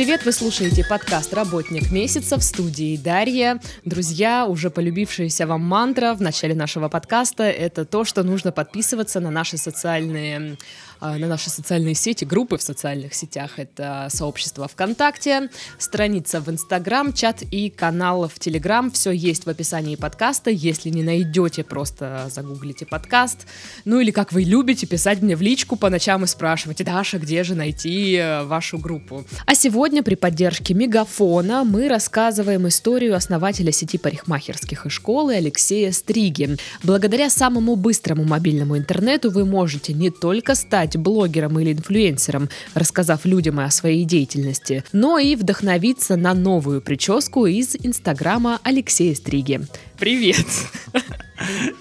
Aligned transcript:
привет! 0.00 0.24
Вы 0.24 0.32
слушаете 0.32 0.82
подкаст 0.82 1.34
«Работник 1.34 1.90
месяца» 1.92 2.38
в 2.38 2.42
студии 2.42 2.96
Дарья. 2.96 3.60
Друзья, 3.84 4.46
уже 4.46 4.70
полюбившаяся 4.70 5.46
вам 5.46 5.60
мантра 5.60 6.14
в 6.14 6.22
начале 6.22 6.54
нашего 6.54 6.88
подкаста— 6.88 7.42
это 7.44 7.84
то, 7.84 8.06
что 8.06 8.22
нужно 8.22 8.50
подписываться 8.50 9.20
на 9.20 9.30
наши 9.30 9.58
социальные 9.58 10.56
на 11.00 11.26
наши 11.26 11.50
социальные 11.50 11.94
сети, 11.94 12.24
группы 12.24 12.58
в 12.58 12.62
социальных 12.62 13.14
сетях. 13.14 13.58
Это 13.58 14.08
сообщество 14.10 14.68
ВКонтакте, 14.68 15.48
страница 15.78 16.40
в 16.40 16.48
Инстаграм, 16.48 17.12
чат 17.12 17.42
и 17.42 17.70
канал 17.70 18.28
в 18.28 18.38
Телеграм. 18.38 18.90
Все 18.90 19.10
есть 19.10 19.46
в 19.46 19.48
описании 19.48 19.96
подкаста. 19.96 20.50
Если 20.50 20.90
не 20.90 21.02
найдете, 21.02 21.64
просто 21.64 22.28
загуглите 22.30 22.86
подкаст. 22.86 23.46
Ну 23.84 24.00
или 24.00 24.10
как 24.10 24.32
вы 24.32 24.42
любите, 24.42 24.86
писать 24.86 25.22
мне 25.22 25.36
в 25.36 25.42
личку 25.42 25.76
по 25.76 25.90
ночам 25.90 26.24
и 26.24 26.26
спрашивать, 26.26 26.84
Даша, 26.84 27.18
где 27.18 27.44
же 27.44 27.54
найти 27.54 28.16
э, 28.16 28.44
вашу 28.44 28.78
группу? 28.78 29.24
А 29.46 29.54
сегодня 29.54 30.02
при 30.02 30.14
поддержке 30.14 30.74
Мегафона 30.74 31.64
мы 31.64 31.88
рассказываем 31.88 32.68
историю 32.68 33.14
основателя 33.16 33.72
сети 33.72 33.98
парикмахерских 33.98 34.86
и 34.86 34.88
школы 34.88 35.34
Алексея 35.34 35.92
Стриги. 35.92 36.56
Благодаря 36.82 37.30
самому 37.30 37.76
быстрому 37.76 38.24
мобильному 38.24 38.76
интернету 38.76 39.30
вы 39.30 39.44
можете 39.44 39.92
не 39.92 40.10
только 40.10 40.54
стать 40.54 40.89
стать 40.90 41.00
блогером 41.00 41.58
или 41.58 41.72
инфлюенсером, 41.72 42.48
рассказав 42.74 43.24
людям 43.24 43.60
о 43.60 43.70
своей 43.70 44.04
деятельности, 44.04 44.84
но 44.92 45.18
и 45.18 45.36
вдохновиться 45.36 46.16
на 46.16 46.34
новую 46.34 46.80
прическу 46.80 47.46
из 47.46 47.76
инстаграма 47.76 48.58
Алексея 48.64 49.14
Стриги. 49.14 49.60
Привет! 49.98 50.46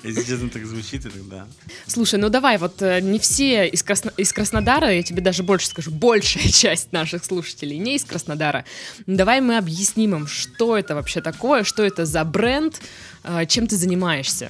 Если 0.04 0.24
честно, 0.24 0.50
так 0.50 0.66
звучит, 0.66 1.06
это 1.06 1.18
да. 1.30 1.46
Слушай, 1.86 2.18
ну 2.20 2.30
давай, 2.30 2.58
вот 2.58 2.82
э, 2.82 3.02
не 3.02 3.20
все 3.20 3.68
из, 3.68 3.84
Красно... 3.84 4.14
из 4.16 4.32
Краснодара, 4.32 4.90
я 4.90 5.04
тебе 5.04 5.22
даже 5.22 5.44
больше 5.44 5.68
скажу, 5.68 5.92
большая 5.92 6.48
часть 6.52 6.94
наших 6.94 7.26
слушателей 7.26 7.78
не 7.78 7.96
из 7.96 8.06
Краснодара. 8.06 8.64
Давай 9.06 9.42
мы 9.42 9.58
объясним 9.58 10.16
им, 10.16 10.28
что 10.28 10.78
это 10.78 10.96
вообще 10.96 11.20
такое, 11.20 11.66
что 11.66 11.84
это 11.84 12.06
за 12.06 12.24
бренд, 12.24 12.80
э, 13.24 13.46
чем 13.48 13.68
ты 13.68 13.76
занимаешься. 13.76 14.50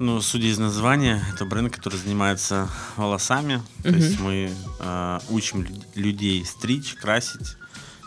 Ну, 0.00 0.22
судя 0.22 0.46
из 0.46 0.58
названия, 0.58 1.22
это 1.34 1.44
бренд, 1.44 1.76
который 1.76 1.96
занимается 1.96 2.70
волосами. 2.96 3.60
То 3.82 3.90
есть 3.90 4.18
мы 4.18 4.50
э, 4.78 5.20
учим 5.28 5.66
людей 5.94 6.42
стричь, 6.46 6.94
красить, 6.94 7.58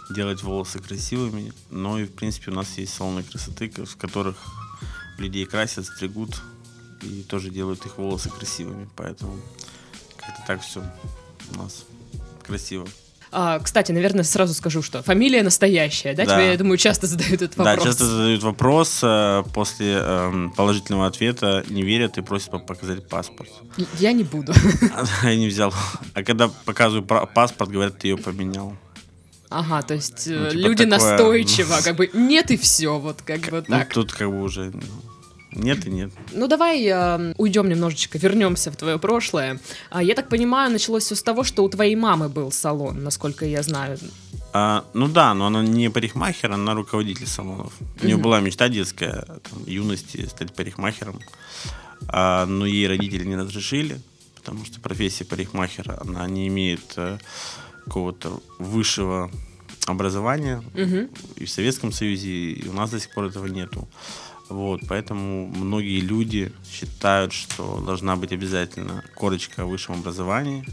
делать 0.09 0.41
волосы 0.41 0.79
красивыми. 0.79 1.53
Но 1.69 1.99
и, 1.99 2.05
в 2.05 2.15
принципе, 2.15 2.49
у 2.49 2.55
нас 2.55 2.79
есть 2.79 2.95
салоны 2.95 3.21
красоты, 3.21 3.69
в 3.69 3.95
которых 3.95 4.37
людей 5.19 5.45
красят, 5.45 5.85
стригут 5.85 6.41
и 7.03 7.21
тоже 7.21 7.51
делают 7.51 7.85
их 7.85 7.99
волосы 7.99 8.31
красивыми. 8.31 8.89
Поэтому 8.95 9.39
как-то 10.17 10.43
так 10.47 10.61
все 10.63 10.83
у 11.53 11.57
нас 11.59 11.85
красиво. 12.41 12.87
А, 13.35 13.59
кстати, 13.59 13.91
наверное, 13.91 14.23
сразу 14.23 14.53
скажу, 14.53 14.83
что 14.83 15.01
фамилия 15.01 15.41
настоящая, 15.41 16.13
да? 16.13 16.25
да. 16.25 16.35
Тебе, 16.35 16.51
я 16.51 16.57
думаю, 16.57 16.77
часто 16.77 17.07
задают 17.07 17.41
этот 17.41 17.57
вопрос. 17.57 17.77
Да, 17.77 17.83
часто 17.83 18.05
задают 18.05 18.43
вопрос. 18.43 18.99
Э, 19.01 19.43
после 19.53 19.97
э, 19.99 20.49
положительного 20.55 21.07
ответа 21.07 21.63
не 21.67 21.81
верят 21.81 22.17
и 22.19 22.21
просят 22.21 22.51
показать 22.65 23.07
паспорт. 23.07 23.49
Я 23.97 24.13
не 24.13 24.23
буду. 24.23 24.53
Я 25.23 25.35
не 25.35 25.47
взял. 25.47 25.73
А 26.13 26.23
когда 26.23 26.47
показываю 26.65 27.03
паспорт, 27.05 27.71
говорят, 27.71 27.97
ты 27.97 28.09
ее 28.09 28.17
поменял. 28.17 28.75
Ага, 29.49 29.81
то 29.81 29.95
есть 29.95 30.27
ну, 30.27 30.49
типа 30.49 30.59
люди 30.59 30.85
такое... 30.85 30.99
настойчиво, 30.99 31.75
как 31.83 31.95
бы 31.95 32.09
нет 32.13 32.51
и 32.51 32.57
все, 32.57 32.97
вот 32.99 33.21
как 33.21 33.41
бы 33.49 33.61
так. 33.61 33.95
Ну, 33.95 34.01
тут 34.01 34.11
как 34.11 34.29
бы 34.29 34.41
уже 34.41 34.71
ну, 34.71 34.81
нет 35.55 35.85
и 35.85 35.89
нет. 35.89 36.11
Ну 36.31 36.47
давай 36.47 36.85
э, 36.85 37.33
уйдем 37.37 37.69
немножечко, 37.69 38.17
вернемся 38.17 38.71
в 38.71 38.75
твое 38.75 38.97
прошлое. 38.99 39.59
А, 39.89 40.03
я 40.03 40.15
так 40.15 40.29
понимаю, 40.29 40.71
началось 40.71 41.03
все 41.03 41.15
с 41.15 41.23
того, 41.23 41.43
что 41.43 41.63
у 41.63 41.69
твоей 41.69 41.95
мамы 41.95 42.29
был 42.29 42.51
салон, 42.51 43.03
насколько 43.03 43.45
я 43.45 43.63
знаю. 43.63 43.97
А, 44.53 44.85
ну 44.93 45.07
да, 45.07 45.33
но 45.33 45.47
она 45.47 45.63
не 45.63 45.89
парикмахер, 45.89 46.51
она 46.51 46.75
руководитель 46.75 47.27
салонов. 47.27 47.73
У 48.01 48.05
нее 48.05 48.17
mm-hmm. 48.17 48.21
была 48.21 48.39
мечта 48.39 48.69
детская, 48.69 49.25
там, 49.49 49.65
юности, 49.65 50.27
стать 50.27 50.53
парикмахером. 50.53 51.19
А, 52.07 52.45
но 52.45 52.65
ей 52.65 52.87
родители 52.87 53.25
не 53.25 53.35
разрешили, 53.35 53.99
потому 54.35 54.63
что 54.65 54.79
профессия 54.79 55.25
парикмахера, 55.25 55.97
она 56.01 56.27
не 56.27 56.47
имеет 56.47 56.93
э, 56.97 57.17
какого-то 57.85 58.41
высшего 58.59 59.31
образования. 59.87 60.63
Mm-hmm. 60.73 61.17
И 61.37 61.45
в 61.45 61.49
Советском 61.49 61.91
Союзе, 61.91 62.29
и 62.29 62.67
у 62.67 62.73
нас 62.73 62.91
до 62.91 62.99
сих 62.99 63.11
пор 63.11 63.25
этого 63.25 63.47
нету. 63.47 63.87
Вот, 64.53 64.81
поэтому 64.87 65.47
многие 65.47 65.99
люди 65.99 66.51
считают, 66.71 67.33
что 67.33 67.81
должна 67.85 68.15
быть 68.15 68.31
обязательно 68.31 69.03
корочка 69.15 69.63
о 69.63 69.65
высшем 69.65 69.95
образовании. 69.95 70.63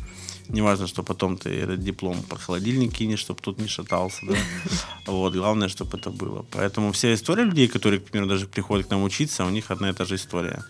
Неважно, 0.49 0.87
что 0.87 1.03
потом 1.03 1.39
ты 1.39 1.49
этот 1.49 1.83
диплом 1.83 2.23
под 2.23 2.41
холодильник 2.41 2.93
кинешь, 2.93 3.21
чтобы 3.21 3.41
тут 3.41 3.59
не 3.59 3.69
шатался, 3.69 4.27
да. 4.27 4.35
Вот, 5.07 5.35
главное, 5.35 5.69
чтобы 5.69 5.97
это 5.97 6.11
было. 6.11 6.45
Поэтому 6.51 6.93
вся 6.93 7.15
история 7.15 7.45
людей, 7.45 7.69
которые, 7.69 8.01
к 8.01 8.05
примеру, 8.05 8.29
даже 8.29 8.47
приходят 8.47 8.87
к 8.87 8.91
нам 8.91 9.03
учиться, 9.03 9.47
у 9.47 9.51
них 9.51 9.71
одна 9.71 9.89
и 9.89 9.95
та 9.95 10.05
же 10.05 10.17
история. 10.17 10.63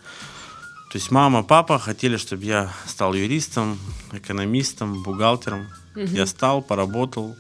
То 0.93 0.99
есть 0.99 1.10
мама, 1.10 1.43
папа 1.43 1.81
хотели, 1.81 2.16
чтобы 2.16 2.44
я 2.44 2.72
стал 2.87 3.15
юристом, 3.15 3.76
экономистом, 4.12 5.03
бухгалтером. 5.03 5.66
Я 5.97 6.26
стал, 6.26 6.62
поработал, 6.62 7.34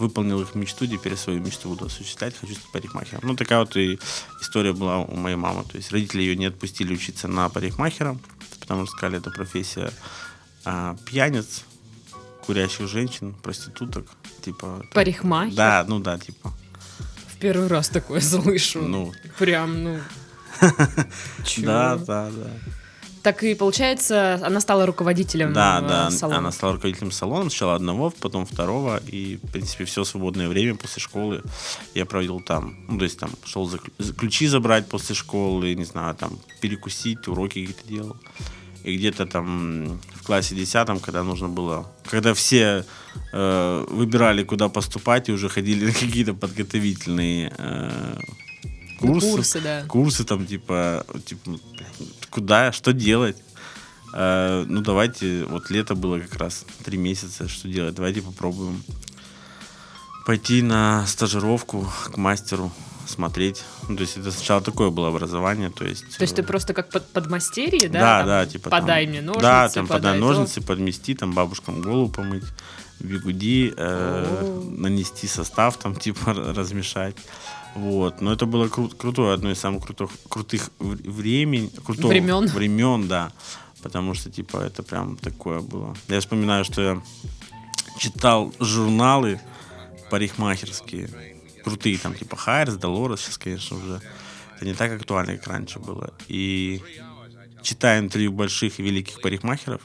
выполнил 0.00 0.40
их 0.40 0.54
мечту, 0.54 0.86
теперь 0.86 1.16
свою 1.16 1.40
мечту 1.40 1.68
буду 1.68 1.86
осуществлять, 1.86 2.34
хочу 2.36 2.54
стать 2.54 2.72
парикмахером. 2.72 3.20
Ну, 3.22 3.36
такая 3.36 3.60
вот 3.60 3.76
и 3.76 3.98
история 4.40 4.72
была 4.72 4.98
у 4.98 5.14
моей 5.14 5.36
мамы. 5.36 5.64
То 5.64 5.76
есть 5.76 5.92
родители 5.92 6.22
ее 6.22 6.36
не 6.36 6.46
отпустили 6.46 6.92
учиться 6.94 7.28
на 7.28 7.48
парикмахера, 7.48 8.16
потому 8.60 8.86
что 8.86 8.96
сказали, 8.96 9.18
это 9.18 9.30
профессия 9.30 9.92
а, 10.64 10.96
пьяниц, 11.06 11.64
курящих 12.44 12.88
женщин, 12.88 13.34
проституток, 13.34 14.06
типа... 14.42 14.84
Парикмахер? 14.92 15.54
Да, 15.54 15.84
ну 15.86 16.00
да, 16.00 16.18
типа. 16.18 16.52
В 17.28 17.38
первый 17.38 17.68
раз 17.68 17.88
такое 17.88 18.20
слышу. 18.20 18.82
Ну. 18.82 19.12
Прям, 19.38 19.84
ну... 19.84 20.00
Да, 21.58 21.96
да, 21.96 22.30
да. 22.30 22.50
Так 23.22 23.42
и 23.42 23.54
получается, 23.54 24.40
она 24.42 24.60
стала 24.60 24.86
руководителем 24.86 25.52
да, 25.52 25.80
да, 25.80 26.10
салона. 26.10 26.38
Она 26.38 26.52
стала 26.52 26.74
руководителем 26.74 27.12
салона, 27.12 27.50
сначала 27.50 27.74
одного, 27.74 28.10
потом 28.10 28.46
второго. 28.46 29.00
И, 29.06 29.38
в 29.42 29.50
принципе, 29.50 29.84
все 29.84 30.04
свободное 30.04 30.48
время 30.48 30.74
после 30.74 31.02
школы 31.02 31.42
я 31.94 32.06
проводил 32.06 32.40
там. 32.40 32.76
Ну, 32.88 32.98
то 32.98 33.04
есть 33.04 33.18
там 33.18 33.30
шел 33.44 33.66
за, 33.66 33.78
ключи 34.16 34.46
забрать 34.46 34.88
после 34.88 35.14
школы, 35.14 35.74
не 35.74 35.84
знаю, 35.84 36.14
там 36.14 36.38
перекусить, 36.60 37.28
уроки 37.28 37.60
какие-то 37.66 37.88
делал. 37.88 38.16
И 38.84 38.96
где-то 38.96 39.26
там 39.26 40.00
в 40.14 40.22
классе 40.22 40.54
десятом, 40.54 41.00
когда 41.00 41.22
нужно 41.22 41.48
было, 41.48 41.86
когда 42.04 42.32
все 42.32 42.86
э, 43.32 43.86
выбирали, 43.90 44.44
куда 44.44 44.70
поступать, 44.70 45.28
и 45.28 45.32
уже 45.32 45.50
ходили 45.50 45.86
на 45.86 45.92
какие-то 45.92 46.32
подготовительные 46.32 47.52
э, 47.58 48.16
курсы, 48.98 49.30
курсы, 49.30 49.60
да. 49.60 49.84
курсы 49.86 50.24
там 50.24 50.46
типа, 50.46 51.04
типа 51.26 51.58
куда, 52.30 52.72
что 52.72 52.92
делать. 52.92 53.36
Э, 54.14 54.64
ну 54.66 54.80
давайте, 54.80 55.44
вот 55.44 55.70
лето 55.70 55.94
было 55.94 56.18
как 56.18 56.36
раз 56.36 56.64
три 56.84 56.98
месяца, 56.98 57.48
что 57.48 57.68
делать, 57.68 57.94
давайте 57.94 58.22
попробуем 58.22 58.82
пойти 60.26 60.62
на 60.62 61.06
стажировку 61.06 61.90
к 62.12 62.16
мастеру 62.16 62.72
смотреть. 63.06 63.64
Ну, 63.88 63.96
то 63.96 64.02
есть 64.02 64.16
это 64.16 64.30
сначала 64.30 64.60
такое 64.60 64.90
было 64.90 65.08
образование, 65.08 65.70
то 65.70 65.84
есть... 65.84 66.16
То 66.16 66.22
есть 66.22 66.36
ты 66.36 66.42
э, 66.42 66.44
просто 66.44 66.74
как 66.74 66.90
под, 66.90 67.08
подмастерье, 67.08 67.88
да? 67.88 68.00
Да, 68.00 68.18
там, 68.18 68.26
да, 68.26 68.46
типа 68.46 68.70
Подай 68.70 69.04
там, 69.04 69.10
мне 69.10 69.20
ножницы, 69.20 69.42
Да, 69.42 69.68
там 69.68 69.86
подай, 69.86 70.00
подай 70.00 70.20
ножницы, 70.20 70.60
подмести, 70.60 71.14
там 71.14 71.32
бабушкам 71.32 71.82
голову 71.82 72.08
помыть, 72.08 72.44
бигуди, 73.00 73.72
э, 73.76 74.62
нанести 74.76 75.26
состав, 75.26 75.76
там 75.78 75.96
типа 75.96 76.32
размешать. 76.54 77.16
Вот. 77.74 78.20
Но 78.20 78.32
это 78.32 78.46
было 78.46 78.66
кру- 78.66 78.94
крутое, 78.94 79.34
одно 79.34 79.50
из 79.50 79.58
самых 79.58 79.84
крутых, 79.84 80.10
крутых 80.28 80.70
времен, 80.78 81.70
крутого, 81.84 82.08
времен. 82.08 82.46
времен, 82.46 83.08
да. 83.08 83.32
Потому 83.82 84.14
что, 84.14 84.30
типа, 84.30 84.58
это 84.58 84.82
прям 84.82 85.16
такое 85.16 85.60
было. 85.60 85.96
Я 86.08 86.20
вспоминаю, 86.20 86.64
что 86.64 86.82
я 86.82 87.02
читал 87.98 88.52
журналы 88.60 89.40
парикмахерские, 90.10 91.08
крутые, 91.64 91.98
там, 91.98 92.14
типа, 92.14 92.36
Хайрс, 92.36 92.74
Долорес, 92.74 93.20
сейчас, 93.20 93.38
конечно, 93.38 93.76
уже 93.76 94.00
это 94.56 94.66
не 94.66 94.74
так 94.74 94.92
актуально, 94.92 95.36
как 95.36 95.46
раньше 95.46 95.78
было. 95.78 96.12
И 96.28 96.82
читая 97.62 98.00
интервью 98.00 98.32
больших 98.32 98.78
и 98.78 98.82
великих 98.82 99.20
парикмахеров, 99.20 99.80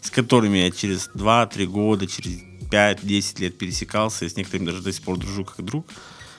с 0.00 0.10
которыми 0.10 0.58
я 0.58 0.70
через 0.70 1.10
2-3 1.14 1.66
года, 1.66 2.06
через 2.06 2.40
5-10 2.70 3.40
лет 3.40 3.58
пересекался, 3.58 4.24
и 4.24 4.28
с 4.28 4.36
некоторыми 4.36 4.66
даже 4.66 4.82
до 4.82 4.92
сих 4.92 5.02
пор 5.02 5.16
дружу 5.16 5.44
как 5.44 5.64
друг, 5.64 5.86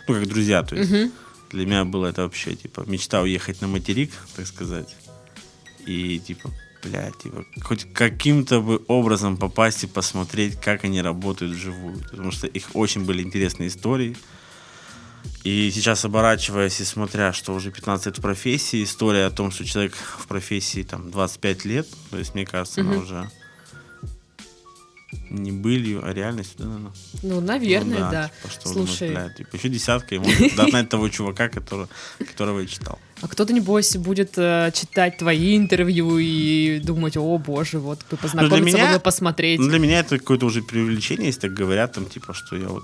ну, 0.07 0.13
как 0.13 0.27
друзья, 0.27 0.63
то 0.63 0.75
есть. 0.75 0.92
Угу. 0.92 1.12
Для 1.51 1.65
меня 1.65 1.86
было 1.86 2.07
это 2.07 2.24
вообще, 2.24 2.56
типа, 2.56 2.83
мечта 2.88 3.21
уехать 3.21 3.62
на 3.62 3.68
материк, 3.68 4.12
так 4.36 4.48
сказать. 4.48 4.95
И, 5.86 6.19
типа, 6.19 6.51
блядь, 6.83 7.18
типа, 7.18 7.45
хоть 7.62 7.92
каким-то 7.94 8.62
бы 8.62 8.81
образом 8.88 9.38
попасть 9.38 9.83
и 9.83 9.88
посмотреть, 9.88 10.59
как 10.59 10.83
они 10.83 11.01
работают 11.01 11.54
вживую. 11.54 12.00
Потому 12.00 12.31
что 12.31 12.48
их 12.48 12.65
очень 12.74 13.06
были 13.06 13.24
интересные 13.24 13.69
истории. 13.69 14.18
И 15.44 15.71
сейчас, 15.74 16.04
оборачиваясь 16.04 16.81
и 16.81 16.83
смотря, 16.83 17.31
что 17.31 17.53
уже 17.53 17.71
15 17.71 18.07
лет 18.07 18.18
в 18.18 18.21
профессии, 18.21 18.83
история 18.83 19.25
о 19.25 19.31
том, 19.31 19.51
что 19.51 19.65
человек 19.65 19.94
в 19.95 20.27
профессии 20.27 20.83
там 20.83 21.12
25 21.12 21.65
лет, 21.65 21.88
то 22.12 22.18
есть, 22.18 22.36
мне 22.36 22.45
кажется, 22.45 22.81
mm 22.81 22.88
она 22.88 22.98
уже 22.98 23.31
не 25.29 25.51
былью, 25.51 26.01
а 26.06 26.13
реальностью, 26.13 26.57
да, 26.59 26.65
наверное. 26.65 26.91
Ну, 27.24 27.41
наверное, 27.41 28.00
Ну 28.00 28.12
да. 28.12 28.31
Типа, 28.41 28.53
что 28.53 28.69
Слушай, 28.69 29.13
Слушай... 29.13 29.33
Типа, 29.35 29.56
еще 29.56 29.69
десятка, 29.69 30.15
и 30.15 30.18
можно 30.19 30.50
догнать 30.56 30.89
того 30.89 31.09
чувака, 31.09 31.50
которого, 31.50 31.89
которого 32.19 32.59
я 32.59 32.68
читал. 32.68 33.00
а 33.21 33.27
кто-то, 33.27 33.53
небось, 33.53 33.95
будет 33.97 34.38
э, 34.38 34.71
читать 34.74 35.18
твои 35.18 35.57
интервью 35.57 36.18
и 36.18 36.79
думать, 36.83 37.18
о 37.18 37.38
боже, 37.38 37.79
вот 37.79 38.00
бы 38.09 38.18
познакомиться, 38.18 38.94
бы 38.94 39.00
посмотреть. 39.00 39.59
Ну, 39.59 39.68
для 39.68 39.79
меня 39.79 40.00
это 40.00 40.18
какое-то 40.19 40.45
уже 40.45 40.62
преувеличение, 40.62 41.27
если 41.27 41.41
так 41.41 41.53
говорят, 41.53 41.94
там, 41.94 42.06
типа, 42.06 42.33
что 42.33 42.56
я 42.56 42.68
вот 42.68 42.83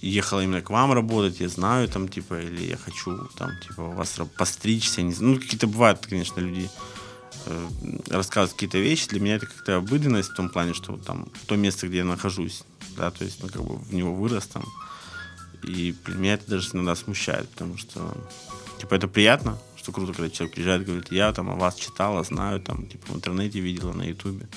ехал 0.00 0.40
именно 0.40 0.62
к 0.62 0.70
вам 0.70 0.92
работать, 0.92 1.40
я 1.40 1.48
знаю, 1.48 1.88
там, 1.88 2.08
типа, 2.08 2.40
или 2.40 2.70
я 2.70 2.76
хочу, 2.76 3.28
там, 3.36 3.50
типа, 3.66 3.82
у 3.82 3.92
вас 3.92 4.18
постричься, 4.36 5.02
не 5.02 5.12
знаю. 5.12 5.34
Ну, 5.34 5.40
какие-то 5.40 5.66
бывают, 5.66 6.06
конечно, 6.06 6.40
люди 6.40 6.68
э, 7.46 7.68
рассказывают 8.08 8.52
какие-то 8.52 8.78
вещи. 8.78 9.08
Для 9.08 9.20
меня 9.20 9.36
это 9.36 9.46
как-то 9.46 9.76
обыденность 9.76 10.30
в 10.30 10.34
том 10.34 10.48
плане, 10.48 10.74
что 10.74 10.92
вот 10.92 11.04
там 11.04 11.28
то 11.46 11.56
место, 11.56 11.88
где 11.88 11.98
я 11.98 12.04
нахожусь, 12.04 12.64
да, 12.96 13.10
то 13.10 13.24
есть, 13.24 13.42
ну, 13.42 13.48
как 13.48 13.62
бы 13.62 13.76
в 13.76 13.94
него 13.94 14.14
вырос 14.14 14.46
там. 14.46 14.64
И 15.62 15.94
меня 16.06 16.34
это 16.34 16.48
даже 16.50 16.70
иногда 16.72 16.94
смущает, 16.94 17.48
потому 17.50 17.76
что, 17.76 18.16
типа, 18.78 18.94
это 18.94 19.08
приятно, 19.08 19.58
что 19.76 19.92
круто, 19.92 20.12
когда 20.12 20.30
человек 20.30 20.54
приезжает 20.54 20.82
и 20.82 20.84
говорит, 20.84 21.12
я 21.12 21.32
там 21.32 21.50
о 21.50 21.56
вас 21.56 21.74
читала, 21.74 22.24
знаю, 22.24 22.60
там, 22.60 22.86
типа, 22.86 23.12
в 23.12 23.16
интернете 23.16 23.60
видела, 23.60 23.92
на 23.92 24.02
ютубе. 24.02 24.48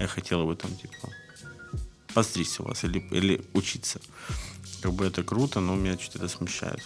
Я 0.00 0.06
хотела 0.06 0.44
бы 0.44 0.56
там, 0.56 0.74
типа, 0.76 1.10
постричься 2.14 2.62
у 2.62 2.66
вас 2.66 2.84
или, 2.84 3.00
или 3.10 3.44
учиться. 3.52 4.00
Как 4.80 4.92
бы 4.92 5.06
это 5.06 5.22
круто, 5.22 5.60
но 5.60 5.74
меня 5.74 5.96
чуть 5.96 6.16
это 6.16 6.28
смущает. 6.28 6.82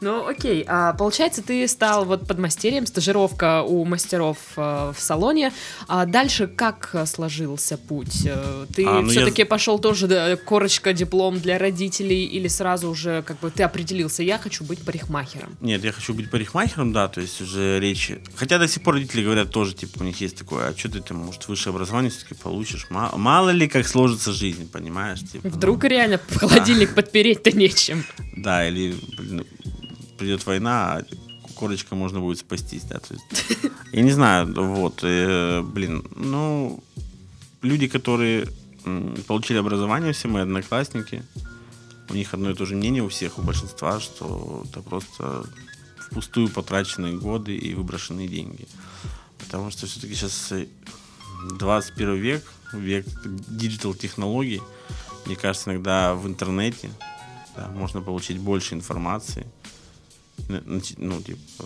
Ну, 0.00 0.26
окей. 0.26 0.64
А, 0.66 0.92
получается, 0.94 1.42
ты 1.42 1.66
стал 1.68 2.04
вот 2.04 2.26
подмастерьем, 2.26 2.86
стажировка 2.86 3.62
у 3.62 3.84
мастеров 3.84 4.38
э, 4.56 4.92
в 4.96 5.00
салоне. 5.00 5.52
А 5.88 6.04
дальше 6.06 6.46
как 6.46 6.94
сложился 7.06 7.76
путь? 7.78 8.22
Э, 8.26 8.66
Ты 8.74 8.84
А, 8.86 9.00
ну, 9.00 9.06
я- 9.06 9.08
все-таки 9.10 9.44
пошел 9.44 9.78
тоже 9.78 10.06
да, 10.06 10.36
корочка, 10.36 10.92
диплом 10.92 11.38
для 11.40 11.58
родителей 11.58 12.24
или 12.24 12.48
сразу 12.48 12.90
уже 12.90 13.22
как 13.22 13.38
бы 13.40 13.50
ты 13.50 13.62
определился, 13.62 14.22
я 14.22 14.38
хочу 14.38 14.64
быть 14.64 14.80
парикмахером? 14.84 15.56
Нет, 15.60 15.84
я 15.84 15.92
хочу 15.92 16.14
быть 16.14 16.30
парикмахером, 16.30 16.92
да, 16.92 17.08
то 17.08 17.20
есть 17.20 17.40
уже 17.40 17.78
речи... 17.80 18.20
Хотя 18.36 18.58
до 18.58 18.68
сих 18.68 18.82
пор 18.82 18.94
родители 18.94 19.22
говорят 19.24 19.50
тоже, 19.50 19.74
типа, 19.74 19.98
у 20.00 20.04
них 20.04 20.20
есть 20.20 20.36
такое, 20.36 20.68
а 20.68 20.76
что 20.76 20.90
ты 20.90 21.00
там, 21.00 21.18
может, 21.18 21.46
высшее 21.48 21.72
образование 21.74 22.10
все-таки 22.10 22.34
получишь? 22.34 22.86
Ма- 22.90 23.12
Мало 23.16 23.50
ли, 23.50 23.68
как 23.68 23.86
сложится 23.86 24.32
жизнь, 24.32 24.68
понимаешь? 24.70 25.20
Типа, 25.20 25.40
ну, 25.44 25.50
Вдруг 25.50 25.84
реально 25.84 26.18
в 26.28 26.36
холодильник 26.38 26.94
подпереть-то 26.94 27.50
нечем. 27.56 28.04
Да, 28.36 28.66
или 28.68 28.93
блин, 29.16 29.46
придет 30.18 30.46
война, 30.46 30.94
а 30.94 31.04
корочка 31.54 31.94
можно 31.94 32.20
будет 32.20 32.38
спастись, 32.38 32.82
да, 32.84 32.98
то 32.98 33.14
есть, 33.14 33.24
я 33.92 34.02
не 34.02 34.12
знаю, 34.12 34.52
вот, 34.54 35.00
э, 35.02 35.62
блин, 35.62 36.04
ну, 36.16 36.82
люди, 37.62 37.88
которые 37.88 38.46
м, 38.84 39.16
получили 39.26 39.58
образование, 39.58 40.12
все 40.12 40.28
мои 40.28 40.42
одноклассники, 40.42 41.22
у 42.10 42.14
них 42.14 42.34
одно 42.34 42.50
и 42.50 42.54
то 42.54 42.66
же 42.66 42.74
мнение 42.74 43.02
у 43.02 43.08
всех, 43.08 43.38
у 43.38 43.42
большинства, 43.42 44.00
что 44.00 44.64
это 44.68 44.80
просто 44.80 45.44
впустую 45.98 46.48
потраченные 46.48 47.16
годы 47.16 47.56
и 47.56 47.74
выброшенные 47.74 48.28
деньги. 48.28 48.68
Потому 49.38 49.70
что 49.70 49.86
все-таки 49.86 50.14
сейчас 50.14 50.52
21 51.58 52.14
век, 52.16 52.44
век 52.72 53.06
digital 53.48 53.94
технологий, 53.94 54.60
мне 55.26 55.36
кажется, 55.36 55.70
иногда 55.70 56.14
в 56.14 56.26
интернете 56.26 56.90
да, 57.56 57.68
можно 57.68 58.00
получить 58.00 58.38
больше 58.38 58.74
информации. 58.74 59.46
Ну, 60.48 61.22
типа, 61.22 61.64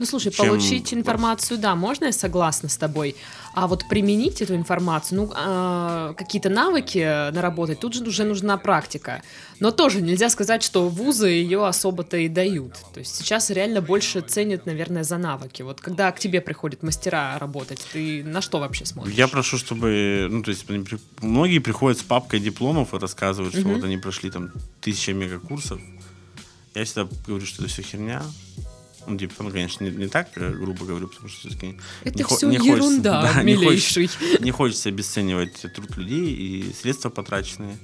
Ну, 0.00 0.06
слушай, 0.06 0.32
Чем 0.32 0.46
получить 0.46 0.94
информацию, 0.94 1.58
да, 1.58 1.74
можно, 1.74 2.06
я 2.06 2.12
согласна 2.12 2.70
с 2.70 2.78
тобой. 2.78 3.16
А 3.52 3.66
вот 3.66 3.86
применить 3.86 4.40
эту 4.40 4.56
информацию, 4.56 5.20
ну, 5.20 5.32
а, 5.34 6.14
какие-то 6.14 6.48
навыки 6.48 7.30
наработать, 7.32 7.80
тут 7.80 7.92
же 7.92 8.02
уже 8.02 8.24
нужна 8.24 8.56
практика. 8.56 9.22
Но 9.58 9.72
тоже 9.72 10.00
нельзя 10.00 10.30
сказать, 10.30 10.62
что 10.62 10.88
вузы 10.88 11.28
ее 11.28 11.66
особо-то 11.66 12.16
и 12.16 12.28
дают. 12.28 12.78
То 12.94 13.00
есть 13.00 13.14
сейчас 13.14 13.50
реально 13.50 13.82
больше 13.82 14.22
ценят, 14.22 14.64
наверное, 14.64 15.04
за 15.04 15.18
навыки. 15.18 15.60
Вот 15.60 15.82
когда 15.82 16.10
к 16.12 16.18
тебе 16.18 16.40
приходят 16.40 16.82
мастера 16.82 17.38
работать, 17.38 17.86
ты 17.92 18.24
на 18.24 18.40
что 18.40 18.58
вообще 18.58 18.86
смотришь? 18.86 19.14
Я 19.14 19.28
прошу, 19.28 19.58
чтобы, 19.58 20.28
ну, 20.30 20.42
то 20.42 20.50
есть, 20.50 20.64
многие 21.20 21.58
приходят 21.58 21.98
с 21.98 22.02
папкой 22.02 22.40
дипломов 22.40 22.94
и 22.94 22.98
рассказывают, 22.98 23.52
что 23.54 23.64
Мгм. 23.66 23.74
вот 23.74 23.84
они 23.84 23.98
прошли 23.98 24.30
там 24.30 24.50
тысяча 24.80 25.12
мегакурсов. 25.12 25.78
Я 26.74 26.86
всегда 26.86 27.06
говорю, 27.26 27.44
что 27.44 27.62
это 27.62 27.70
все 27.70 27.82
херня. 27.82 28.22
Ну, 29.06 29.16
типа, 29.16 29.42
ну, 29.42 29.50
конечно, 29.50 29.84
не, 29.84 29.90
не 29.90 30.08
так 30.08 30.28
э, 30.36 30.50
грубо 30.52 30.84
говорю, 30.84 31.08
потому 31.08 31.28
что 31.28 31.40
все-таки 31.48 31.78
Это 32.04 32.18
не 32.18 32.24
все 32.24 32.46
не 32.48 32.58
хочется- 32.58 32.76
ерунда, 32.76 33.22
да, 33.34 33.42
не 33.42 33.54
милейший. 33.54 34.10
не 34.40 34.50
хочется 34.50 34.88
обесценивать 34.88 35.54
труд 35.74 35.96
людей 35.96 36.34
и 36.34 36.72
средства 36.74 37.08
потраченные. 37.10 37.78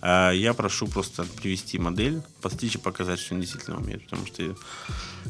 А 0.00 0.30
Я 0.30 0.54
прошу 0.54 0.86
просто 0.86 1.24
привести 1.24 1.78
модель, 1.78 2.22
постричь 2.40 2.76
и 2.76 2.78
показать, 2.78 3.18
что 3.18 3.34
он 3.34 3.40
действительно 3.40 3.78
умеет. 3.78 4.04
Потому 4.04 4.26
что, 4.26 4.56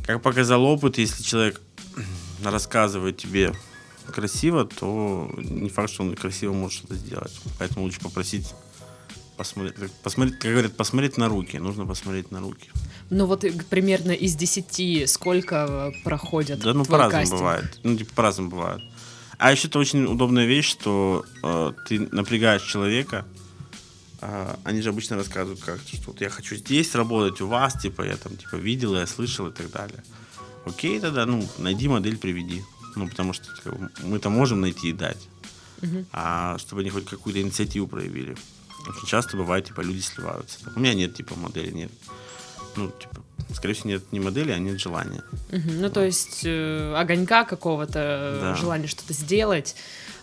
как 0.04 0.20
показал 0.22 0.62
опыт, 0.64 0.98
если 0.98 1.22
человек 1.22 1.60
рассказывает 2.44 3.16
тебе 3.16 3.54
красиво, 4.12 4.64
то 4.66 5.30
не 5.38 5.68
факт, 5.70 5.92
что 5.92 6.02
он 6.02 6.14
красиво 6.16 6.52
может 6.52 6.78
что-то 6.78 6.94
сделать. 6.96 7.32
Поэтому 7.58 7.84
лучше 7.84 8.00
попросить 8.00 8.54
посмотреть, 9.38 9.74
как- 9.76 9.90
посмотреть, 10.02 10.38
как 10.38 10.50
говорят, 10.52 10.76
посмотреть 10.76 11.16
на 11.16 11.28
руки. 11.28 11.56
Нужно 11.58 11.86
посмотреть 11.86 12.30
на 12.30 12.40
руки. 12.40 12.68
Ну 13.10 13.24
вот 13.26 13.44
э, 13.44 13.52
примерно 13.70 14.10
из 14.12 14.34
10 14.34 15.08
сколько 15.08 15.92
э, 15.96 16.02
проходят 16.04 16.60
Да, 16.60 16.74
ну 16.74 16.84
по-разному 16.84 17.28
бывает. 17.38 17.80
Ну, 17.84 17.96
типа, 17.96 18.12
по-разному 18.14 18.50
бывает. 18.50 18.82
А 19.38 19.52
еще 19.52 19.68
это 19.68 19.78
очень 19.78 20.04
удобная 20.04 20.46
вещь, 20.46 20.68
что 20.68 21.24
э, 21.42 21.72
ты 21.88 22.00
напрягаешь 22.12 22.62
человека. 22.62 23.24
а, 24.20 24.58
они 24.64 24.82
же 24.82 24.88
обычно 24.88 25.16
рассказывают 25.16 25.60
как 25.60 25.78
что 25.86 26.10
вот 26.10 26.20
я 26.20 26.28
хочу 26.28 26.56
здесь 26.56 26.94
работать 26.96 27.40
у 27.40 27.46
вас, 27.46 27.80
типа 27.80 28.02
я 28.02 28.16
там 28.16 28.36
типа 28.36 28.56
видел, 28.56 28.96
я 28.96 29.06
слышал 29.06 29.46
и 29.46 29.52
так 29.52 29.70
далее. 29.70 30.02
Окей, 30.66 30.98
тогда 31.00 31.24
ну 31.24 31.48
найди 31.58 31.86
модель, 31.88 32.18
приведи. 32.18 32.62
Ну 32.96 33.08
потому 33.08 33.32
что 33.32 33.46
бы, 33.70 33.90
мы-то 34.02 34.28
можем 34.28 34.60
найти 34.60 34.88
и 34.88 34.92
дать, 34.92 35.28
Мгм. 35.82 36.04
а 36.12 36.58
чтобы 36.58 36.80
они 36.80 36.90
хоть 36.90 37.06
какую-то 37.06 37.40
инициативу 37.40 37.86
проявили. 37.86 38.36
Очень 38.88 39.06
часто 39.06 39.36
бывает 39.36 39.66
типа 39.66 39.80
люди 39.82 40.00
сливаются. 40.00 40.58
У 40.74 40.80
меня 40.80 40.94
нет 40.94 41.14
типа 41.14 41.34
модели, 41.36 41.70
нет. 41.70 41.90
Ну 42.76 42.90
типа 42.90 43.22
скорее 43.54 43.74
всего 43.74 43.90
нет 43.90 44.12
не 44.12 44.20
модели, 44.20 44.50
а 44.52 44.58
нет 44.58 44.78
желания. 44.80 45.22
Мгм. 45.50 45.80
Ну, 45.80 45.90
то 45.90 46.04
есть 46.04 46.42
э, 46.44 46.94
огонька 46.96 47.44
какого-то, 47.44 47.98
э, 47.98 48.40
Да. 48.40 48.54
желания 48.56 48.86
что-то 48.86 49.12
сделать. 49.12 49.74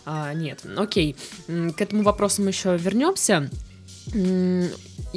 а, 0.08 0.32
нет, 0.34 0.62
окей. 0.76 1.16
К 1.48 1.80
этому 1.80 2.02
вопросу 2.04 2.40
мы 2.42 2.50
еще 2.50 2.76
вернемся. 2.76 3.50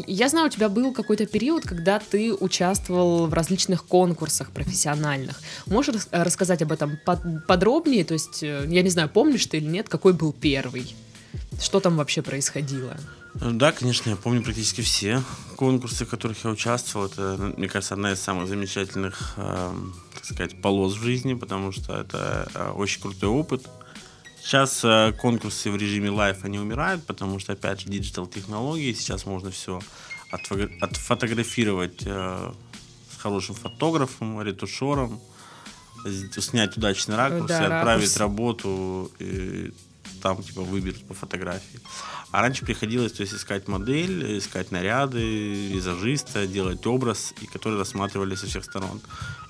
Я 0.07 0.29
знаю, 0.29 0.47
у 0.47 0.49
тебя 0.49 0.69
был 0.69 0.93
какой-то 0.93 1.25
период, 1.27 1.63
когда 1.63 1.99
ты 1.99 2.33
участвовал 2.33 3.27
в 3.27 3.33
различных 3.33 3.85
конкурсах 3.85 4.49
профессиональных. 4.51 5.39
Можешь 5.67 5.93
рас- 5.95 6.07
рассказать 6.11 6.61
об 6.61 6.71
этом 6.71 6.97
под- 7.05 7.45
подробнее? 7.47 8.03
То 8.05 8.13
есть, 8.13 8.41
э, 8.41 8.65
я 8.67 8.81
не 8.81 8.89
знаю, 8.89 9.09
помнишь 9.09 9.45
ты 9.45 9.57
или 9.57 9.65
нет, 9.67 9.89
какой 9.89 10.13
был 10.13 10.33
первый? 10.33 10.95
Что 11.61 11.79
там 11.79 11.97
вообще 11.97 12.21
происходило? 12.21 12.97
Э, 13.41 13.51
Да, 13.51 13.71
конечно, 13.71 14.09
я 14.09 14.15
помню 14.15 14.43
практически 14.43 14.81
все 14.81 15.23
конкурсы, 15.55 16.05
в 16.05 16.09
которых 16.09 16.43
я 16.43 16.49
участвовал. 16.51 17.07
Это, 17.07 17.53
мне 17.57 17.67
кажется, 17.67 17.93
одна 17.93 18.13
из 18.13 18.21
самых 18.21 18.47
замечательных, 18.47 19.33
эм, 19.37 19.93
так 20.13 20.23
сказать, 20.25 20.61
полос 20.61 20.95
в 20.95 21.03
жизни, 21.03 21.33
потому 21.33 21.71
что 21.71 21.93
это 21.97 22.49
э, 22.53 22.71
очень 22.71 23.01
крутой 23.01 23.29
опыт. 23.29 23.67
Сейчас 24.41 24.81
э, 24.85 25.13
конкурсы 25.19 25.69
в 25.69 25.75
режиме 25.75 26.11
live, 26.11 26.45
они 26.45 26.59
умирают, 26.59 27.05
потому 27.05 27.39
что, 27.39 27.53
опять 27.53 27.81
же, 27.81 27.89
digital 27.89 28.25
технологии. 28.25 28.93
Сейчас 28.93 29.25
можно 29.25 29.51
все 29.51 29.81
отфотографировать 30.81 32.03
э, 32.05 32.51
с 33.11 33.21
хорошим 33.21 33.55
фотографом, 33.55 34.41
ретушером, 34.41 35.19
снять 36.37 36.77
удачный 36.77 37.17
ракурс 37.17 37.47
Да, 37.47 37.61
и 37.61 37.65
отправить 37.65 38.03
ракурс. 38.03 38.17
работу, 38.17 39.11
и 39.19 39.73
там 40.21 40.41
типа 40.41 40.61
выберут 40.61 41.05
по 41.07 41.13
фотографии. 41.13 41.79
А 42.31 42.41
раньше 42.41 42.63
приходилось 42.63 43.13
то 43.13 43.21
есть, 43.21 43.33
искать 43.33 43.67
модель, 43.67 44.37
искать 44.37 44.71
наряды, 44.71 45.69
визажиста, 45.69 46.45
делать 46.45 46.85
образ, 46.85 47.33
и 47.41 47.47
который 47.47 47.79
рассматривали 47.79 48.35
со 48.35 48.45
всех 48.45 48.63
сторон. 48.65 49.01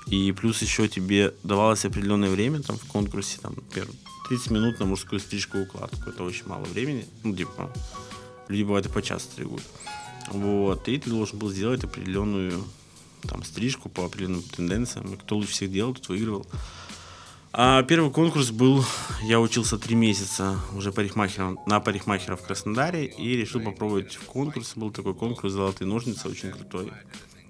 И 0.08 0.32
плюс 0.32 0.62
еще 0.62 0.88
тебе 0.88 1.34
давалось 1.44 1.84
определенное 1.84 2.30
время 2.30 2.62
там 2.62 2.78
в 2.78 2.86
конкурсе, 2.86 3.38
там, 3.42 3.56
например, 3.56 3.90
30 4.30 4.52
минут 4.52 4.80
на 4.80 4.86
мужскую 4.86 5.20
стрижку 5.20 5.60
укладку. 5.60 6.10
Это 6.10 6.24
очень 6.24 6.48
мало 6.48 6.64
времени. 6.64 7.06
Ну, 7.24 7.36
типа, 7.36 7.70
люди 8.48 8.64
бывает 8.64 8.86
и 8.86 8.90
по 8.90 9.02
часу 9.02 9.26
стригут. 9.26 9.62
Вот. 10.32 10.88
И 10.88 10.98
ты 10.98 11.10
должен 11.10 11.38
был 11.38 11.50
сделать 11.50 11.84
определенную 11.84 12.64
там 13.24 13.44
стрижку 13.44 13.90
по 13.90 14.06
определенным 14.06 14.44
тенденциям. 14.44 15.14
И 15.14 15.18
кто 15.18 15.36
лучше 15.36 15.52
всех 15.52 15.72
делал, 15.72 15.94
тот 15.96 16.10
выигрывал. 16.10 16.48
А 17.52 17.82
первый 17.82 18.12
конкурс 18.12 18.52
был, 18.52 18.86
я 19.24 19.40
учился 19.40 19.80
три 19.80 19.96
месяца 19.96 20.60
уже 20.76 20.92
парикмахером, 20.92 21.60
на 21.66 21.80
парикмахера 21.80 22.36
в 22.36 22.44
Краснодаре 22.44 23.06
и 23.06 23.36
решил 23.36 23.62
попробовать 23.62 24.16
в 24.16 24.26
конкурс. 24.26 24.74
Был 24.76 24.92
такой 24.92 25.16
конкурс 25.16 25.54
«Золотые 25.54 25.88
ножницы», 25.88 26.30
очень 26.30 26.52
крутой. 26.52 26.92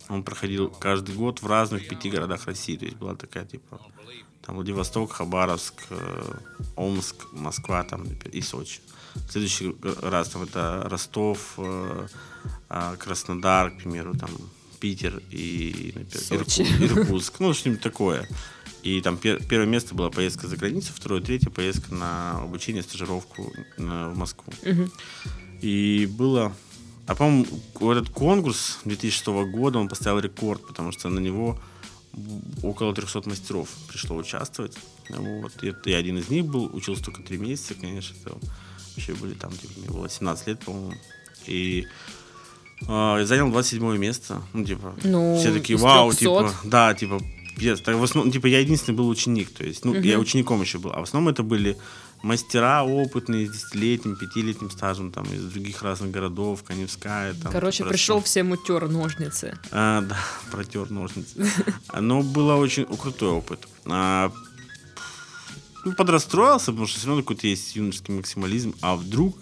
Он 0.07 0.23
проходил 0.23 0.69
каждый 0.69 1.15
год 1.15 1.41
в 1.41 1.47
разных 1.47 1.87
пяти 1.87 2.09
городах 2.09 2.45
России. 2.45 2.77
То 2.77 2.85
есть 2.85 2.97
была 2.97 3.15
такая, 3.15 3.45
типа, 3.45 3.81
там 4.41 4.55
Владивосток, 4.55 5.11
Хабаровск, 5.11 5.75
э, 5.89 6.33
Омск, 6.77 7.27
Москва 7.33 7.83
там, 7.83 8.05
и 8.31 8.41
Сочи. 8.41 8.79
В 9.15 9.31
следующий 9.31 9.75
раз 10.01 10.29
там 10.29 10.43
это 10.43 10.87
Ростов, 10.89 11.55
э, 11.57 12.07
а, 12.69 12.95
Краснодар, 12.95 13.71
к 13.71 13.77
примеру, 13.79 14.15
там 14.17 14.29
Питер 14.79 15.21
и 15.29 15.93
например, 15.93 16.41
Иркутск, 16.41 16.61
Иркутск, 16.81 17.39
ну 17.39 17.53
что-нибудь 17.53 17.81
такое. 17.81 18.27
И 18.83 19.01
там 19.01 19.17
пер, 19.17 19.43
первое 19.43 19.67
место 19.67 19.93
была 19.93 20.09
поездка 20.09 20.47
за 20.47 20.55
границу, 20.55 20.93
второе, 20.95 21.21
третье 21.21 21.49
поездка 21.49 21.93
на 21.93 22.39
обучение, 22.39 22.81
стажировку 22.81 23.51
в 23.77 24.15
Москву. 24.15 24.53
Угу. 24.63 24.89
И 25.61 26.05
было... 26.11 26.53
А, 27.05 27.15
по-моему, 27.15 27.45
этот 27.91 28.09
конкурс 28.09 28.79
2006 28.85 29.27
года, 29.51 29.79
он 29.79 29.89
поставил 29.89 30.19
рекорд, 30.19 30.65
потому 30.67 30.91
что 30.91 31.09
на 31.09 31.19
него 31.19 31.59
около 32.63 32.93
300 32.93 33.27
мастеров 33.27 33.69
пришло 33.87 34.15
участвовать. 34.15 34.77
Вот. 35.09 35.51
И 35.63 35.93
один 35.93 36.17
из 36.17 36.29
них 36.29 36.45
был, 36.45 36.69
учился 36.73 37.03
только 37.03 37.23
три 37.23 37.37
месяца, 37.37 37.73
конечно. 37.73 38.15
Это 38.23 38.37
вообще 38.95 39.13
были 39.13 39.33
там, 39.33 39.51
типа, 39.51 39.73
мне 39.79 39.89
было 39.89 40.09
17 40.09 40.47
лет, 40.47 40.59
по-моему. 40.59 40.93
И 41.47 41.87
э, 42.87 43.25
занял 43.25 43.49
27 43.49 43.97
место. 43.97 44.41
Ну, 44.53 44.65
типа, 44.65 44.95
ну, 45.03 45.37
все 45.39 45.53
такие, 45.53 45.77
вау, 45.79 46.11
300. 46.11 46.19
типа, 46.19 46.53
да, 46.65 46.93
типа, 46.93 47.19
пиздец. 47.59 47.81
Так, 47.81 47.95
в 47.95 48.03
основном, 48.03 48.31
типа, 48.31 48.47
я 48.47 48.59
единственный 48.59 48.95
был 48.95 49.09
ученик, 49.09 49.51
то 49.51 49.63
есть, 49.63 49.85
ну, 49.85 49.91
угу. 49.91 49.99
я 49.99 50.19
учеником 50.19 50.61
еще 50.61 50.79
был, 50.79 50.91
а 50.93 50.99
в 50.99 51.03
основном 51.03 51.33
это 51.33 51.43
были 51.43 51.77
мастера 52.21 52.83
опытные 52.83 53.47
с 53.47 53.51
десятилетним, 53.51 54.15
пятилетним 54.15 54.69
стажем, 54.69 55.11
там, 55.11 55.25
из 55.25 55.43
других 55.43 55.81
разных 55.83 56.11
городов, 56.11 56.63
Каневская. 56.63 57.33
Там, 57.33 57.51
Короче, 57.51 57.85
пришел 57.85 58.21
всем 58.21 58.51
утер 58.51 58.87
ножницы. 58.87 59.57
А, 59.71 60.01
да, 60.01 60.17
протер 60.51 60.89
ножницы. 60.89 61.49
Но 61.97 62.21
было 62.21 62.55
очень 62.55 62.85
крутой 62.85 63.29
опыт. 63.29 63.67
А, 63.85 64.31
ну, 65.85 65.93
подрастроился, 65.93 66.67
потому 66.67 66.87
что 66.87 66.99
все 66.99 67.07
равно 67.07 67.23
какой-то 67.23 67.47
есть 67.47 67.75
юношеский 67.75 68.13
максимализм, 68.13 68.75
а 68.81 68.95
вдруг 68.95 69.37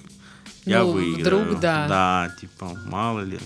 я 0.65 0.83
ну, 0.83 0.91
выиграю. 0.91 1.43
Вдруг, 1.43 1.59
да. 1.59 1.87
Да, 1.87 2.35
типа, 2.39 2.77
мало 2.85 3.21
ли. 3.21 3.39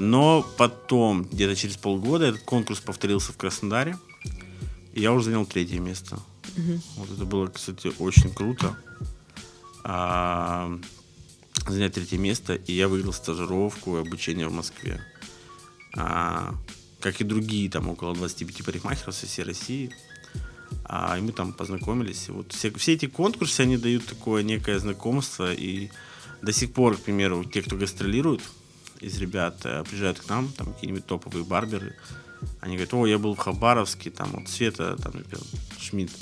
Но 0.00 0.46
потом, 0.56 1.24
где-то 1.24 1.54
через 1.54 1.76
полгода, 1.76 2.26
этот 2.26 2.42
конкурс 2.42 2.80
повторился 2.80 3.32
в 3.32 3.36
Краснодаре. 3.36 3.98
И 4.94 5.02
я 5.02 5.12
уже 5.12 5.26
занял 5.26 5.46
третье 5.46 5.78
место. 5.78 6.18
Угу. 6.56 6.80
Вот 6.96 7.10
это 7.12 7.24
было, 7.24 7.46
кстати, 7.48 7.92
очень 7.98 8.32
круто. 8.32 8.76
А, 9.84 10.78
занять 11.68 11.94
третье 11.94 12.18
место, 12.18 12.54
и 12.54 12.72
я 12.72 12.88
выиграл 12.88 13.12
стажировку 13.12 13.98
и 13.98 14.00
обучение 14.00 14.48
в 14.48 14.52
Москве. 14.52 15.00
А, 15.96 16.54
как 17.00 17.20
и 17.20 17.24
другие, 17.24 17.70
там 17.70 17.88
около 17.88 18.14
25 18.14 18.64
парикмахеров 18.64 19.14
со 19.14 19.26
всей 19.26 19.44
России. 19.44 19.94
А, 20.84 21.18
и 21.18 21.20
мы 21.20 21.32
там 21.32 21.52
познакомились. 21.52 22.28
И 22.28 22.32
вот 22.32 22.52
все, 22.52 22.72
все 22.72 22.94
эти 22.94 23.06
конкурсы, 23.06 23.60
они 23.60 23.76
дают 23.76 24.06
такое 24.06 24.42
некое 24.42 24.78
знакомство. 24.78 25.52
И 25.52 25.90
до 26.42 26.52
сих 26.52 26.72
пор, 26.72 26.96
к 26.96 27.00
примеру, 27.00 27.44
те, 27.44 27.62
кто 27.62 27.76
гастролирует 27.76 28.40
из 29.00 29.18
ребят, 29.18 29.60
э, 29.64 29.82
приезжают 29.84 30.20
к 30.20 30.28
нам, 30.28 30.52
там 30.52 30.72
какие-нибудь 30.72 31.06
топовые 31.06 31.44
барберы, 31.44 31.96
они 32.60 32.76
говорят, 32.76 32.94
о, 32.94 33.06
я 33.06 33.18
был 33.18 33.34
в 33.34 33.38
Хабаровске, 33.38 34.10
там 34.10 34.30
вот 34.32 34.48
Света, 34.48 34.96
там, 35.02 35.12
например, 35.14 35.44
Шмидт, 35.78 36.12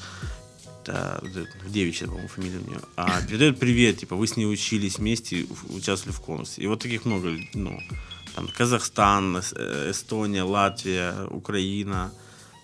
да, 0.85 1.20
девичья, 1.66 2.06
по-моему, 2.06 2.28
фамилия 2.28 2.58
у 2.58 2.68
нее, 2.68 2.80
а 2.97 3.20
передает 3.23 3.58
привет, 3.58 3.99
типа, 3.99 4.16
вы 4.16 4.26
с 4.26 4.37
ней 4.37 4.47
учились 4.47 4.99
вместе, 4.99 5.47
участвовали 5.68 6.16
в 6.16 6.20
конкурсе. 6.20 6.62
И 6.62 6.66
вот 6.66 6.80
таких 6.80 7.04
много, 7.04 7.37
ну, 7.54 7.80
там, 8.35 8.49
Казахстан, 8.49 9.37
э, 9.37 9.90
Эстония, 9.90 10.42
Латвия, 10.42 11.26
Украина, 11.30 12.12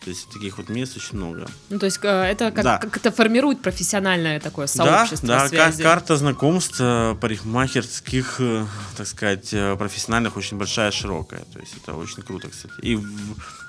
то 0.04 0.10
есть 0.10 0.28
таких 0.28 0.58
вот 0.58 0.68
мест 0.68 0.96
очень 0.96 1.16
много. 1.16 1.48
Ну, 1.70 1.78
то 1.78 1.86
есть 1.86 1.98
э, 2.02 2.08
это 2.08 2.50
как, 2.50 2.64
да. 2.64 2.78
как 2.78 2.96
это 2.96 3.10
формирует 3.10 3.62
профессиональное 3.62 4.38
такое 4.38 4.66
сообщество 4.66 5.26
Да, 5.26 5.42
да, 5.44 5.48
связи. 5.48 5.82
карта 5.82 6.16
знакомств 6.16 6.76
э, 6.78 7.16
парикмахерских, 7.18 8.36
э, 8.38 8.66
так 8.96 9.06
сказать, 9.06 9.50
профессиональных 9.78 10.36
очень 10.36 10.58
большая, 10.58 10.90
широкая. 10.90 11.40
То 11.52 11.58
есть 11.58 11.74
это 11.82 11.94
очень 11.94 12.22
круто, 12.22 12.48
кстати. 12.48 12.74
И 12.82 12.96
в 12.96 13.04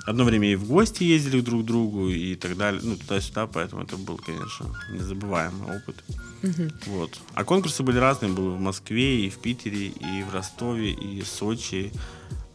одно 0.06 0.26
время 0.26 0.52
и 0.52 0.56
в 0.56 0.66
гости 0.66 1.04
ездили 1.04 1.40
друг 1.40 1.64
к 1.64 1.66
другу 1.66 2.10
и 2.10 2.36
так 2.36 2.58
далее, 2.58 2.82
ну, 2.84 2.98
туда-сюда, 2.98 3.48
поэтому 3.48 3.84
это 3.84 3.96
был, 3.96 4.18
конечно, 4.18 4.68
незабываемый 4.92 5.78
опыт. 5.78 6.04
Угу. 6.44 6.70
Вот. 6.88 7.20
А 7.34 7.44
конкурсы 7.46 7.82
были 7.82 7.98
разные, 7.98 8.32
был 8.32 8.52
в 8.52 8.60
Москве, 8.60 9.26
и 9.26 9.30
в 9.30 9.38
Питере, 9.38 9.88
и 9.88 10.24
в 10.30 10.34
Ростове, 10.34 10.92
и 10.92 11.22
в 11.22 11.28
Сочи, 11.28 11.92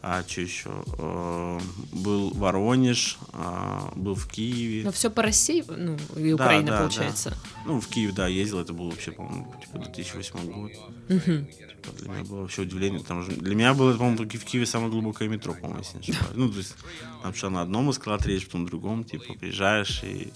а 0.01 0.23
что 0.27 0.41
еще? 0.41 0.83
Э, 0.97 1.59
был 1.91 2.31
Воронеж, 2.31 3.19
а, 3.33 3.91
был 3.95 4.15
в 4.15 4.27
Киеве. 4.27 4.83
Но 4.83 4.91
все 4.91 5.11
по 5.11 5.21
России, 5.21 5.63
ну, 5.67 5.97
и 6.15 6.33
Украина, 6.33 6.67
да, 6.67 6.71
да, 6.71 6.79
получается. 6.79 7.29
Да. 7.29 7.35
Ну, 7.67 7.79
в 7.79 7.87
Киев, 7.87 8.13
да, 8.15 8.27
ездил, 8.27 8.59
это 8.59 8.73
был 8.73 8.89
вообще, 8.89 9.11
по-моему, 9.11 9.53
типа 9.61 9.77
2008 9.77 10.51
год. 10.51 10.71
Угу. 11.07 11.45
Типа, 11.81 11.97
для 11.99 12.09
меня 12.09 12.23
было 12.23 12.41
вообще 12.41 12.63
удивление, 12.63 12.99
потому 12.99 13.23
что 13.23 13.39
для 13.39 13.55
меня 13.55 13.73
было, 13.75 13.95
по-моему, 13.95 14.17
в 14.17 14.43
Киеве 14.43 14.65
самое 14.65 14.91
глубокое 14.91 15.27
метро, 15.27 15.53
по-моему, 15.53 15.79
если 15.79 15.97
не 15.97 16.01
ошибаюсь. 16.01 16.35
Ну, 16.35 16.49
то 16.49 16.57
есть, 16.57 16.75
там 17.21 17.33
что 17.35 17.49
на 17.49 17.61
одном 17.61 17.91
эскалаторе 17.91 18.35
речь, 18.35 18.45
потом 18.45 18.61
на 18.63 18.67
другом, 18.67 19.03
типа, 19.03 19.33
приезжаешь 19.39 20.03
и 20.03 20.33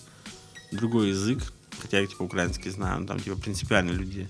другой 0.71 1.09
язык, 1.09 1.39
хотя 1.79 1.99
я, 1.99 2.05
типа, 2.05 2.21
украинский 2.21 2.69
знаю, 2.69 3.01
но 3.01 3.07
там, 3.07 3.19
типа, 3.19 3.35
принципиально 3.41 3.91
люди 3.91 4.27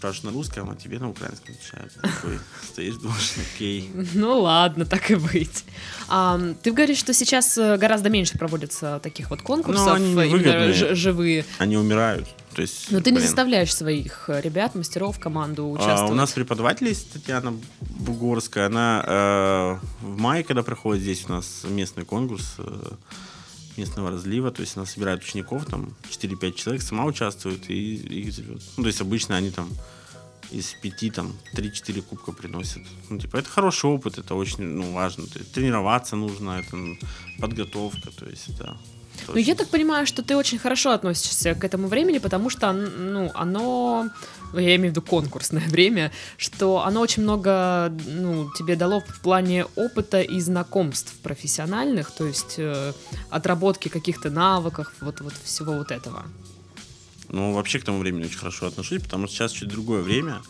спрашиваешь 0.00 0.24
на 0.24 0.38
русском, 0.38 0.70
а 0.70 0.76
тебе 0.76 0.98
на 0.98 1.10
украинском 1.10 1.54
отвечают. 1.54 1.92
Такой 2.00 2.38
стоишь, 2.72 2.94
думаешь, 2.96 3.34
окей. 3.54 3.90
Ну 4.14 4.40
ладно, 4.40 4.86
так 4.86 5.10
и 5.10 5.14
быть. 5.14 5.64
А, 6.08 6.40
ты 6.62 6.72
говоришь, 6.72 6.96
что 6.96 7.12
сейчас 7.12 7.58
э, 7.58 7.76
гораздо 7.76 8.08
меньше 8.08 8.38
проводится 8.38 8.98
таких 9.02 9.28
вот 9.28 9.42
конкурсов, 9.42 9.86
ну, 9.86 9.92
они 9.92 10.12
именно 10.12 10.94
живые. 10.94 11.44
Они 11.58 11.76
умирают. 11.76 12.26
То 12.54 12.62
есть, 12.62 12.90
Но 12.90 12.98
ты 12.98 13.04
блин. 13.04 13.16
не 13.16 13.20
заставляешь 13.20 13.74
своих 13.74 14.24
э, 14.28 14.40
ребят, 14.40 14.74
мастеров, 14.74 15.20
команду 15.20 15.70
участвовать? 15.70 16.10
А, 16.10 16.12
у 16.12 16.14
нас 16.14 16.32
преподаватель 16.32 16.88
есть 16.88 17.12
Татьяна 17.12 17.54
Бугорская. 17.80 18.66
Она 18.66 19.04
э, 19.06 20.06
в 20.06 20.18
мае, 20.18 20.42
когда 20.42 20.62
проходит 20.62 21.02
здесь 21.02 21.26
у 21.28 21.32
нас 21.32 21.62
местный 21.64 22.04
конкурс, 22.04 22.54
э, 22.58 22.90
местного 23.80 24.10
разлива, 24.10 24.50
то 24.50 24.62
есть 24.62 24.76
она 24.76 24.86
собирает 24.86 25.22
учеников, 25.22 25.66
там 25.66 25.94
4-5 26.10 26.52
человек, 26.52 26.82
сама 26.82 27.04
участвует 27.04 27.70
и 27.70 27.94
их 27.96 28.32
зовет. 28.32 28.62
Ну, 28.76 28.82
то 28.82 28.88
есть 28.88 29.00
обычно 29.00 29.36
они 29.36 29.50
там 29.50 29.68
из 30.52 30.74
пяти 30.82 31.10
там 31.10 31.32
3-4 31.54 32.02
кубка 32.02 32.32
приносят. 32.32 32.82
Ну, 33.08 33.18
типа, 33.18 33.38
это 33.38 33.48
хороший 33.48 33.90
опыт, 33.90 34.18
это 34.18 34.34
очень 34.34 34.64
ну, 34.64 34.92
важно. 34.92 35.26
То 35.26 35.38
есть, 35.38 35.52
тренироваться 35.52 36.16
нужно, 36.16 36.60
это 36.60 36.76
подготовка, 37.38 38.10
то 38.10 38.26
есть 38.26 38.48
это 39.22 39.32
ну, 39.32 39.38
я 39.38 39.54
так 39.54 39.68
понимаю, 39.68 40.06
что 40.06 40.22
ты 40.22 40.36
очень 40.36 40.58
хорошо 40.58 40.90
относишься 40.90 41.54
к 41.54 41.64
этому 41.64 41.88
времени, 41.88 42.18
потому 42.18 42.50
что, 42.50 42.72
ну, 42.72 43.30
оно, 43.34 44.10
я 44.54 44.76
имею 44.76 44.92
в 44.92 44.96
виду 44.96 45.02
конкурсное 45.02 45.62
время, 45.68 46.12
что 46.36 46.84
оно 46.84 47.00
очень 47.00 47.22
много, 47.22 47.92
ну, 48.06 48.50
тебе 48.58 48.76
дало 48.76 49.00
в 49.00 49.20
плане 49.20 49.66
опыта 49.76 50.20
и 50.20 50.40
знакомств 50.40 51.14
профессиональных, 51.22 52.10
то 52.10 52.26
есть 52.26 52.54
э, 52.58 52.92
отработки 53.30 53.88
каких-то 53.88 54.30
навыков, 54.30 54.92
вот, 55.00 55.20
вот 55.20 55.34
всего 55.44 55.72
вот 55.72 55.90
этого. 55.90 56.24
Ну, 57.28 57.52
вообще 57.52 57.78
к 57.78 57.84
тому 57.84 57.98
времени 57.98 58.24
очень 58.24 58.38
хорошо 58.38 58.66
отношусь, 58.66 59.02
потому 59.02 59.26
что 59.26 59.36
сейчас 59.36 59.52
чуть 59.52 59.68
другое 59.68 60.02
время. 60.02 60.42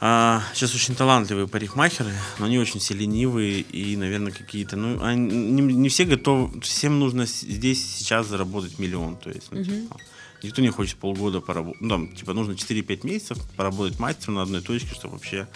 А, 0.00 0.42
сейчас 0.54 0.74
очень 0.74 0.94
талантливые 0.94 1.48
парикмахеры, 1.48 2.12
но 2.38 2.46
они 2.46 2.58
очень 2.58 2.78
все 2.78 2.94
ленивые 2.94 3.62
и, 3.62 3.96
наверное, 3.96 4.30
какие-то, 4.30 4.76
ну, 4.76 5.02
они, 5.02 5.28
не, 5.28 5.60
не 5.60 5.88
все 5.88 6.04
готовы, 6.04 6.60
всем 6.60 7.00
нужно 7.00 7.26
здесь 7.26 7.96
сейчас 7.96 8.28
заработать 8.28 8.78
миллион, 8.78 9.16
то 9.16 9.28
есть, 9.30 9.48
ну, 9.50 9.64
типа, 9.64 9.96
никто 10.44 10.62
не 10.62 10.68
хочет 10.68 10.98
полгода 10.98 11.40
поработать, 11.40 11.80
ну, 11.80 11.88
там, 11.88 12.08
типа, 12.14 12.32
нужно 12.32 12.52
4-5 12.52 13.04
месяцев 13.04 13.38
поработать 13.56 13.98
мастером 13.98 14.34
на 14.34 14.42
одной 14.42 14.60
точке, 14.60 14.94
чтобы 14.94 15.14
вообще 15.14 15.48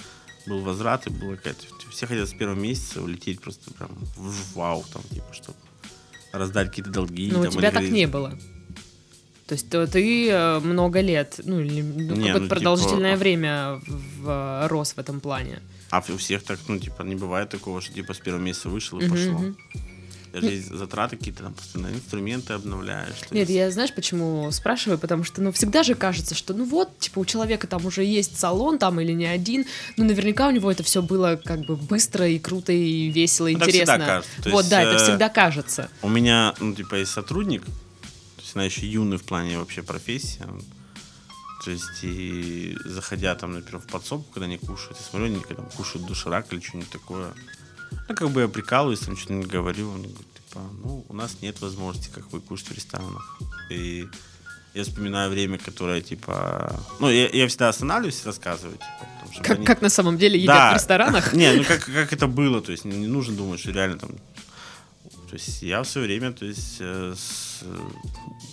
был 0.47 0.59
возврат 0.59 1.07
и 1.07 1.11
было 1.11 1.37
какая-то, 1.37 1.63
все 1.93 2.09
хотят 2.09 2.29
с 2.29 2.33
первого 2.33 2.59
месяца 2.59 3.01
улететь 3.01 3.41
просто 3.41 3.71
прям 3.73 3.91
в 4.17 4.57
вау, 4.57 4.85
там, 4.93 5.03
типа, 5.05 5.33
чтобы 5.33 5.59
раздать 6.33 6.71
какие-то 6.71 6.91
долги. 6.91 7.31
Ну, 7.31 7.43
у 7.43 7.47
тебя 7.47 7.71
так 7.71 7.85
не 7.85 8.07
было. 8.07 8.37
То 9.47 9.55
есть 9.55 9.69
то, 9.69 9.87
ты 9.87 10.29
э, 10.31 10.61
много 10.61 11.01
лет, 11.01 11.41
ну, 11.45 11.61
или 11.61 11.83
ну, 11.83 12.17
какое-то 12.17 12.41
ну, 12.41 12.49
продолжительное 12.49 13.13
типа... 13.13 13.21
время 13.21 13.81
в, 13.87 14.23
в, 14.23 14.69
рос 14.69 14.95
в 14.95 14.99
этом 14.99 15.21
плане. 15.21 15.61
А 15.91 16.03
у 16.09 16.17
всех 16.17 16.43
так, 16.43 16.59
ну, 16.69 16.79
типа, 16.79 17.03
не 17.03 17.17
бывает 17.17 17.51
такого, 17.51 17.81
что 17.81 17.93
типа 17.93 18.15
с 18.15 18.19
первого 18.19 18.41
месяца 18.41 18.69
вышел 18.69 18.99
и 18.99 19.05
uh-huh, 19.05 19.11
пошло. 19.11 19.41
Uh-huh. 19.41 19.55
Даже 20.33 20.47
есть 20.47 20.69
затраты 20.69 21.17
какие-то, 21.17 21.43
там, 21.43 21.53
постоянно 21.53 21.93
инструменты 21.95 22.55
обновляешь. 22.55 23.17
Нет, 23.31 23.49
есть... 23.49 23.51
я 23.51 23.71
знаешь, 23.71 23.93
почему 23.93 24.51
спрашиваю? 24.51 24.99
Потому 24.99 25.25
что, 25.25 25.43
ну, 25.43 25.53
всегда 25.53 25.83
же 25.83 25.95
кажется, 25.95 26.35
что, 26.35 26.55
ну 26.55 26.65
вот, 26.65 26.99
типа, 26.99 27.19
у 27.19 27.25
человека 27.27 27.67
там 27.67 27.85
уже 27.85 28.03
есть 28.03 28.39
салон, 28.39 28.79
там, 28.79 28.99
или 29.01 29.13
не 29.13 29.27
один, 29.27 29.67
ну, 29.99 30.05
наверняка 30.05 30.49
у 30.49 30.51
него 30.51 30.73
это 30.73 30.83
все 30.83 31.03
было 31.03 31.39
как 31.45 31.61
бы 31.67 31.77
быстро 31.77 32.27
и 32.27 32.39
круто 32.39 32.73
и 32.73 33.11
весело, 33.11 33.49
и 33.49 33.55
ну, 33.55 33.59
интересно. 33.61 33.95
всегда 33.95 34.07
кажется. 34.07 34.51
вот, 34.51 34.59
есть, 34.61 34.71
да, 34.71 34.83
это 34.83 34.95
э, 34.95 35.05
всегда 35.05 35.29
кажется. 35.29 35.91
У 36.01 36.09
меня, 36.09 36.55
ну, 36.61 36.75
типа, 36.75 36.95
есть 36.95 37.11
сотрудник, 37.11 37.65
она 38.55 38.65
еще 38.65 38.87
юный 38.87 39.17
в 39.17 39.25
плане 39.25 39.59
вообще 39.59 39.83
профессии. 39.83 40.45
То 41.65 41.71
есть, 41.71 42.03
и 42.03 42.77
заходя 42.85 43.35
там, 43.37 43.53
например, 43.53 43.81
в 43.81 43.87
подсобку, 43.87 44.33
когда 44.33 44.47
они 44.47 44.59
кушают, 44.59 44.99
я 44.99 45.05
смотрю, 45.07 45.27
они 45.27 45.39
там 45.41 45.69
кушают 45.77 46.07
доширак 46.09 46.53
или 46.53 46.61
что-нибудь 46.61 46.91
такое. 46.91 47.33
Ну, 48.09 48.15
как 48.17 48.31
бы 48.31 48.41
я 48.41 48.49
прикалываюсь, 48.49 48.99
там 49.01 49.15
не 49.29 49.45
говорю. 49.45 49.91
Он 49.91 49.99
говорит, 50.03 50.17
типа, 50.35 50.61
ну, 50.83 51.05
у 51.09 51.15
нас 51.15 51.37
нет 51.41 51.61
возможности, 51.61 52.11
как 52.13 52.33
вы, 52.33 52.41
кушать 52.41 52.69
в 52.69 52.73
ресторанах. 52.75 53.39
И 53.71 54.09
я 54.75 54.83
вспоминаю 54.83 55.31
время, 55.31 55.59
которое, 55.59 56.01
типа... 56.01 56.75
Ну, 56.99 57.09
я, 57.11 57.29
я 57.29 57.47
всегда 57.47 57.69
останавливаюсь 57.69 58.23
и 58.25 58.27
рассказываю, 58.27 58.73
типа, 58.79 59.07
потому 59.17 59.33
что 59.35 59.43
Как, 59.45 59.57
они- 59.59 59.67
как 59.67 59.83
на 59.83 59.89
самом 59.91 60.19
деле 60.19 60.41
едят 60.41 60.57
Да. 60.57 60.71
в 60.73 60.75
ресторанах? 60.75 61.33
Не, 61.35 61.53
ну 61.53 61.65
как, 61.65 61.85
как 61.85 62.13
это 62.13 62.27
было, 62.27 62.61
то 62.61 62.73
есть 62.73 62.85
не, 62.85 62.97
не 62.97 63.07
нужно 63.07 63.37
думать, 63.37 63.61
что 63.61 63.71
реально 63.71 63.99
там... 63.99 64.11
То 65.33 65.39
есть 65.39 65.63
я 65.63 65.81
в 65.83 65.89
свое 65.89 66.07
время, 66.07 66.31
то 66.33 66.45
есть 66.45 66.77
э, 66.81 67.15
с, 67.17 67.65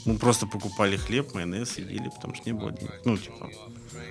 мы 0.05 0.17
просто 0.17 0.47
покупали 0.47 0.95
хлеб, 0.95 1.33
майонез 1.33 1.77
и 1.77 1.81
ели, 1.81 2.09
потому 2.15 2.33
что 2.35 2.43
не 2.45 2.53
было 2.53 2.71
денег. 2.71 3.01
Ну, 3.03 3.17
типа, 3.17 3.49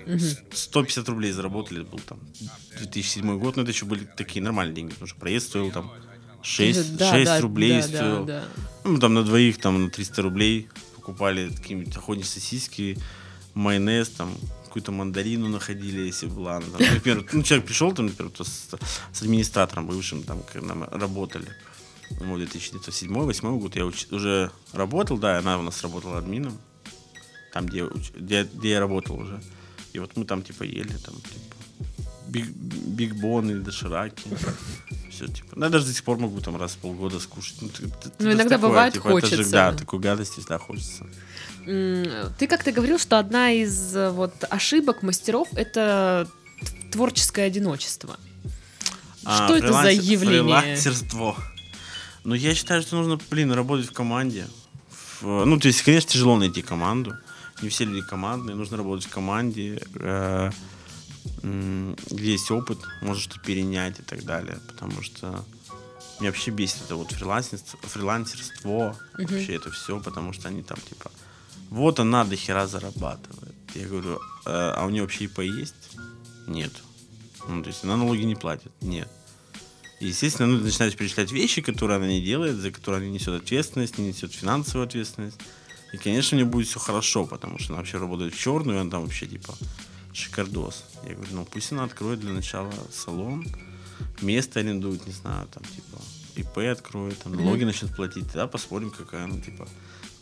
с- 0.07 0.37
150 0.53 1.09
рублей 1.09 1.33
заработали, 1.33 1.81
был 1.83 1.99
там 2.01 2.19
2007 2.79 3.39
год, 3.39 3.57
но 3.57 3.63
это 3.63 3.71
еще 3.71 3.87
были 3.87 4.05
такие 4.19 4.43
нормальные 4.43 4.75
деньги, 4.75 4.91
потому 4.93 5.07
что 5.09 5.19
проезд 5.19 5.47
стоил 5.47 5.71
там 5.73 5.91
6, 6.43 6.97
Да, 6.99 7.11
6 7.11 7.25
да, 7.25 7.41
рублей 7.41 7.81
да, 7.81 7.83
стоил. 7.83 8.25
да, 8.27 8.41
да. 8.43 8.45
Ну, 8.85 8.99
там 8.99 9.15
на 9.15 9.23
двоих, 9.23 9.57
там 9.59 9.85
на 9.85 9.91
300 9.91 10.21
рублей 10.23 10.69
покупали 10.97 11.49
какие-нибудь 11.49 11.97
охотничьи 11.97 12.29
сосиски, 12.31 12.99
майонез, 13.55 14.11
там 14.11 14.35
какую-то 14.67 14.93
мандарину 14.93 15.49
находили, 15.49 16.03
если 16.03 16.27
была. 16.27 16.61
Там, 16.61 16.71
например, 16.95 17.25
ну, 17.33 17.43
человек 17.43 17.67
пришел, 17.67 17.93
там, 17.95 18.07
например, 18.09 18.31
с, 18.39 18.69
с 19.13 19.23
администратором 19.23 19.87
бывшим, 19.87 20.23
там, 20.23 20.43
когда 20.53 20.75
мы 20.75 20.87
работали. 20.89 21.47
Ну, 22.21 22.37
2007-2008 22.39 23.59
год 23.59 23.77
я 23.77 23.83
уч- 23.83 24.15
уже 24.15 24.51
работал, 24.73 25.19
да, 25.19 25.39
она 25.39 25.59
у 25.59 25.63
нас 25.63 25.83
работала 25.83 26.19
админом, 26.19 26.59
там, 27.53 27.67
где, 27.67 27.81
уч- 27.81 28.19
где, 28.19 28.45
где 28.45 28.71
я 28.71 28.81
работал 28.81 29.19
уже. 29.19 29.41
И 29.93 29.99
вот 29.99 30.17
мы 30.17 30.25
там, 30.25 30.43
типа, 30.43 30.63
ели, 30.65 30.93
там, 31.05 31.15
типа, 31.17 32.05
биг, 32.29 32.47
бигбоны, 32.49 33.57
дошираки. 33.61 34.25
Все, 35.11 35.27
типа. 35.27 35.49
Ну, 35.57 35.65
я 35.65 35.71
даже 35.71 35.87
до 35.87 35.93
сих 35.93 36.05
пор 36.05 36.19
могу 36.19 36.41
там 36.41 36.57
раз 36.57 36.73
в 36.73 36.79
полгода 36.79 37.19
скушать. 37.21 37.57
Ну, 37.61 37.69
т- 37.69 37.83
т- 37.89 38.11
Ну, 38.21 38.33
иногда 38.33 38.55
такое, 38.57 38.69
бывает 38.69 38.95
типа, 38.95 39.09
это 39.19 39.27
же, 39.27 39.37
хочется. 39.37 39.53
да, 39.53 39.73
такой 39.73 39.99
гадости 39.99 40.41
всегда 40.41 40.59
хочется. 40.59 41.07
Ты 41.65 42.47
как-то 42.49 42.73
говорил, 42.73 42.99
что 42.99 43.19
одна 43.19 43.51
из 43.53 43.95
вот 44.13 44.33
ошибок 44.49 45.03
мастеров 45.03 45.49
это 45.55 46.29
творческое 46.93 47.43
одиночество. 47.47 48.17
А, 49.25 49.45
Что 49.47 49.57
это 49.57 49.73
за 49.73 49.91
явление? 49.91 50.43
Фрилансерство. 50.63 51.37
Ну, 52.29 52.35
я 52.35 52.55
считаю, 52.55 52.83
что 52.83 52.97
нужно, 52.97 53.19
блин, 53.31 53.53
работать 53.53 53.87
в 53.87 53.93
команде. 53.95 54.47
В- 55.23 55.47
ну, 55.47 55.59
то 55.59 55.67
есть, 55.69 55.81
конечно, 55.81 56.11
тяжело 56.11 56.37
найти 56.37 56.61
команду. 56.61 57.17
Не 57.63 57.71
все 57.71 57.87
люди 57.87 58.03
командные. 58.07 58.55
Нужно 58.55 58.77
работать 58.77 59.07
в 59.07 59.09
команде, 59.09 59.81
э, 59.95 60.51
где 61.43 62.33
есть 62.33 62.51
опыт, 62.51 62.81
можно 63.01 63.23
что-то 63.23 63.41
перенять 63.41 63.99
и 64.01 64.03
так 64.03 64.25
далее. 64.25 64.59
Потому 64.69 65.01
что 65.03 65.43
меня 66.21 66.29
вообще 66.29 66.51
бесит 66.51 66.83
это 66.85 66.97
вот 66.97 67.13
фрилансерство, 67.13 67.79
фрилансерство 67.81 68.95
вообще 69.17 69.55
это 69.55 69.71
все, 69.71 69.99
потому 69.99 70.35
что 70.35 70.49
они 70.49 70.63
там, 70.63 70.77
типа, 70.87 71.11
вот 71.71 71.99
она 71.99 72.25
до 72.27 72.37
хера 72.37 72.67
зарабатывает. 72.67 73.55
Я 73.75 73.87
говорю, 73.87 74.17
«Э, 74.45 74.75
а 74.77 74.85
у 74.85 74.91
нее 74.91 75.01
вообще 75.01 75.25
ИП 75.25 75.39
есть? 75.39 75.97
Нет. 76.47 76.73
Ну, 77.49 77.63
то 77.63 77.69
есть 77.69 77.85
она 77.85 77.97
налоги 77.97 78.25
не 78.25 78.35
платит? 78.35 78.73
Нет. 78.83 79.09
И, 80.01 80.07
естественно, 80.07 80.47
ну, 80.49 80.59
ты 80.59 80.65
начинаешь 80.65 80.95
перечислять 80.97 81.33
вещи, 81.33 81.61
которые 81.61 81.97
она 81.97 82.07
не 82.07 82.21
делает, 82.21 82.57
за 82.57 82.71
которые 82.71 83.03
она 83.03 83.11
несет 83.11 83.43
ответственность, 83.43 83.99
не 83.99 84.09
несет 84.09 84.33
финансовую 84.33 84.87
ответственность. 84.87 85.39
И, 85.93 85.97
конечно, 85.97 86.37
мне 86.37 86.45
будет 86.45 86.69
все 86.69 86.79
хорошо, 86.79 87.27
потому 87.27 87.59
что 87.59 87.73
она 87.73 87.79
вообще 87.81 87.99
работает 87.99 88.35
в 88.35 88.39
черную, 88.39 88.79
и 88.79 88.81
она 88.81 88.91
там 88.91 89.03
вообще, 89.03 89.27
типа, 89.27 89.55
шикардос. 90.13 90.85
Я 91.07 91.15
говорю, 91.15 91.31
ну, 91.35 91.45
пусть 91.45 91.73
она 91.73 91.85
откроет 91.85 92.21
для 92.21 92.33
начала 92.33 92.73
салон, 92.93 93.47
место 94.21 94.61
арендует, 94.61 95.07
не 95.07 95.13
знаю, 95.13 95.49
там, 95.49 95.63
типа, 95.65 95.99
ИП 96.37 96.59
откроет, 96.71 97.19
там, 97.19 97.33
налоги 97.35 97.65
начнет 97.65 97.95
платить, 97.97 98.27
тогда 98.27 98.47
посмотрим, 98.47 98.91
какая 98.91 99.25
она, 99.25 99.41
типа, 99.41 99.67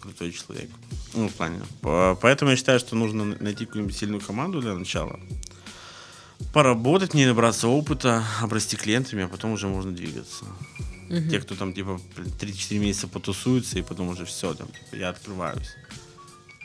крутой 0.00 0.32
человек. 0.32 0.70
Ну, 1.14 1.28
в 1.28 1.34
плане. 1.34 1.60
По- 1.82 2.16
Поэтому 2.22 2.50
я 2.52 2.56
считаю, 2.56 2.78
что 2.78 2.96
нужно 2.96 3.24
найти 3.40 3.66
какую-нибудь 3.66 3.96
сильную 3.96 4.20
команду 4.20 4.60
для 4.62 4.74
начала, 4.74 5.18
поработать, 6.52 7.14
не 7.14 7.26
набраться 7.26 7.68
опыта, 7.68 8.24
обрасти 8.42 8.76
клиентами, 8.76 9.24
а 9.24 9.28
потом 9.28 9.52
уже 9.52 9.68
можно 9.68 9.92
двигаться. 9.92 10.44
Те, 11.30 11.38
кто 11.40 11.54
там, 11.54 11.72
типа, 11.72 12.00
3-4 12.40 12.78
месяца 12.78 13.06
потусуются, 13.08 13.78
и 13.78 13.82
потом 13.82 14.08
уже 14.08 14.24
все, 14.24 14.54
там, 14.54 14.66
типа, 14.68 14.96
я 15.00 15.08
открываюсь. 15.10 15.74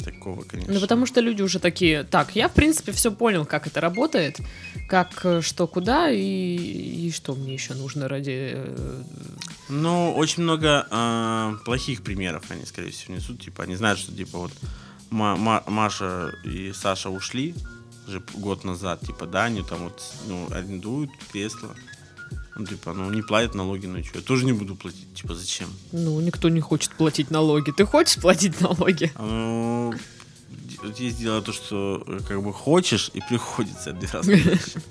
Такого, 0.03 0.41
конечно. 0.41 0.73
Ну, 0.73 0.79
потому 0.79 1.05
что 1.05 1.21
люди 1.21 1.43
уже 1.43 1.59
такие, 1.59 2.03
так, 2.03 2.35
я, 2.35 2.47
в 2.47 2.53
принципе, 2.53 2.91
все 2.91 3.11
понял, 3.11 3.45
как 3.45 3.67
это 3.67 3.79
работает, 3.81 4.39
как, 4.89 5.23
э, 5.25 5.41
что, 5.41 5.67
куда, 5.67 6.09
и, 6.09 6.17
и 7.05 7.11
что 7.11 7.35
мне 7.35 7.53
еще 7.53 7.75
нужно 7.75 8.07
ради... 8.07 8.51
э, 8.55 9.03
Ну, 9.69 10.11
очень 10.15 10.41
много 10.41 10.87
э, 10.89 11.53
плохих 11.63 12.01
примеров 12.01 12.43
они, 12.49 12.65
скорее 12.65 12.89
всего, 12.89 13.13
несут. 13.13 13.41
Типа, 13.43 13.61
они 13.63 13.75
знают, 13.75 13.99
что, 13.99 14.11
типа, 14.11 14.39
вот 14.39 14.51
Ма- 15.11 15.35
Ма- 15.35 15.63
Маша 15.67 16.33
и 16.43 16.73
Саша 16.73 17.11
ушли 17.11 17.53
уже 18.11 18.21
год 18.33 18.63
назад, 18.65 19.01
типа, 19.01 19.25
да, 19.25 19.45
они 19.45 19.63
там 19.63 19.83
вот, 19.83 20.01
ну, 20.27 20.47
арендуют 20.51 21.09
кресло. 21.31 21.69
Ну, 22.57 22.65
типа, 22.65 22.93
ну, 22.93 23.09
не 23.11 23.21
платят 23.21 23.55
налоги, 23.55 23.87
ну, 23.87 24.03
что, 24.03 24.19
я 24.19 24.23
тоже 24.25 24.45
не 24.45 24.53
буду 24.53 24.75
платить, 24.75 25.13
типа, 25.15 25.35
зачем? 25.35 25.69
Ну, 25.93 26.19
никто 26.19 26.49
не 26.49 26.59
хочет 26.61 26.91
платить 26.91 27.31
налоги. 27.31 27.71
Ты 27.71 27.85
хочешь 27.85 28.17
платить 28.17 28.59
налоги? 28.61 29.11
А, 29.15 29.91
Ну, 30.83 30.89
есть 30.97 31.17
дело 31.19 31.41
то, 31.41 31.53
что 31.53 32.03
э, 32.07 32.19
как 32.27 32.43
бы 32.43 32.53
хочешь 32.53 33.09
и 33.13 33.21
приходится, 33.21 33.91
вещи. 34.23 34.81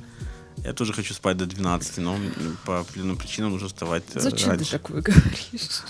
Я 0.64 0.72
тоже 0.72 0.92
хочу 0.92 1.14
спать 1.14 1.36
до 1.36 1.46
12, 1.46 1.98
но 1.98 2.16
по 2.64 2.80
определенным 2.80 3.16
причинам 3.16 3.52
нужно 3.52 3.68
вставать 3.68 4.04
э, 4.14 4.20
Зачем 4.20 4.50
ты 4.50 4.56
раньше. 4.56 4.70
такое 4.72 5.02
говоришь? 5.02 5.82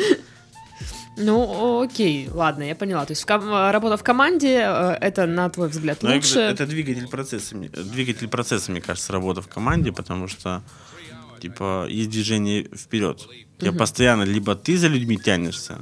Ну, 1.18 1.82
окей, 1.82 2.28
ладно, 2.30 2.62
я 2.62 2.74
поняла. 2.74 3.04
То 3.04 3.12
есть 3.12 3.24
в 3.28 3.72
работа 3.72 3.96
в 3.96 4.02
команде, 4.04 4.60
э, 4.64 4.96
это, 5.00 5.26
на 5.26 5.50
твой 5.50 5.68
взгляд, 5.68 6.02
Но 6.02 6.10
я 6.10 6.16
лучше. 6.16 6.34
говорю, 6.34 6.50
это 6.52 6.66
двигатель 6.66 7.08
процесса, 7.08 7.56
двигатель 7.56 8.28
процесса, 8.28 8.70
мне 8.70 8.80
кажется, 8.80 9.12
работа 9.12 9.42
в 9.42 9.48
команде, 9.48 9.92
потому 9.92 10.28
что 10.28 10.62
типа 11.40 11.86
есть 11.88 12.10
движение 12.10 12.64
вперед. 12.64 13.26
У 13.58 13.60
тебя 13.60 13.72
постоянно 13.72 14.22
либо 14.22 14.54
ты 14.54 14.78
за 14.78 14.88
людьми 14.88 15.16
тянешься, 15.16 15.78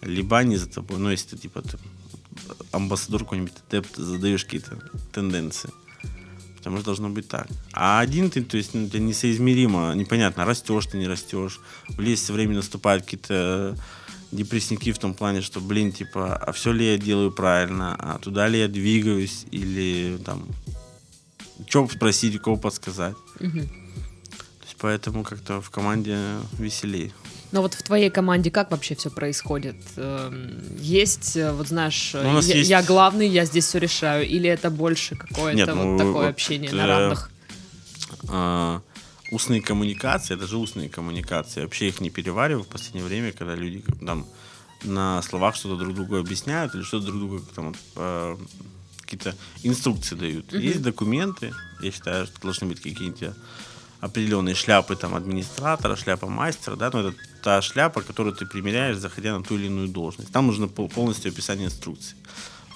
либо 0.00 0.38
они 0.38 0.56
за 0.56 0.68
тобой. 0.68 0.98
Ну, 0.98 1.10
если 1.10 1.30
ты 1.30 1.38
типа 1.38 1.62
ты 1.62 1.78
амбассадор 2.72 3.24
какой-нибудь, 3.24 3.52
ты 3.68 3.82
задаешь 3.96 4.44
какие-то 4.44 4.78
тенденции. 5.12 5.70
Потому 6.58 6.78
что 6.78 6.86
должно 6.86 7.08
быть 7.10 7.28
так. 7.28 7.46
А 7.72 8.00
один 8.00 8.28
ты, 8.28 8.42
то 8.42 8.56
есть, 8.56 8.74
ну, 8.74 8.86
у 8.86 8.88
тебя 8.88 8.98
несоизмеримо, 8.98 9.92
непонятно, 9.94 10.44
растешь 10.44 10.86
ты, 10.86 10.98
не 10.98 11.06
растешь. 11.06 11.60
В 11.88 12.00
лесе 12.00 12.24
все 12.24 12.32
время 12.32 12.56
наступают 12.56 13.04
какие-то 13.04 13.76
депрессники 14.32 14.92
в 14.92 14.98
том 14.98 15.14
плане, 15.14 15.40
что, 15.40 15.60
блин, 15.60 15.92
типа, 15.92 16.36
а 16.36 16.52
все 16.52 16.72
ли 16.72 16.92
я 16.92 16.98
делаю 16.98 17.30
правильно, 17.32 17.94
а 17.98 18.18
туда 18.18 18.48
ли 18.48 18.58
я 18.58 18.68
двигаюсь, 18.68 19.46
или 19.50 20.18
там, 20.24 20.46
что 21.68 21.88
спросить, 21.88 22.40
кого 22.40 22.56
подсказать. 22.56 23.16
Мгм. 23.40 23.66
То 23.66 24.64
есть, 24.64 24.76
поэтому 24.78 25.22
как-то 25.24 25.60
в 25.60 25.70
команде 25.70 26.18
веселей. 26.58 27.12
Но 27.52 27.62
вот 27.62 27.74
в 27.74 27.82
твоей 27.82 28.10
команде 28.10 28.50
как 28.50 28.72
вообще 28.72 28.96
все 28.96 29.08
происходит? 29.08 29.76
Эм, 29.96 30.60
Есть, 30.80 31.36
э, 31.36 31.52
вот 31.52 31.68
знаешь, 31.68 32.10
Ну, 32.12 32.40
я, 32.40 32.56
есть- 32.56 32.68
я 32.68 32.82
главный, 32.82 33.28
я 33.28 33.44
здесь 33.44 33.66
все 33.66 33.78
решаю, 33.78 34.26
или 34.28 34.50
это 34.50 34.68
больше 34.68 35.14
какое-то 35.14 35.56
Нет, 35.56 35.68
вот 35.68 35.84
ну, 35.84 35.96
такое 35.98 36.12
вот, 36.12 36.30
общение 36.30 36.70
э, 36.70 36.74
на 36.74 36.86
равных? 36.86 37.30
а, 38.28 38.82
устные 39.30 39.60
коммуникации, 39.60 40.34
это 40.34 40.46
же 40.46 40.56
устные 40.56 40.88
коммуникации. 40.88 41.62
Вообще 41.62 41.88
их 41.88 42.00
не 42.00 42.10
перевариваю 42.10 42.64
в 42.64 42.68
последнее 42.68 43.04
время, 43.04 43.32
когда 43.32 43.54
люди 43.54 43.82
там 44.04 44.26
на 44.84 45.22
словах 45.22 45.56
что-то 45.56 45.76
друг 45.76 45.94
другу 45.94 46.16
объясняют 46.16 46.74
или 46.74 46.82
что-то 46.82 47.06
друг 47.06 47.18
другу 47.18 47.40
там 47.54 47.74
э, 47.96 48.36
какие-то 49.00 49.34
инструкции 49.62 50.14
дают. 50.14 50.52
Есть 50.52 50.82
документы, 50.82 51.52
я 51.82 51.90
считаю, 51.90 52.26
что 52.26 52.40
должны 52.40 52.66
быть 52.66 52.80
какие-то 52.80 53.34
определенные 54.00 54.54
шляпы 54.54 54.94
там 54.94 55.14
администратора, 55.14 55.96
шляпа 55.96 56.26
мастера, 56.28 56.76
да, 56.76 56.90
но 56.92 57.00
это 57.00 57.14
та 57.42 57.62
шляпа, 57.62 58.02
которую 58.02 58.34
ты 58.34 58.46
примеряешь, 58.46 58.98
заходя 58.98 59.36
на 59.36 59.42
ту 59.42 59.56
или 59.56 59.66
иную 59.66 59.88
должность. 59.88 60.30
Там 60.32 60.46
нужно 60.46 60.68
пол- 60.68 60.88
полностью 60.88 61.30
описание 61.32 61.66
инструкций. 61.66 62.16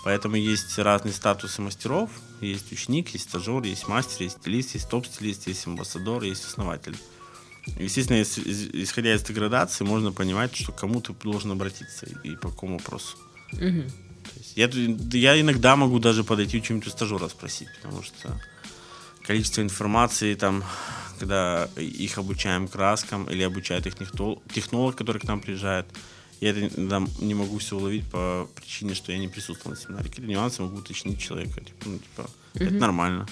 Поэтому 0.02 0.36
есть 0.36 0.78
разные 0.78 1.12
статусы 1.12 1.60
мастеров. 1.60 2.10
Есть 2.40 2.72
ученик, 2.72 3.10
есть 3.10 3.28
стажер, 3.28 3.62
есть 3.62 3.86
мастер, 3.86 4.22
есть 4.22 4.38
стилист, 4.38 4.74
есть 4.74 4.88
топ-стилист, 4.88 5.46
есть 5.46 5.66
амбассадор, 5.66 6.22
есть 6.22 6.44
основатель. 6.44 6.96
Естественно, 7.78 8.22
исходя 8.22 9.14
из 9.14 9.22
этой 9.22 9.34
градации, 9.34 9.84
можно 9.84 10.12
понимать, 10.12 10.56
что 10.56 10.72
к 10.72 10.76
кому 10.76 11.00
ты 11.00 11.12
должен 11.12 11.52
обратиться 11.52 12.06
и, 12.24 12.34
по 12.36 12.48
какому 12.48 12.78
вопросу. 12.78 13.18
Есть 14.36 14.56
я, 14.56 14.68
я 15.12 15.40
иногда 15.40 15.76
могу 15.76 15.98
даже 15.98 16.24
подойти 16.24 16.58
у 16.58 16.60
чего-нибудь 16.60 16.88
у 16.88 16.90
стажера 16.90 17.28
спросить, 17.28 17.68
потому 17.76 18.02
что 18.02 18.40
количество 19.26 19.60
информации 19.60 20.34
там, 20.34 20.64
когда 21.18 21.68
их 21.76 22.16
обучаем 22.18 22.68
краскам 22.68 23.24
или 23.24 23.42
обучает 23.42 23.86
их 23.86 23.94
технол- 23.94 24.42
технолог, 24.52 24.96
который 24.96 25.20
к 25.20 25.24
нам 25.24 25.40
приезжает, 25.40 25.86
я 26.40 26.50
это 26.50 26.68
иногда 26.68 27.02
не 27.20 27.34
могу 27.34 27.58
все 27.58 27.76
уловить 27.76 28.08
по 28.10 28.48
причине, 28.54 28.94
что 28.94 29.12
я 29.12 29.18
не 29.18 29.28
присутствовал 29.28 29.76
на 29.76 29.80
семинаре. 29.80 30.08
Какие-то 30.08 30.30
нюансы 30.30 30.62
могу 30.62 30.78
уточнить 30.78 31.20
человека. 31.20 31.60
Типа, 31.60 31.84
ну, 31.86 31.98
типа, 31.98 32.30
Это 32.54 32.74
нормально. 32.74 33.26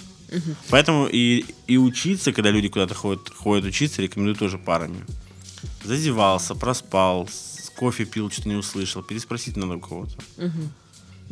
Поэтому 0.68 1.06
и, 1.06 1.44
и 1.66 1.78
учиться, 1.78 2.32
когда 2.32 2.50
люди 2.50 2.68
куда-то 2.68 2.94
ходят, 2.94 3.30
ходят 3.30 3.64
учиться, 3.64 4.02
рекомендую 4.02 4.36
тоже 4.36 4.58
парами. 4.58 5.04
Зазевался, 5.84 6.54
проспал, 6.54 7.28
кофе 7.78 8.04
пил, 8.04 8.30
что-то 8.30 8.48
не 8.48 8.56
услышал. 8.56 9.02
Переспросить 9.02 9.56
надо 9.56 9.76
у 9.76 9.80
кого-то. 9.80 10.16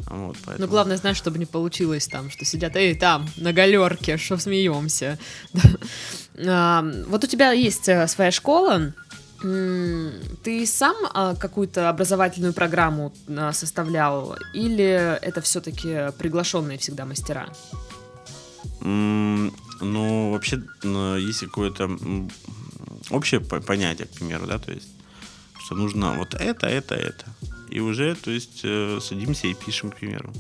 Вот, 0.09 0.37
поэтому. 0.45 0.67
Но 0.67 0.71
главное, 0.71 0.97
знаешь, 0.97 1.17
чтобы 1.17 1.39
не 1.39 1.47
получилось 1.47 2.07
там, 2.07 2.31
что 2.31 2.45
сидят, 2.45 2.77
эй, 2.77 2.95
там, 2.95 3.27
на 3.37 3.53
галерке, 3.53 4.17
что 4.17 4.39
смеемся. 4.39 5.19
Да. 6.39 6.85
Вот 7.09 7.25
у 7.25 7.27
тебя 7.27 7.53
есть 7.53 7.89
э, 7.89 8.07
своя 8.09 8.31
школа. 8.31 8.93
Ты 9.41 10.67
сам 10.67 10.97
а, 11.13 11.35
какую-то 11.35 11.89
образовательную 11.89 12.53
программу 12.53 13.13
а, 13.29 13.53
составлял? 13.53 14.37
Или 14.55 15.19
это 15.21 15.41
все-таки 15.41 16.13
приглашенные 16.19 16.79
всегда 16.79 17.05
мастера? 17.05 17.49
Ну, 18.81 20.31
вообще, 20.31 20.63
есть 20.83 21.41
какое-то 21.41 21.91
общее 23.11 23.41
по- 23.41 23.61
понятие, 23.61 24.07
к 24.07 24.11
примеру, 24.11 24.47
да, 24.47 24.59
то 24.59 24.73
есть, 24.73 24.89
что 25.65 25.75
нужно 25.75 26.15
вот 26.15 26.35
это, 26.35 26.67
это, 26.67 26.95
это. 26.95 27.27
И 27.69 27.81
уже, 27.81 28.15
то 28.15 28.31
есть, 28.31 28.61
э, 28.63 28.99
садимся 29.03 29.49
и 29.49 29.55
пишем, 29.55 29.91
к 29.91 29.97
примеру. 29.97 30.33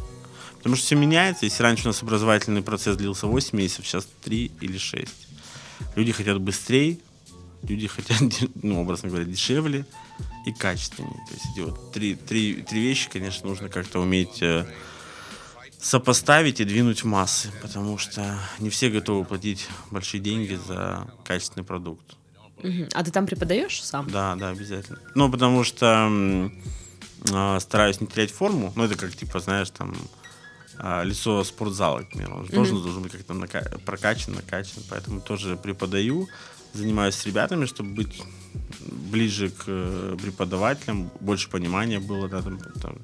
Потому 0.59 0.76
что 0.76 0.87
все 0.87 0.96
меняется. 0.96 1.44
Если 1.44 1.62
раньше 1.62 1.85
у 1.85 1.88
нас 1.88 2.02
образовательный 2.02 2.62
процесс 2.62 2.96
длился 2.96 3.26
8 3.26 3.59
месяцев, 3.59 3.87
сейчас 3.87 4.06
3 4.22 4.52
или 4.61 4.78
6. 4.78 5.12
Люди 5.96 6.12
хотят 6.12 6.40
быстрее, 6.40 6.98
люди 7.62 7.87
хотят, 7.87 8.21
ну, 8.62 8.81
образно 8.81 9.09
говоря, 9.09 9.25
дешевле 9.25 9.85
и 10.47 10.53
качественнее. 10.53 11.25
То 11.29 11.35
есть 11.35 11.47
эти 11.53 11.61
вот 11.61 11.92
три, 11.92 12.14
три, 12.14 12.62
три 12.62 12.81
вещи, 12.81 13.09
конечно, 13.11 13.49
нужно 13.49 13.69
как-то 13.69 14.01
уметь 14.01 14.42
э, 14.42 14.66
сопоставить 15.81 16.61
и 16.61 16.64
двинуть 16.64 17.03
в 17.03 17.07
массы, 17.07 17.51
потому 17.62 17.99
что 17.99 18.38
не 18.59 18.71
все 18.71 18.90
готовы 18.90 19.25
платить 19.25 19.66
большие 19.90 20.21
деньги 20.21 20.55
за 20.55 21.07
качественный 21.25 21.64
продукт. 21.64 22.16
А 22.95 23.05
ты 23.05 23.11
там 23.11 23.27
преподаешь 23.27 23.83
сам? 23.83 24.11
Да, 24.11 24.35
да, 24.35 24.49
обязательно. 24.49 24.99
Ну, 25.14 25.31
потому 25.31 25.62
что 25.62 26.51
а, 27.33 27.61
стараюсь 27.61 28.01
не 28.01 28.07
терять 28.07 28.31
форму. 28.31 28.73
Ну, 28.77 28.85
это 28.85 28.97
как, 28.97 29.14
типа, 29.14 29.40
знаешь, 29.40 29.71
там, 29.71 29.95
а, 30.79 31.03
лицо 31.03 31.45
спортзала, 31.45 32.03
к 32.03 32.11
примеру. 32.11 32.38
Он 32.38 32.47
же 32.47 32.53
должен, 32.53 32.83
должен 32.83 33.03
быть 33.03 33.12
как-то 33.12 33.35
нака- 33.35 33.79
прокачан, 33.85 34.35
накачан. 34.35 34.83
Поэтому 34.88 35.21
тоже 35.21 35.57
преподаю, 35.57 36.29
занимаюсь 36.77 37.15
с 37.15 37.27
ребятами, 37.27 37.67
чтобы 37.67 37.91
быть 37.91 38.23
ближе 38.81 39.51
к 39.51 39.65
э, 39.67 40.17
преподавателям, 40.21 41.11
больше 41.21 41.49
понимания 41.49 41.99
было, 41.99 42.29
да, 42.29 42.43
там, 42.43 42.59
там. 42.81 42.97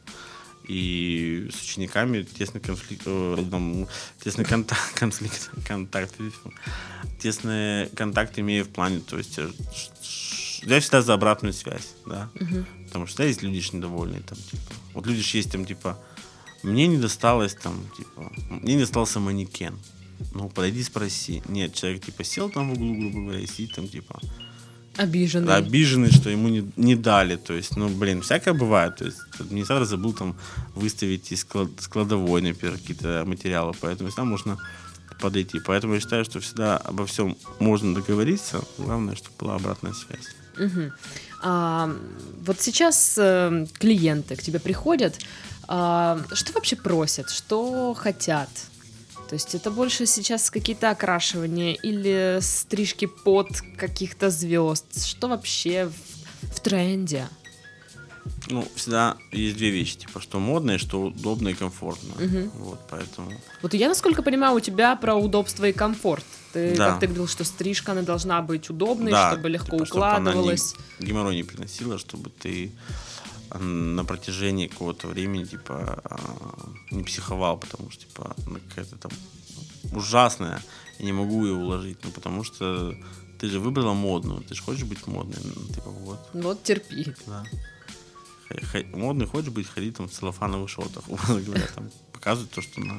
и 0.68 1.48
с 1.52 1.62
учениками 1.62 2.22
тесный 2.22 2.60
конфликт, 2.60 3.04
там, 3.04 3.88
тесный 4.22 4.44
контакт, 4.44 4.94
конфликт, 4.94 5.50
контакт, 5.66 6.14
тесный 7.20 7.88
контакт 7.88 8.38
имею 8.38 8.64
в 8.64 8.68
плане, 8.68 9.00
то 9.00 9.18
есть 9.18 9.38
э, 9.38 9.50
я 10.62 10.80
всегда 10.80 11.02
за 11.02 11.14
обратную 11.14 11.52
связь, 11.52 11.94
да, 12.06 12.30
потому 12.86 13.06
что 13.06 13.24
есть 13.24 13.42
люди 13.42 13.62
недовольные, 13.72 14.22
там, 14.22 14.38
типа, 14.38 14.72
вот 14.94 15.06
люди 15.06 15.24
есть 15.36 15.50
там, 15.50 15.64
типа, 15.64 15.98
мне 16.62 16.86
не 16.86 16.98
досталось 16.98 17.54
там, 17.54 17.84
типа, 17.96 18.32
мне 18.50 18.74
не 18.74 18.80
достался 18.80 19.18
манекен, 19.20 19.78
ну, 20.34 20.48
подойди 20.48 20.82
спроси. 20.82 21.42
Нет, 21.48 21.74
человек, 21.74 22.04
типа, 22.04 22.24
сел 22.24 22.50
там 22.50 22.70
в 22.70 22.72
углу, 22.74 22.94
грубо 22.98 23.20
говоря, 23.20 23.40
и 23.40 23.46
сидит 23.46 23.74
там, 23.74 23.88
типа, 23.88 24.20
Обиженный. 24.96 25.56
обиженный, 25.56 26.10
что 26.10 26.28
ему 26.30 26.48
не, 26.48 26.70
не 26.76 26.94
дали. 26.96 27.36
То 27.36 27.54
есть, 27.54 27.76
ну, 27.76 27.88
блин, 27.88 28.20
всякое 28.20 28.52
бывает. 28.54 28.96
То 28.96 29.06
есть, 29.06 29.18
администратор 29.38 29.86
забыл 29.86 30.12
там 30.12 30.36
выставить 30.74 31.32
из 31.32 31.44
склад- 31.44 31.80
складовой, 31.80 32.42
например, 32.42 32.76
какие-то 32.76 33.24
материалы, 33.26 33.72
поэтому 33.80 34.10
всегда 34.10 34.24
можно 34.24 34.58
подойти. 35.20 35.60
Поэтому 35.60 35.94
я 35.94 36.00
считаю, 36.00 36.24
что 36.24 36.40
всегда 36.40 36.76
обо 36.76 37.06
всем 37.06 37.36
можно 37.58 37.94
договориться. 37.94 38.60
Главное, 38.76 39.14
чтобы 39.16 39.34
была 39.38 39.54
обратная 39.54 39.92
связь. 39.94 40.26
Мгм. 40.58 40.92
А, 41.42 41.90
вот 42.44 42.60
сейчас 42.60 43.14
э, 43.18 43.66
клиенты 43.78 44.36
к 44.36 44.42
тебе 44.42 44.58
приходят. 44.60 45.18
а, 45.68 46.20
что 46.34 46.52
вообще 46.52 46.76
просят? 46.76 47.30
Что 47.30 47.94
хотят? 47.94 48.50
То 49.32 49.36
есть 49.36 49.54
это 49.54 49.70
больше 49.70 50.04
сейчас 50.04 50.50
какие-то 50.50 50.90
окрашивания 50.90 51.72
или 51.72 52.36
стрижки 52.42 53.06
под 53.06 53.48
каких-то 53.78 54.28
звезд? 54.28 55.06
Что 55.06 55.28
вообще 55.28 55.86
в, 55.86 56.54
в 56.54 56.60
тренде? 56.60 57.26
Ну, 58.50 58.68
всегда 58.74 59.16
есть 59.30 59.56
две 59.56 59.70
вещи, 59.70 59.96
типа, 59.96 60.20
что 60.20 60.38
модное, 60.38 60.76
что 60.76 61.00
удобно 61.04 61.48
и 61.48 61.54
комфортно. 61.54 62.12
Вот, 62.58 62.78
поэтому... 62.90 63.32
Вот 63.62 63.72
я, 63.72 63.88
насколько 63.88 64.22
понимаю, 64.22 64.54
у 64.54 64.60
тебя 64.60 64.94
про 64.96 65.14
удобство 65.14 65.64
и 65.64 65.72
комфорт. 65.72 66.26
Ты, 66.52 66.76
Да. 66.76 66.90
как 66.90 67.00
ты 67.00 67.06
говорил, 67.06 67.26
что 67.26 67.44
стрижка, 67.44 67.92
она 67.92 68.02
должна 68.02 68.42
быть 68.42 68.68
удобной, 68.68 69.12
Да, 69.12 69.32
чтобы 69.32 69.48
легко 69.48 69.76
типа, 69.78 69.86
чтоб 69.86 69.96
она 70.02 70.08
не- 70.18 70.20
укладывалась. 70.28 70.74
геморрой 71.00 71.36
не 71.36 71.42
приносила, 71.42 71.98
чтобы 71.98 72.28
ты 72.28 72.70
на 73.58 74.04
протяжении 74.04 74.66
какого-то 74.68 75.08
времени, 75.08 75.44
типа, 75.44 76.00
а, 76.04 76.70
не 76.90 77.02
психовал, 77.02 77.58
потому 77.58 77.90
что, 77.90 78.02
типа, 78.06 78.34
она 78.46 78.58
какая-то 78.68 78.96
там 78.96 79.12
ужасная, 79.92 80.62
я 80.98 81.04
не 81.04 81.12
могу 81.12 81.44
ее 81.46 81.52
уложить, 81.54 81.98
ну, 82.04 82.10
потому 82.10 82.44
что 82.44 82.94
ты 83.38 83.48
же 83.48 83.58
выбрала 83.60 83.92
модную, 83.94 84.42
ты 84.42 84.54
же 84.54 84.62
хочешь 84.62 84.84
быть 84.84 85.06
модной, 85.06 85.38
ну, 85.44 85.74
типа, 85.74 85.90
вот, 85.90 86.18
Вот 86.34 86.62
терпи. 86.62 87.14
да. 87.26 87.44
Х- 88.72 88.84
Модный 88.94 89.26
хочешь 89.26 89.50
быть, 89.50 89.66
ходи 89.66 89.90
там 89.92 90.06
в 90.08 90.12
целлофановых 90.12 90.68
шортах, 90.70 91.04
говоря, 91.28 91.66
там, 91.74 91.90
показывать 92.12 92.50
то, 92.50 92.60
что 92.62 92.80
на 92.80 92.98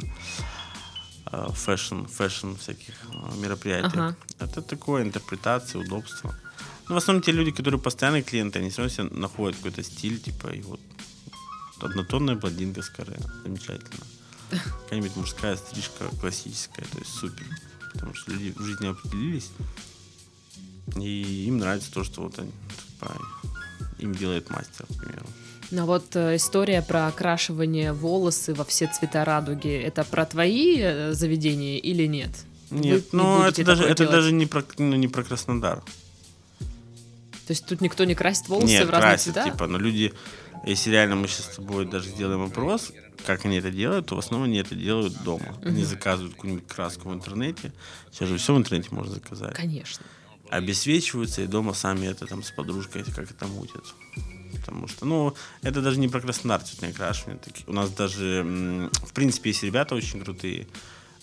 а, 1.25 1.51
fashion, 1.51 2.05
fashion 2.05 2.55
всяких 2.55 2.93
а, 3.11 3.33
мероприятиях. 3.37 3.93
Ага. 3.93 4.15
Это 4.39 4.61
такое, 4.61 5.03
интерпретация, 5.03 5.81
удобство. 5.81 6.35
Ну, 6.89 6.95
в 6.95 6.97
основном 6.97 7.23
те 7.23 7.31
люди, 7.31 7.51
которые 7.51 7.79
постоянные 7.79 8.23
клиенты, 8.23 8.59
они 8.59 8.69
все 8.69 8.81
равно 8.81 8.93
себе 8.93 9.03
находят 9.11 9.55
какой-то 9.57 9.83
стиль, 9.83 10.19
типа, 10.19 10.47
и 10.47 10.61
вот 10.61 10.79
однотонная 11.79 12.35
блондинка 12.35 12.81
с 12.81 12.89
каре. 12.89 13.17
Замечательно. 13.43 14.05
Какая-нибудь 14.49 15.15
мужская 15.15 15.55
стрижка 15.55 16.05
классическая, 16.19 16.85
то 16.85 16.99
есть 16.99 17.11
супер. 17.11 17.45
Потому 17.93 18.13
что 18.13 18.31
люди 18.31 18.53
в 18.55 18.61
жизни 18.61 18.87
определились, 18.87 19.51
и 20.97 21.45
им 21.47 21.59
нравится 21.59 21.91
то, 21.91 22.03
что 22.03 22.21
вот 22.23 22.37
они, 22.39 22.51
типа, 22.51 23.15
им 23.99 24.13
делает 24.13 24.49
мастер, 24.49 24.85
к 24.85 24.99
примеру. 24.99 25.25
Ну 25.71 25.85
вот 25.85 26.15
э, 26.15 26.35
история 26.35 26.81
про 26.81 27.07
окрашивание 27.07 27.93
волосы 27.93 28.53
во 28.53 28.63
все 28.65 28.87
цвета 28.87 29.25
радуги, 29.25 29.71
это 29.71 30.03
про 30.03 30.25
твои 30.25 30.79
э, 30.79 31.13
заведения 31.13 31.79
или 31.79 32.05
нет? 32.05 32.31
Вы 32.69 32.79
не 32.79 32.91
Нет, 32.91 33.13
ну 33.13 33.43
будете 33.43 33.61
это 33.61 33.71
даже, 33.71 33.83
это 33.85 34.07
даже 34.07 34.31
не 34.31 34.45
про, 34.45 34.63
ну, 34.77 34.95
не 34.95 35.07
про 35.07 35.23
Краснодар. 35.23 35.81
То 37.47 37.51
есть 37.51 37.65
тут 37.65 37.81
никто 37.81 38.03
не 38.05 38.15
красит 38.15 38.47
волосы 38.47 38.67
Нет, 38.67 38.87
в 38.87 38.89
разные 38.89 39.09
красят, 39.11 39.33
цвета? 39.33 39.49
типа, 39.51 39.67
но 39.67 39.77
люди, 39.77 40.13
если 40.65 40.91
реально 40.91 41.15
мы 41.17 41.27
сейчас 41.27 41.47
с 41.51 41.55
тобой 41.55 41.85
даже 41.85 42.09
сделаем 42.09 42.41
опрос, 42.43 42.93
как 43.25 43.45
они 43.45 43.57
это 43.57 43.69
делают, 43.69 44.07
то 44.07 44.15
в 44.15 44.19
основном 44.19 44.49
они 44.49 44.59
это 44.59 44.75
делают 44.75 45.21
дома. 45.23 45.57
Они 45.63 45.83
заказывают 45.83 46.35
какую-нибудь 46.35 46.67
краску 46.67 47.09
в 47.09 47.13
интернете. 47.13 47.73
Сейчас 48.11 48.29
же 48.29 48.37
все 48.37 48.53
в 48.53 48.57
интернете 48.57 48.89
можно 48.91 49.13
заказать. 49.13 49.55
Конечно. 49.55 50.05
Обесвечиваются 50.49 51.41
и 51.41 51.47
дома 51.47 51.73
сами 51.73 52.05
это 52.07 52.27
там 52.27 52.43
с 52.43 52.51
подружкой 52.51 53.03
как 53.03 53.29
это 53.31 53.47
мутят. 53.47 53.83
Потому 54.53 54.87
что, 54.87 55.05
ну, 55.05 55.35
это 55.63 55.81
даже 55.81 55.99
не 55.99 56.07
про 56.07 56.21
Краснодар 56.21 56.61
цветные 56.61 56.91
окрашивания. 56.91 57.39
Таки- 57.39 57.63
У 57.67 57.73
нас 57.73 57.89
даже, 57.89 58.43
в 59.03 59.13
принципе, 59.13 59.49
есть 59.49 59.63
ребята 59.63 59.95
очень 59.95 60.21
крутые, 60.23 60.67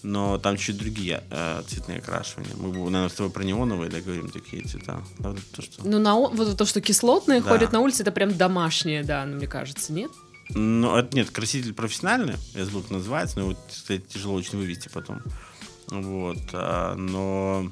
но 0.03 0.39
там 0.39 0.57
чуть 0.57 0.79
другие 0.79 1.23
э, 1.31 1.63
цветные 1.67 1.99
окрашивания. 1.99 2.55
Мы, 2.57 2.73
наверное, 2.73 3.09
с 3.09 3.15
тобой 3.15 3.33
про 3.33 3.43
неоновые 3.43 3.91
да, 3.91 4.01
говорим 4.01 4.31
такие 4.31 4.63
цвета. 4.65 5.03
Да, 5.19 5.31
вот 5.31 5.41
то, 5.55 5.63
что... 5.63 5.87
Ну, 5.87 5.99
на, 5.99 6.15
вот 6.17 6.57
то, 6.57 6.65
что 6.65 6.81
кислотные 6.81 7.41
Да. 7.41 7.49
ходят 7.49 7.73
на 7.73 7.81
улице, 7.81 8.03
это 8.03 8.13
прям 8.13 8.37
домашние, 8.37 9.03
да, 9.05 9.25
ну, 9.27 9.37
мне 9.37 9.47
кажется, 9.47 9.93
нет? 9.93 10.11
Ну, 10.51 10.97
это 10.97 11.15
нет, 11.17 11.31
краситель 11.31 11.75
профессиональный, 11.75 12.35
я 12.55 12.65
забыл, 12.65 12.83
как 12.83 12.91
называется, 12.91 13.39
но 13.39 13.51
его, 13.51 13.57
кстати, 13.69 14.03
тяжело 14.03 14.35
очень 14.35 14.59
вывести 14.59 14.89
потом. 14.93 15.23
Вот, 15.89 16.39
а, 16.53 16.95
но 16.97 17.71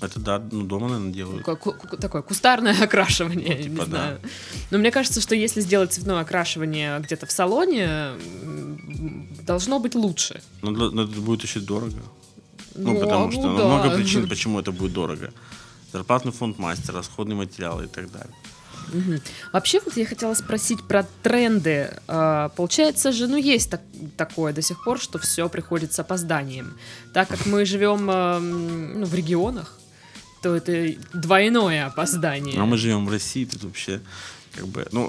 это, 0.00 0.20
да, 0.20 0.42
ну, 0.52 0.64
дома, 0.64 0.88
наверное, 0.88 1.12
делают. 1.12 1.44
Ку- 1.44 1.56
ку- 1.56 1.96
такое 1.96 2.22
кустарное 2.22 2.76
окрашивание, 2.82 3.56
Ну, 3.56 3.62
типа, 3.62 3.70
не 3.70 3.76
да. 3.78 3.84
знаю. 3.86 4.20
Но 4.70 4.78
мне 4.78 4.90
кажется, 4.90 5.20
что 5.20 5.34
если 5.34 5.60
сделать 5.60 5.92
цветное 5.92 6.20
окрашивание 6.20 6.98
где-то 7.00 7.26
в 7.26 7.32
салоне, 7.32 8.12
должно 9.46 9.78
быть 9.80 9.94
лучше. 9.94 10.40
Но, 10.62 10.70
но 10.70 11.02
это 11.02 11.20
будет 11.20 11.42
еще 11.42 11.60
дорого. 11.60 11.96
Ну, 12.74 12.92
Ну, 12.94 13.00
потому 13.00 13.32
что 13.32 13.42
ну, 13.42 13.58
да. 13.58 13.64
много 13.66 13.96
причин, 13.96 14.28
почему 14.28 14.60
это 14.60 14.72
будет 14.72 14.92
дорого. 14.92 15.32
Зарплатный 15.92 16.32
фонд 16.32 16.58
мастера, 16.58 16.96
расходные 16.98 17.36
материалы 17.36 17.84
и 17.84 17.88
так 17.88 18.10
далее. 18.12 18.34
Мгм. 18.92 19.20
Вообще, 19.52 19.80
вот 19.84 19.96
я 19.96 20.06
хотела 20.06 20.34
спросить 20.34 20.82
про 20.86 21.06
тренды. 21.22 21.90
А, 22.06 22.48
Получается 22.50 23.12
же, 23.12 23.26
ну, 23.26 23.36
есть 23.36 23.70
так- 23.70 23.82
такое 24.16 24.52
до 24.52 24.62
сих 24.62 24.82
пор, 24.84 24.98
что 25.00 25.18
все 25.18 25.48
приходит 25.48 25.92
с 25.92 25.98
опозданием. 25.98 26.74
Так 27.12 27.28
как 27.28 27.44
мы 27.46 27.64
живем 27.66 28.08
эм, 28.10 29.00
ну, 29.00 29.06
в 29.06 29.14
регионах, 29.14 29.78
то 30.48 30.56
это 30.56 30.98
двойное 31.12 31.86
опоздание. 31.86 32.58
А 32.58 32.64
мы 32.64 32.78
живем 32.78 33.06
в 33.06 33.10
России, 33.10 33.44
тут 33.44 33.64
вообще 33.64 34.00
как 34.54 34.66
бы... 34.66 34.86
Ну, 34.92 35.08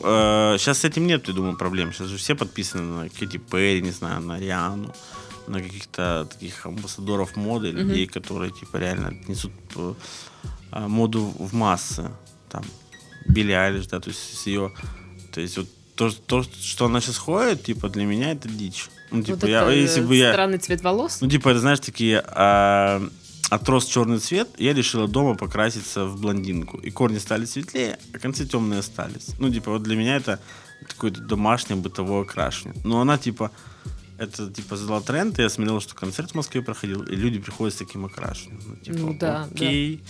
сейчас 0.57 0.79
с 0.79 0.85
этим 0.85 1.07
нет, 1.07 1.27
я 1.27 1.33
думаю, 1.33 1.55
проблем. 1.57 1.93
Сейчас 1.93 2.07
же 2.07 2.17
все 2.17 2.35
подписаны 2.35 3.03
на 3.03 3.09
Кэти 3.09 3.37
Перри, 3.37 3.81
не 3.81 3.91
знаю, 3.91 4.21
на 4.21 4.37
Риану, 4.37 4.93
на 5.47 5.61
каких-то 5.61 6.27
таких 6.29 6.65
амбассадоров 6.65 7.35
моды, 7.35 7.71
людей, 7.71 8.05
которые 8.05 8.51
типа 8.51 8.77
реально 8.77 9.13
несут 9.27 9.51
э, 9.75 9.93
моду 10.87 11.33
в 11.39 11.53
массы. 11.53 12.11
Там 12.49 12.63
Билли 13.25 13.53
Айлиш, 13.53 13.87
да, 13.87 13.99
то 13.99 14.09
есть 14.09 14.37
с 14.37 14.45
ее... 14.45 14.71
То 15.31 15.41
есть 15.41 15.57
вот 15.57 15.67
то, 15.95 16.11
то, 16.11 16.43
что 16.43 16.85
она 16.85 17.01
сейчас 17.01 17.17
ходит, 17.17 17.63
типа, 17.63 17.89
для 17.89 18.05
меня 18.05 18.31
это 18.31 18.47
дичь. 18.49 18.89
Ну, 19.11 19.23
типа, 19.23 19.39
вот 19.41 19.49
я, 19.49 19.69
если 19.71 20.01
бы 20.01 20.15
я... 20.15 20.31
странный 20.31 20.57
цвет 20.57 20.81
волос. 20.81 21.19
Ну, 21.21 21.29
типа, 21.29 21.49
это, 21.49 21.59
знаешь, 21.59 21.79
такие... 21.79 22.23
А, 22.25 23.01
отрос 23.49 23.85
черный 23.85 24.19
цвет, 24.19 24.49
я 24.57 24.73
решила 24.73 25.07
дома 25.07 25.35
покраситься 25.35 26.05
в 26.05 26.19
блондинку. 26.21 26.77
И 26.77 26.91
корни 26.91 27.17
стали 27.19 27.45
светлее, 27.45 27.97
а 28.13 28.19
концы 28.19 28.45
темные 28.45 28.79
остались. 28.79 29.35
Ну, 29.39 29.51
типа, 29.51 29.71
вот 29.71 29.83
для 29.83 29.95
меня 29.95 30.15
это 30.15 30.39
какое-то 30.87 31.21
домашнее 31.21 31.77
бытовое 31.77 32.23
окрашивание. 32.23 32.81
Но 32.85 33.01
она, 33.01 33.17
типа, 33.17 33.51
это, 34.17 34.49
типа, 34.51 34.75
задала 34.77 35.01
тренд, 35.01 35.39
и 35.39 35.41
я 35.41 35.49
смотрел, 35.49 35.81
что 35.81 35.95
концерт 35.95 36.31
в 36.31 36.35
Москве 36.35 36.61
проходил, 36.61 37.03
и 37.03 37.15
люди 37.15 37.39
приходят 37.39 37.73
с 37.73 37.77
таким 37.77 38.05
окрашиванием. 38.05 38.61
Ну, 38.67 38.75
типа, 38.75 38.97
Ну, 38.97 39.17
да, 39.19 39.47
окей. 39.51 40.03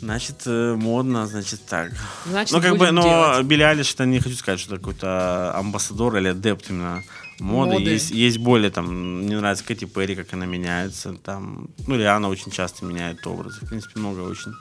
Значит, 0.00 0.42
э, 0.46 0.76
модно, 0.76 1.26
значит, 1.26 1.66
так. 1.66 1.92
Значит, 2.24 2.54
ну, 2.54 2.62
как 2.62 2.78
бы, 2.78 2.90
но 2.90 3.02
делать. 3.02 3.46
Билли 3.46 3.62
Айлиш, 3.62 3.92
это 3.92 4.06
не 4.06 4.18
хочу 4.18 4.34
сказать, 4.34 4.58
что 4.58 4.74
это 4.74 4.80
какой-то 4.82 5.54
амбассадор 5.56 6.16
или 6.16 6.28
адепт 6.28 6.70
именно 6.70 7.02
моды. 7.40 7.72
Моды. 7.74 7.90
Есть, 7.90 8.10
есть 8.10 8.38
более, 8.38 8.70
там, 8.70 9.22
мне 9.24 9.36
нравится 9.36 9.64
Кэти 9.64 9.84
Перри, 9.86 10.14
как 10.14 10.32
она 10.32 10.46
меняется, 10.46 11.14
там, 11.14 11.68
ну, 11.86 11.96
Риана 11.96 12.28
очень 12.28 12.50
часто 12.52 12.84
меняет 12.84 13.26
образы. 13.26 13.60
В 13.64 13.68
принципе, 13.68 14.00
много 14.00 14.20
очень. 14.20 14.52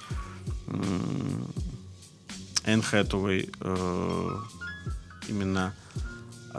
Энн 2.65 2.81
Хэтэуэй, 2.81 3.49
э, 3.59 4.37
именно 5.27 5.73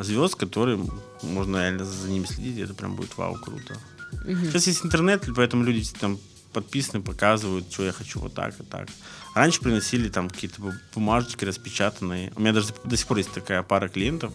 звезд, 0.00 0.34
которые 0.34 0.84
можно 1.22 1.58
реально 1.58 1.84
за 1.84 2.08
ними 2.08 2.24
следить, 2.24 2.58
и 2.58 2.62
это 2.62 2.74
прям 2.74 2.96
будет 2.96 3.16
вау, 3.16 3.34
круто. 3.34 3.76
Сейчас 4.26 4.66
есть 4.66 4.84
интернет, 4.84 5.26
поэтому 5.36 5.64
люди 5.64 5.84
там 6.00 6.18
подписаны, 6.52 7.00
показывают, 7.02 7.72
что 7.72 7.84
я 7.84 7.92
хочу 7.92 8.18
вот 8.18 8.34
так 8.34 8.58
и 8.58 8.64
так. 8.64 8.88
Раньше 9.34 9.60
приносили 9.60 10.08
там 10.08 10.28
какие-то 10.28 10.60
бу- 10.60 10.74
бумажечки 10.94 11.44
распечатанные. 11.44 12.32
У 12.34 12.40
меня 12.40 12.52
даже 12.52 12.68
до 12.84 12.96
сих 12.96 13.06
пор 13.06 13.18
есть 13.18 13.32
такая 13.32 13.62
пара 13.62 13.88
клиентов. 13.88 14.32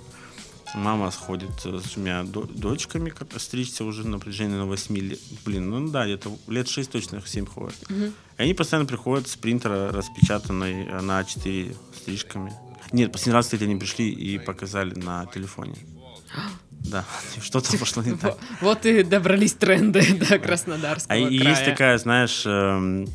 Мама 0.74 1.12
сходит 1.12 1.52
э, 1.66 1.80
с 1.80 1.92
двумя 1.94 2.24
до- 2.24 2.44
дочками, 2.48 3.10
как 3.10 3.28
стричься 3.40 3.86
уже 3.86 4.06
на 4.08 4.20
протяжении 4.20 4.56
на 4.56 4.66
8 4.66 4.98
лет. 4.98 5.20
Блин, 5.46 5.70
ну 5.70 5.90
да, 5.90 6.06
где-то 6.06 6.36
лет 6.48 6.68
6 6.68 6.92
точно, 6.92 7.22
7 7.26 7.46
ходят. 7.46 7.76
И 7.90 8.12
они 8.38 8.54
постоянно 8.54 8.86
приходят 8.88 9.28
с 9.28 9.36
принтера 9.36 9.92
распечатанной 9.92 10.86
э, 10.86 11.02
на 11.02 11.24
4 11.24 11.76
стрижками. 12.02 12.52
Нет, 12.92 13.12
последний 13.12 13.34
раз, 13.34 13.46
кстати, 13.46 13.64
они 13.64 13.76
пришли 13.78 14.10
и 14.10 14.38
показали 14.40 14.96
на 14.96 15.26
телефоне. 15.28 15.76
Да, 16.92 17.04
что-то 17.42 17.76
пошло 17.80 18.04
не 18.04 18.16
так. 18.16 18.38
Во- 18.62 18.68
Вот 18.68 18.86
и 18.86 19.02
добрались 19.02 19.54
тренды 19.54 20.02
до 20.30 20.38
Краснодарского 20.38 21.16
А 21.18 21.18
края. 21.20 21.32
есть 21.32 21.66
такая, 21.66 21.98
знаешь, 21.98 22.44
эм, 22.46 23.08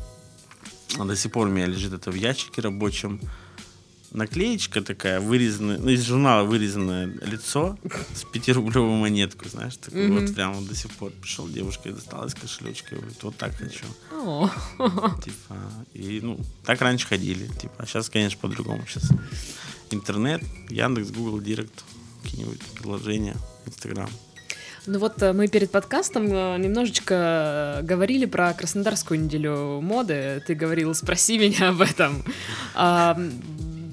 до 0.97 1.15
сих 1.15 1.31
пор 1.31 1.47
у 1.47 1.49
меня 1.51 1.67
лежит 1.67 1.93
это 1.93 2.11
в 2.11 2.15
ящике 2.15 2.61
рабочем. 2.61 3.21
Наклеечка 4.11 4.81
такая, 4.81 5.19
вырезанная, 5.21 5.77
ну, 5.77 5.89
из 5.89 6.03
журнала 6.03 6.43
вырезанное 6.43 7.07
лицо 7.21 7.77
с 8.13 8.23
пятирублевую 8.25 8.97
монетку, 8.97 9.47
знаешь, 9.47 9.77
такой 9.77 10.07
Мгм. 10.07 10.19
вот 10.25 10.35
прям 10.35 10.65
до 10.65 10.75
сих 10.75 10.91
пор 10.91 11.11
пришел 11.11 11.47
девушка 11.47 11.89
и 11.89 11.93
достала 11.93 12.27
из 12.27 12.35
кошелечка 12.35 12.95
и 12.95 12.97
говорит, 12.97 13.23
вот 13.23 13.37
так 13.37 13.55
хочу. 13.55 13.85
О, 14.11 14.49
Типа, 15.23 15.55
и, 15.93 16.19
ну, 16.21 16.37
так 16.65 16.81
раньше 16.81 17.07
ходили, 17.07 17.47
типа, 17.47 17.73
а 17.77 17.85
сейчас, 17.85 18.09
конечно, 18.09 18.37
по-другому. 18.41 18.83
Сейчас 18.85 19.09
интернет, 19.91 20.41
Яндекс, 20.69 21.11
Google 21.11 21.39
Директ, 21.39 21.83
какие-нибудь 22.23 22.59
приложения, 22.79 23.35
Инстаграм. 23.65 24.09
Ну 24.87 24.97
вот 24.97 25.21
э, 25.21 25.31
мы 25.31 25.47
перед 25.47 25.69
подкастом 25.69 26.25
э, 26.33 26.57
немножечко 26.57 27.79
э, 27.81 27.83
говорили 27.83 28.25
про 28.25 28.51
Краснодарскую 28.53 29.19
неделю 29.21 29.79
моды. 29.79 30.43
Ты 30.47 30.55
говорил, 30.55 30.95
спроси 30.95 31.37
меня 31.37 31.69
об 31.69 31.81
этом. 31.81 32.23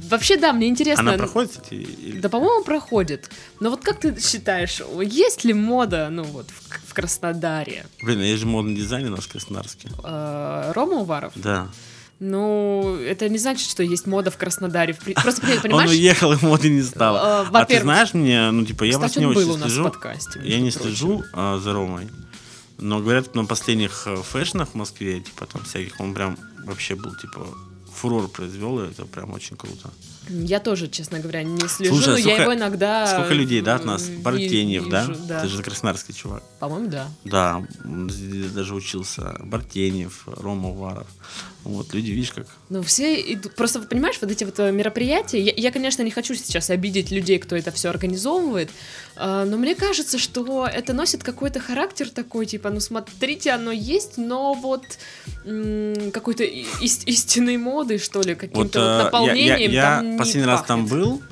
А, 0.09 0.11
вообще, 0.11 0.37
да, 0.37 0.53
мне 0.53 0.69
интересно. 0.69 1.03
Она 1.11 1.19
проходит, 1.19 1.51
кстати? 1.51 1.75
или- 1.75 2.19
Да, 2.21 2.29
по-моему, 2.29 2.65
проходит. 2.65 3.31
Но 3.61 3.71
вот 3.71 3.83
как 3.83 4.01
ты 4.01 4.19
считаешь, 4.21 4.81
есть 5.03 5.45
ли 5.45 5.55
мода, 5.55 6.09
ну 6.11 6.25
вот, 6.25 6.47
в, 6.51 6.91
в 6.91 6.95
Краснодаре? 6.95 7.87
Блин, 8.03 8.21
а 8.21 8.25
есть 8.25 8.41
же 8.41 8.47
модный 8.47 8.75
дизайн 8.75 9.11
наш 9.11 9.27
краснодарский. 9.27 9.91
Э, 10.05 10.73
Рома 10.75 10.97
Уваров? 10.97 11.33
Да. 11.37 11.69
Ну, 12.21 12.97
это 12.97 13.29
не 13.29 13.39
значит, 13.39 13.69
что 13.69 13.83
есть 13.83 14.07
мода 14.07 14.31
в 14.31 14.37
Краснодаре. 14.37 14.95
Просто, 15.23 15.43
блин, 15.43 15.57
Он 15.57 15.63
понимаешь, 15.63 15.91
уехал, 15.91 16.33
и 16.33 16.37
моды 16.45 16.69
не 16.69 16.83
стало. 16.83 17.45
Э, 17.45 17.51
а 17.53 17.65
ты 17.65 17.81
знаешь 17.81 18.15
мне, 18.15 18.51
ну 18.51 18.65
типа 18.65 18.85
я 18.85 18.99
вас 18.99 19.17
не 19.17 19.27
очень 19.27 19.43
у 19.51 19.57
нас 19.57 19.71
слежу. 19.71 19.85
подкасте. 19.85 20.41
Я 20.43 20.61
не 20.61 20.71
слежу 20.71 21.23
а, 21.33 21.59
за 21.59 21.73
Ромой. 21.73 22.09
Но 22.79 23.01
говорят, 23.01 23.35
на 23.35 23.45
последних 23.45 24.07
э, 24.07 24.17
фэшнах 24.17 24.71
в 24.71 24.75
Москве, 24.75 25.21
типа 25.21 25.47
там 25.47 25.63
всяких, 25.65 26.01
он 26.01 26.15
прям 26.15 26.39
вообще 26.65 26.95
был, 26.95 27.15
типа, 27.17 27.47
фурор 27.99 28.29
произвел, 28.29 28.81
и 28.81 28.91
это 28.91 29.05
прям 29.05 29.33
очень 29.33 29.57
круто. 29.57 29.91
Я 30.31 30.61
тоже, 30.61 30.89
честно 30.89 31.21
говоря, 31.21 31.43
не 31.43 31.69
слежу, 31.69 31.95
Слушай, 31.95 32.09
но 32.09 32.17
я 32.17 32.23
сколько- 32.23 32.43
его 32.43 32.55
иногда... 32.55 33.07
Сколько 33.07 33.35
людей, 33.35 33.61
да, 33.63 33.77
от 33.77 33.85
нас? 33.85 34.09
Бартеньев, 34.09 34.89
да? 34.89 35.07
да. 35.27 35.43
Ты 35.43 35.49
же 35.49 35.63
краснодарский 35.63 36.15
чувак. 36.15 36.43
По-моему, 36.61 36.89
да. 36.89 37.09
Да, 37.25 37.67
даже 38.55 38.75
учился. 38.75 39.37
Бартеньев, 39.41 40.25
Рома 40.27 40.71
Уваров. 40.71 41.07
Вот, 41.65 41.93
люди, 41.95 42.11
видишь, 42.11 42.33
как... 42.33 42.47
Ну, 42.69 42.83
все 42.83 43.21
идут... 43.33 43.55
Просто, 43.55 43.81
понимаешь, 43.81 44.19
вот 44.21 44.31
эти 44.31 44.45
вот 44.45 44.59
э, 44.59 44.71
мероприятия... 44.71 45.41
Я, 45.41 45.53
я, 45.57 45.73
конечно, 45.73 46.03
не 46.03 46.11
хочу 46.11 46.35
сейчас 46.35 46.71
обидеть 46.71 47.11
людей, 47.11 47.39
кто 47.39 47.57
это 47.57 47.73
все 47.73 47.89
организовывает, 47.89 48.71
но 49.21 49.57
мне 49.57 49.75
кажется, 49.75 50.19
что 50.19 50.67
это 50.67 50.93
носит 50.93 51.23
какой-то 51.25 51.59
характер 51.61 52.09
такой, 52.09 52.47
типа, 52.47 52.71
ну, 52.71 52.81
смотрите, 52.81 53.51
оно 53.51 53.73
есть, 53.73 54.17
но 54.19 54.55
вот 54.55 54.85
какой-то 56.13 56.45
и- 56.45 56.65
ис- 56.81 57.03
истинной 57.07 57.57
моды, 57.57 57.99
что 57.99 58.21
ли, 58.21 58.35
каким-то 58.35 58.61
вот, 58.63 58.77
э, 58.77 58.79
я- 58.81 59.05
наполнением 59.05 59.71
я, 59.73 59.83
я 59.83 59.97
там 59.99 60.11
не 60.13 60.19
последний 60.19 60.47
раз 60.47 60.63
там 60.63 60.83
пахнет. 60.85 61.01
был. 61.05 61.23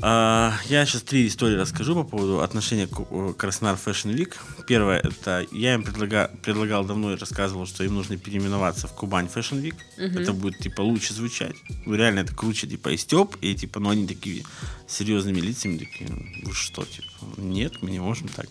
А, 0.00 0.54
я 0.68 0.86
сейчас 0.86 1.02
три 1.02 1.26
истории 1.26 1.56
расскажу 1.56 1.94
по 1.96 2.04
поводу 2.04 2.40
отношения 2.40 2.86
к 2.86 3.00
э, 3.10 3.34
Краснодар 3.36 3.76
Fashion 3.84 4.14
Week. 4.14 4.32
Первое, 4.66 4.98
это 5.00 5.44
я 5.50 5.74
им 5.74 5.82
предлага- 5.82 6.30
предлагал 6.40 6.84
давно 6.84 7.12
и 7.12 7.16
рассказывал, 7.16 7.66
что 7.66 7.82
им 7.82 7.94
нужно 7.94 8.16
переименоваться 8.16 8.86
в 8.86 8.92
Кубань 8.92 9.26
Fashion 9.26 9.60
Week. 9.60 9.74
Это 10.20 10.32
будет, 10.32 10.58
типа, 10.60 10.82
лучше 10.82 11.14
звучать. 11.14 11.56
Ну, 11.84 11.94
реально, 11.96 12.20
это 12.20 12.32
круче, 12.32 12.68
типа, 12.68 12.90
и 12.90 12.96
Степ, 12.96 13.36
и, 13.40 13.56
типа, 13.56 13.80
ну, 13.80 13.90
они 13.90 14.06
такие 14.06 14.44
серьезными 14.86 15.40
лицами, 15.40 15.78
такие, 15.78 16.08
вы 16.44 16.52
что, 16.54 16.84
типа, 16.84 17.08
нет, 17.36 17.82
мы 17.82 17.90
не 17.90 17.98
можем 17.98 18.28
так. 18.28 18.46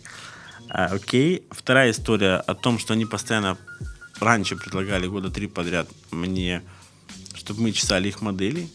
А, 0.68 0.86
окей. 0.86 1.44
Вторая 1.50 1.92
история 1.92 2.36
о 2.36 2.54
том, 2.54 2.78
что 2.78 2.92
они 2.92 3.06
постоянно 3.06 3.56
раньше 4.20 4.56
предлагали 4.56 5.06
года 5.06 5.30
три 5.30 5.46
подряд 5.46 5.88
мне, 6.10 6.62
чтобы 7.34 7.62
мы 7.62 7.72
чесали 7.72 8.08
их 8.08 8.20
модели. 8.20 8.68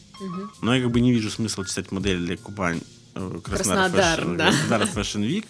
Но 0.61 0.75
я 0.75 0.81
как 0.81 0.91
бы 0.91 1.01
не 1.01 1.11
вижу 1.11 1.29
смысла 1.29 1.65
читать 1.65 1.91
модели 1.91 2.25
для 2.25 2.37
Кубань 2.37 2.81
э, 3.15 3.39
Краснодар, 3.43 3.91
Краснодар, 3.91 4.19
Fashion, 4.19 4.37
да. 4.37 4.45
Краснодар 4.47 4.87
Fashion 4.87 5.27
Week, 5.27 5.45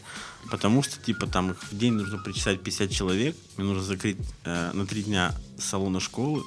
потому 0.49 0.83
что 0.83 0.99
типа 1.01 1.27
там 1.27 1.51
их 1.51 1.63
в 1.63 1.77
день 1.77 1.93
нужно 1.93 2.17
причесать 2.17 2.61
50 2.61 2.91
человек, 2.91 3.35
мне 3.57 3.67
нужно 3.67 3.83
закрыть 3.83 4.17
э, 4.45 4.71
на 4.73 4.85
три 4.85 5.03
дня 5.03 5.33
салоны 5.57 5.99
школы 5.99 6.43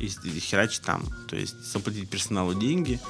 и, 0.00 0.06
и 0.06 0.40
херачить 0.40 0.82
там. 0.82 1.04
То 1.28 1.36
есть 1.36 1.54
заплатить 1.72 2.08
персоналу 2.08 2.54
деньги, 2.54 3.00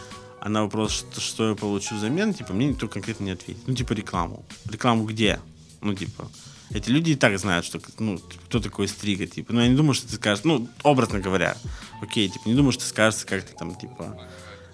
а 0.40 0.48
на 0.48 0.62
вопрос, 0.62 0.92
что, 0.92 1.20
что 1.20 1.48
я 1.48 1.54
получу 1.54 1.94
взамен, 1.94 2.34
типа, 2.34 2.52
мне 2.52 2.66
никто 2.66 2.86
конкретно 2.86 3.24
не 3.24 3.30
ответит. 3.30 3.62
Ну, 3.66 3.74
типа, 3.74 3.94
рекламу. 3.94 4.44
Рекламу 4.66 5.04
где? 5.04 5.40
Ну, 5.80 5.94
типа, 5.94 6.30
эти 6.70 6.90
люди 6.90 7.10
и 7.12 7.14
так 7.14 7.38
знают, 7.38 7.64
что, 7.66 7.80
ну, 7.98 8.18
кто 8.48 8.60
такой 8.60 8.88
Стрига, 8.88 9.26
типа. 9.26 9.52
Ну, 9.52 9.60
я 9.60 9.68
не 9.68 9.76
думаю, 9.76 9.94
что 9.94 10.08
ты 10.08 10.14
скажешь, 10.16 10.44
ну, 10.44 10.68
образно 10.82 11.20
говоря, 11.20 11.56
окей, 12.02 12.28
типа, 12.28 12.48
не 12.48 12.54
думаю, 12.54 12.72
что 12.72 12.82
ты 12.82 12.88
скажешь 12.88 13.24
как-то 13.24 13.54
там, 13.56 13.74
типа, 13.74 14.16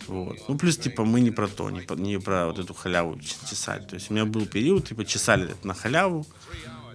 вот. 0.07 0.37
Ну, 0.49 0.57
плюс, 0.59 0.77
типа, 0.77 1.05
мы 1.05 1.21
не 1.21 1.31
про 1.31 1.47
то, 1.49 1.71
не, 1.71 1.81
по- 1.83 1.95
не 1.95 2.19
про 2.19 2.47
вот 2.47 2.59
эту 2.59 2.75
халяву 2.75 3.19
чесать. 3.49 3.89
То 3.89 3.95
есть 3.97 4.11
у 4.11 4.15
меня 4.15 4.25
был 4.25 4.47
период, 4.47 4.89
типа, 4.89 5.05
чесали 5.05 5.55
на 5.63 5.75
халяву, 5.75 6.27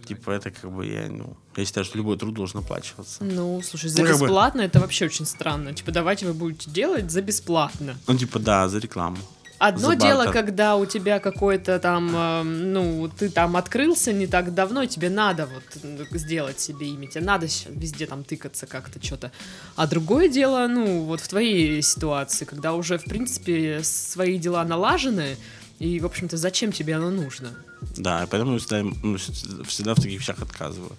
типа, 0.07 0.31
это 0.31 0.51
как 0.51 0.71
бы 0.71 0.85
я, 0.85 1.07
ну, 1.09 1.35
я 1.55 1.65
считаю, 1.65 1.85
что 1.85 1.97
любой 1.97 2.17
труд 2.17 2.33
должен 2.33 2.59
оплачиваться. 2.59 3.23
Ну, 3.23 3.61
слушай, 3.61 3.89
за 3.89 4.01
Ну, 4.01 4.07
как 4.07 4.17
бы- 4.19 4.25
бесплатно 4.25 4.61
это 4.61 4.79
вообще 4.79 5.05
очень 5.05 5.25
странно. 5.25 5.73
Типа, 5.73 5.91
давайте 5.91 6.25
вы 6.27 6.33
будете 6.33 6.69
делать 6.69 7.09
за 7.11 7.21
бесплатно. 7.21 7.95
Ну, 8.07 8.17
типа, 8.17 8.39
да, 8.39 8.67
за 8.69 8.79
рекламу. 8.79 9.17
Одно 9.57 9.89
За 9.89 9.95
дело, 9.95 10.31
когда 10.31 10.75
у 10.75 10.85
тебя 10.85 11.19
какой-то 11.19 11.79
там, 11.79 12.11
э, 12.13 12.43
ну, 12.43 13.09
ты 13.09 13.29
там 13.29 13.55
открылся 13.55 14.11
не 14.11 14.27
так 14.27 14.53
давно, 14.53 14.83
и 14.83 14.87
тебе 14.87 15.09
надо 15.09 15.47
вот 15.47 15.63
сделать 16.11 16.59
себе 16.59 16.89
имя, 16.89 17.07
тебе 17.07 17.23
надо 17.23 17.47
везде 17.69 18.05
там 18.05 18.23
тыкаться 18.23 18.67
как-то 18.67 19.03
что-то. 19.03 19.31
А 19.75 19.87
другое 19.87 20.27
дело, 20.27 20.67
ну, 20.67 21.03
вот 21.03 21.21
в 21.21 21.27
твоей 21.27 21.81
ситуации, 21.81 22.45
когда 22.45 22.73
уже, 22.73 22.97
в 22.97 23.05
принципе, 23.05 23.81
свои 23.83 24.37
дела 24.37 24.63
налажены, 24.65 25.37
и, 25.79 25.99
в 25.99 26.05
общем-то, 26.05 26.37
зачем 26.37 26.71
тебе 26.71 26.95
оно 26.95 27.09
нужно? 27.09 27.51
Да, 27.97 28.27
поэтому 28.29 28.57
всегда, 28.57 28.83
ну, 28.83 29.17
всегда 29.17 29.93
в 29.93 30.01
таких 30.01 30.19
вещах 30.19 30.41
отказываю. 30.41 30.91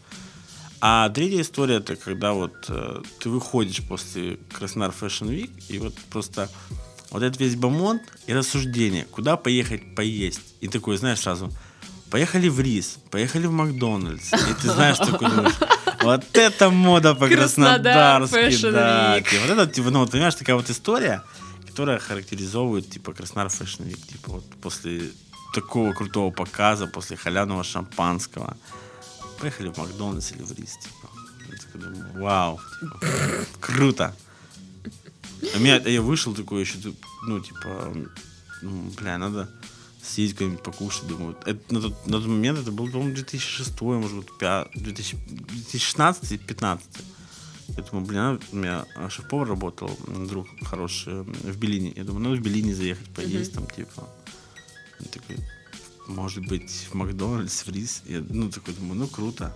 А 0.80 1.08
третья 1.08 1.40
история, 1.40 1.76
это 1.76 1.96
когда 1.96 2.32
вот 2.32 2.66
э, 2.68 3.02
ты 3.18 3.30
выходишь 3.30 3.82
после 3.82 4.38
Краснодар 4.52 4.94
Fashion 4.98 5.28
Week, 5.28 5.50
и 5.68 5.78
вот 5.78 5.94
просто 6.10 6.50
вот 7.10 7.22
этот 7.22 7.40
весь 7.40 7.56
бомонд 7.56 8.02
и 8.26 8.34
рассуждение, 8.34 9.04
куда 9.04 9.36
поехать 9.36 9.94
поесть. 9.94 10.54
И 10.60 10.68
такой, 10.68 10.96
знаешь, 10.96 11.20
сразу, 11.20 11.52
Поехали 12.10 12.48
в 12.48 12.60
Рис, 12.60 12.98
поехали 13.10 13.46
в 13.46 13.52
Макдональдс. 13.52 14.32
И 14.32 14.54
ты 14.62 14.70
знаешь, 14.70 14.96
такой 14.96 15.28
думаешь, 15.28 15.56
вот 16.02 16.24
это 16.36 16.70
мода 16.70 17.14
по 17.16 17.26
Краснодар 17.26 18.20
краснодарски, 18.20 18.36
Fashion 18.36 18.72
да. 18.72 19.20
Вот 19.40 19.50
это, 19.50 19.66
типа, 19.66 19.90
ну, 19.90 19.98
вот, 20.00 20.12
понимаешь, 20.12 20.36
такая 20.36 20.54
вот 20.54 20.70
история, 20.70 21.22
которая 21.66 21.98
характеризовывает, 21.98 22.88
типа, 22.88 23.12
Краснодар 23.12 23.50
Fashion 23.50 23.88
Week. 23.88 24.00
Типа, 24.12 24.32
вот 24.32 24.44
после 24.62 25.10
такого 25.52 25.92
крутого 25.94 26.30
показа, 26.30 26.86
после 26.86 27.16
халявного 27.16 27.64
шампанского, 27.64 28.56
поехали 29.40 29.68
в 29.68 29.76
Макдональдс 29.76 30.30
или 30.30 30.42
в 30.42 30.52
Рис, 30.52 30.76
типа. 30.76 31.10
Я 31.50 31.58
такой 31.58 31.80
думаю, 31.80 32.22
вау, 32.22 32.60
типа, 32.80 32.98
круто. 33.60 34.14
А 35.54 35.58
меня, 35.58 35.76
я 35.76 36.02
вышел 36.02 36.34
такой 36.34 36.62
еще, 36.62 36.78
ну, 37.26 37.40
типа, 37.40 37.94
ну, 38.62 38.90
бля, 38.98 39.18
надо 39.18 39.48
съездить 40.02 40.38
куда-нибудь 40.38 40.62
покушать, 40.62 41.06
думаю. 41.06 41.36
Это, 41.44 41.74
на, 41.74 41.80
тот, 41.80 42.06
на 42.06 42.18
тот 42.18 42.26
момент 42.26 42.58
это 42.58 42.72
был, 42.72 42.88
по-моему, 42.88 43.14
2006, 43.14 43.80
может 43.80 44.16
быть, 44.16 44.38
5, 44.38 44.68
2016-2015. 44.76 46.80
Я 47.68 47.82
думаю, 47.82 48.06
блин, 48.06 48.40
у 48.52 48.56
меня 48.56 48.84
а, 48.96 49.10
шеф-повар 49.10 49.48
работал, 49.48 49.90
друг 50.28 50.46
хороший, 50.62 51.12
м, 51.12 51.24
в 51.24 51.56
Белине. 51.58 51.92
Я 51.96 52.04
думаю, 52.04 52.22
надо 52.22 52.36
в 52.36 52.40
Белине 52.40 52.74
заехать, 52.74 53.08
поесть 53.10 53.54
там, 53.54 53.66
типа. 53.66 54.08
Я 55.00 55.06
такой, 55.08 55.36
может 56.06 56.46
быть, 56.46 56.70
в 56.90 56.94
Макдональдс, 56.94 57.66
в 57.66 57.70
Рис. 57.70 58.02
Я, 58.06 58.24
ну, 58.28 58.50
такой 58.50 58.74
думаю, 58.74 59.00
ну, 59.00 59.06
круто. 59.08 59.52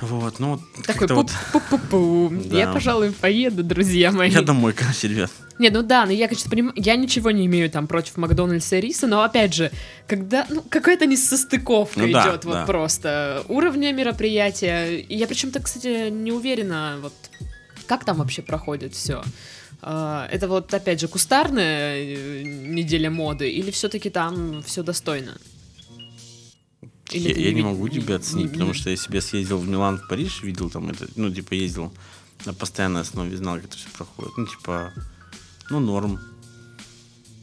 Вот, 0.00 0.38
ну, 0.38 0.60
Такой 0.86 1.08
как-то 1.08 1.14
вот... 1.16 1.30
пу-пу-пу-пу. 1.52 2.54
Я, 2.56 2.66
Да. 2.66 2.72
пожалуй, 2.72 3.10
поеду, 3.10 3.64
друзья 3.64 4.12
мои. 4.12 4.30
Я 4.30 4.42
домой, 4.42 4.72
короче, 4.72 5.08
ребят. 5.08 5.30
Не, 5.58 5.70
ну 5.70 5.82
да, 5.82 6.06
но 6.06 6.12
я, 6.12 6.28
конечно, 6.28 6.48
понимаю, 6.48 6.72
я 6.76 6.94
ничего 6.94 7.32
не 7.32 7.46
имею 7.46 7.68
там 7.68 7.88
против 7.88 8.16
Макдональдса 8.16 8.76
и 8.76 8.80
Риса, 8.80 9.08
но 9.08 9.22
опять 9.22 9.54
же, 9.54 9.72
когда, 10.06 10.46
ну, 10.50 10.62
какая-то 10.62 11.04
несостыковка 11.06 11.98
Ну 11.98 12.12
да, 12.12 12.28
идет 12.30 12.44
вот 12.44 12.54
да. 12.54 12.64
просто 12.66 13.42
уровня 13.48 13.92
мероприятия. 13.92 14.98
И 14.98 15.16
я 15.16 15.26
причем-то, 15.26 15.60
кстати, 15.60 16.10
не 16.10 16.30
уверена, 16.30 16.98
вот, 17.02 17.12
как 17.86 18.04
там 18.04 18.18
вообще 18.18 18.42
проходит 18.42 18.94
все. 18.94 19.22
Это 19.80 20.46
вот, 20.48 20.72
опять 20.74 21.00
же, 21.00 21.08
кустарная 21.08 21.96
э, 21.96 22.42
неделя 22.42 23.10
моды, 23.10 23.48
или 23.50 23.70
все-таки 23.70 24.10
там 24.10 24.62
все 24.64 24.82
достойно? 24.82 25.36
Или 27.12 27.28
я 27.28 27.34
я 27.48 27.52
не 27.52 27.62
ви- 27.62 27.62
могу 27.64 27.88
тебя 27.88 28.16
оценить, 28.16 28.46
не- 28.46 28.52
потому 28.52 28.72
не- 28.72 28.78
что 28.78 28.90
я 28.90 28.96
себе 28.96 29.20
съездил 29.20 29.58
в 29.58 29.68
Милан, 29.68 29.96
в 29.98 30.08
Париж, 30.08 30.42
видел 30.42 30.70
там 30.70 30.88
это, 30.90 31.08
ну, 31.16 31.30
типа, 31.34 31.54
ездил 31.54 31.92
на 32.46 32.52
постоянной 32.54 33.00
основе, 33.00 33.36
знал, 33.36 33.56
как 33.56 33.64
это 33.64 33.76
все 33.76 33.88
проходит. 33.96 34.32
Ну, 34.36 34.46
типа, 34.46 34.92
ну, 35.70 35.80
норм. 35.80 36.18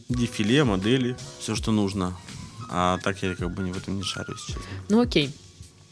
Дефиле, 0.09 0.63
модели, 0.63 1.15
все, 1.39 1.55
что 1.55 1.71
нужно. 1.71 2.15
А 2.69 2.97
так 3.03 3.23
я 3.23 3.35
как 3.35 3.49
бы 3.53 3.63
не 3.63 3.71
в 3.71 3.77
этом 3.77 3.95
не 3.97 4.03
шарю, 4.03 4.35
честно. 4.35 4.61
Ну 4.89 5.01
окей. 5.01 5.29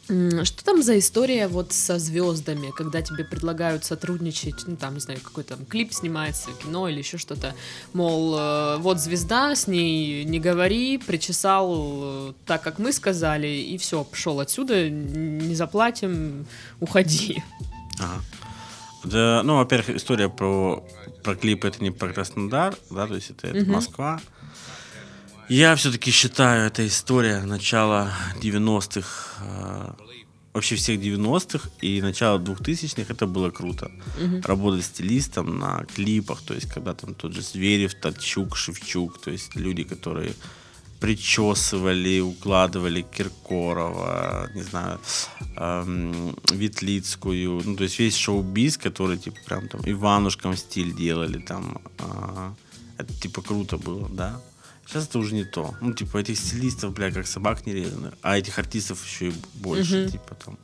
Что 0.06 0.64
там 0.64 0.82
за 0.82 0.98
история 0.98 1.48
вот 1.48 1.72
со 1.72 1.98
звездами, 1.98 2.70
когда 2.76 3.00
тебе 3.00 3.24
предлагают 3.24 3.84
сотрудничать, 3.84 4.66
ну 4.66 4.76
там, 4.76 4.94
не 4.94 5.00
знаю, 5.00 5.20
какой 5.22 5.44
там 5.44 5.64
клип 5.64 5.94
снимается, 5.94 6.50
кино 6.62 6.88
или 6.88 6.98
еще 6.98 7.16
что-то, 7.16 7.54
мол, 7.94 8.36
э, 8.38 8.76
вот 8.78 9.00
звезда, 9.00 9.54
с 9.54 9.66
ней 9.66 10.24
не 10.24 10.40
говори, 10.40 10.98
причесал 10.98 11.72
э, 11.72 12.32
так, 12.44 12.62
как 12.62 12.78
мы 12.78 12.92
сказали, 12.92 13.46
и 13.46 13.78
все, 13.78 14.04
пошел 14.04 14.40
отсюда, 14.40 14.90
не 14.90 15.54
заплатим, 15.54 16.46
уходи. 16.80 17.42
Ага. 17.98 18.20
Да, 19.04 19.42
ну, 19.42 19.56
во-первых, 19.56 19.96
история 19.96 20.28
про, 20.28 20.82
про 21.22 21.34
клип 21.34 21.64
это 21.64 21.82
не 21.82 21.90
про 21.90 22.12
Краснодар, 22.12 22.74
да, 22.90 23.06
то 23.06 23.14
есть 23.14 23.30
это, 23.30 23.48
это 23.48 23.60
Мгм. 23.60 23.72
Москва. 23.72 24.20
Я 25.48 25.74
все-таки 25.76 26.10
считаю, 26.10 26.66
это 26.66 26.86
история 26.86 27.42
начала 27.42 28.12
90-х, 28.40 29.06
э, 29.40 29.92
вообще 30.54 30.76
всех 30.76 31.00
90-х 31.00 31.68
и 31.82 32.00
начала 32.00 32.38
2000-х, 32.38 33.12
это 33.12 33.26
было 33.26 33.50
круто. 33.50 33.90
Мгм. 34.20 34.40
Работать 34.42 34.84
стилистом 34.84 35.58
на 35.58 35.84
клипах, 35.94 36.42
то 36.42 36.54
есть 36.54 36.68
когда 36.72 36.94
там 36.94 37.14
тот 37.14 37.34
же 37.34 37.42
Зверев, 37.42 37.94
Татчук, 37.94 38.56
Шевчук, 38.56 39.20
то 39.20 39.30
есть 39.30 39.54
люди, 39.56 39.84
которые 39.84 40.32
причесывали, 41.00 42.20
укладывали 42.20 43.02
Киркорова, 43.02 44.48
не 44.54 44.62
знаю, 44.62 44.98
эм, 45.56 46.34
Ветлицкую, 46.50 47.60
ну, 47.64 47.76
то 47.76 47.84
есть 47.84 47.98
весь 47.98 48.16
шоу-биз, 48.16 48.78
который, 48.78 49.18
типа, 49.18 49.36
прям 49.44 49.68
там 49.68 49.82
Иванушкам 49.84 50.56
стиль 50.56 50.94
делали, 50.94 51.38
там, 51.40 51.78
а, 51.98 52.54
это, 52.96 53.12
типа, 53.20 53.42
круто 53.42 53.76
было, 53.76 54.08
да. 54.08 54.40
Сейчас 54.86 55.06
это 55.08 55.18
уже 55.18 55.34
не 55.34 55.44
то. 55.44 55.74
Ну, 55.80 55.92
типа, 55.92 56.18
этих 56.18 56.38
стилистов, 56.38 56.92
бля, 56.92 57.10
как 57.10 57.26
собак 57.26 57.66
нерезанных, 57.66 58.14
а 58.22 58.38
этих 58.38 58.58
артистов 58.58 59.04
еще 59.04 59.28
и 59.28 59.34
больше, 59.54 60.02
Мгм. 60.02 60.10
типа, 60.12 60.34
там. 60.44 60.58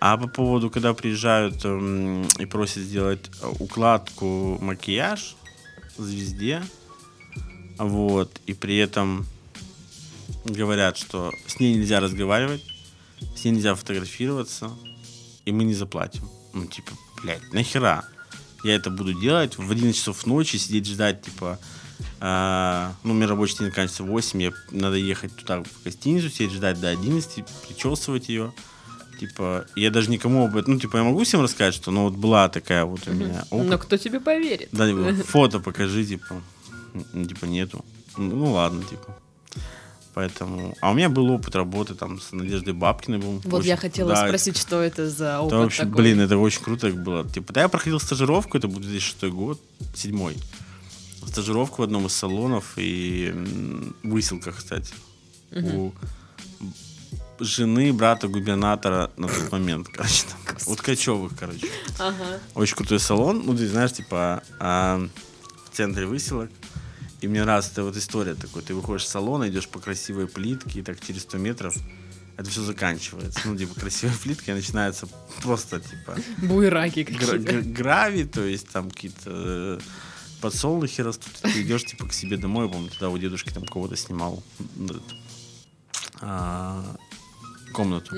А 0.00 0.16
по 0.16 0.28
поводу, 0.28 0.70
когда 0.70 0.94
приезжают 0.94 1.64
эм, 1.64 2.22
и 2.38 2.46
просят 2.46 2.82
сделать 2.84 3.30
э, 3.42 3.52
укладку, 3.58 4.58
макияж 4.60 5.34
звезде, 5.96 6.62
вот, 7.78 8.40
и 8.46 8.54
при 8.54 8.76
этом 8.76 9.26
говорят, 10.44 10.96
что 10.96 11.32
с 11.46 11.58
ней 11.60 11.74
нельзя 11.74 12.00
разговаривать, 12.00 12.64
с 13.36 13.44
ней 13.44 13.52
нельзя 13.52 13.74
фотографироваться, 13.74 14.70
и 15.44 15.52
мы 15.52 15.64
не 15.64 15.74
заплатим. 15.74 16.28
Ну, 16.52 16.66
типа, 16.66 16.92
блядь, 17.22 17.52
нахера? 17.52 18.04
Я 18.64 18.74
это 18.74 18.90
буду 18.90 19.14
делать 19.20 19.56
в 19.58 19.70
11 19.70 19.96
часов 19.96 20.26
ночи, 20.26 20.56
сидеть 20.56 20.86
ждать, 20.86 21.22
типа, 21.22 21.58
а, 22.20 22.94
ну, 23.04 23.12
у 23.12 23.14
меня 23.14 23.26
рабочий 23.28 23.58
день 23.58 23.68
заканчивается 23.68 24.02
в 24.02 24.06
8, 24.06 24.36
мне 24.38 24.52
надо 24.70 24.96
ехать 24.96 25.34
туда 25.36 25.62
в 25.62 25.84
гостиницу, 25.84 26.28
сидеть 26.30 26.52
ждать 26.52 26.80
до 26.80 26.88
11, 26.88 27.44
причесывать 27.66 28.28
ее. 28.28 28.52
Типа, 29.20 29.66
я 29.74 29.90
даже 29.90 30.10
никому 30.10 30.44
об 30.46 30.56
этом, 30.56 30.74
ну, 30.74 30.80
типа, 30.80 30.98
я 30.98 31.02
могу 31.04 31.24
всем 31.24 31.40
рассказать, 31.42 31.74
что, 31.74 31.90
ну, 31.90 32.04
вот 32.04 32.14
была 32.14 32.48
такая 32.48 32.84
вот 32.84 33.06
у 33.08 33.12
меня 33.12 33.44
опыт. 33.50 33.66
Но 33.68 33.78
кто 33.78 33.96
тебе 33.96 34.20
поверит? 34.20 34.68
Да, 34.72 34.88
типа, 34.88 35.12
фото 35.26 35.58
покажи, 35.58 36.04
типа, 36.04 36.40
м, 37.12 37.26
типа, 37.26 37.46
нету. 37.46 37.84
Ну, 38.16 38.52
ладно, 38.52 38.84
типа. 38.84 39.16
Поэтому... 40.14 40.74
А 40.80 40.90
у 40.90 40.94
меня 40.94 41.08
был 41.08 41.30
опыт 41.30 41.54
работы 41.54 41.94
там 41.94 42.20
с 42.20 42.32
Надеждой 42.32 42.74
Бабкиной. 42.74 43.18
Был 43.18 43.40
Вот 43.44 43.60
очень- 43.60 43.68
я 43.68 43.76
хотела 43.76 44.10
да, 44.14 44.26
спросить, 44.26 44.56
что 44.56 44.82
это 44.82 45.08
за 45.08 45.38
опыт 45.38 45.52
Это 45.52 45.62
вообще, 45.62 45.82
такой. 45.84 45.94
блин, 45.96 46.20
это 46.20 46.36
очень 46.38 46.60
круто 46.62 46.88
было. 46.88 47.28
Типа, 47.28 47.52
да, 47.52 47.60
я 47.62 47.68
проходил 47.68 48.00
стажировку, 48.00 48.58
это 48.58 48.66
был 48.66 48.80
2006 48.80 49.30
год, 49.30 49.60
седьмой. 49.94 50.36
Стажировку 51.28 51.82
в 51.82 51.84
одном 51.84 52.06
из 52.06 52.12
салонов 52.12 52.72
и 52.76 53.30
м, 53.32 53.94
в 54.02 54.08
выселках, 54.10 54.56
кстати. 54.56 54.94
У 55.52 55.92
жены 57.40 57.92
брата 57.92 58.28
губернатора 58.28 59.10
на 59.16 59.28
тот 59.28 59.52
момент, 59.52 59.88
короче, 59.88 60.24
там, 60.26 60.56
у 60.66 60.76
Ткачевых, 60.76 61.32
короче. 61.38 61.66
Ага. 61.98 62.40
Очень 62.54 62.76
крутой 62.76 62.98
салон. 63.00 63.42
Ну, 63.46 63.56
ты 63.56 63.68
знаешь, 63.68 63.92
типа, 63.92 64.42
а, 64.58 65.06
в 65.70 65.76
центре 65.76 66.06
выселок. 66.06 66.50
И 67.20 67.26
мне 67.28 67.42
раз 67.44 67.70
это 67.72 67.82
вот 67.84 67.96
история 67.96 68.34
такой. 68.34 68.62
Ты 68.62 68.74
выходишь 68.74 69.06
с 69.06 69.10
салона, 69.10 69.48
идешь 69.48 69.68
по 69.68 69.80
красивой 69.80 70.26
плитке, 70.28 70.80
и 70.80 70.82
так 70.82 71.00
через 71.04 71.22
100 71.22 71.38
метров 71.38 71.74
это 72.36 72.48
все 72.48 72.62
заканчивается. 72.62 73.40
Ну, 73.44 73.56
типа, 73.56 73.74
красивая 73.80 74.14
плитка, 74.22 74.52
и 74.52 74.54
начинается 74.54 75.08
просто, 75.42 75.80
типа, 75.80 76.16
Буераки 76.38 77.02
какие-то. 77.04 77.38
гра- 77.38 77.60
гравий, 77.62 78.24
то 78.24 78.42
есть 78.44 78.68
там 78.68 78.90
какие-то 78.90 79.24
э, 79.30 79.80
подсолнухи 80.40 81.00
растут. 81.02 81.32
Ты 81.42 81.62
идешь, 81.62 81.84
типа, 81.84 82.06
к 82.06 82.12
себе 82.12 82.36
домой. 82.36 82.66
Я 82.66 82.72
помню, 82.72 82.90
тогда 82.90 83.08
у 83.10 83.18
дедушки 83.18 83.50
там 83.50 83.64
кого-то 83.64 83.96
снимал 83.96 84.42
а, 86.20 86.84
комнату. 87.72 88.14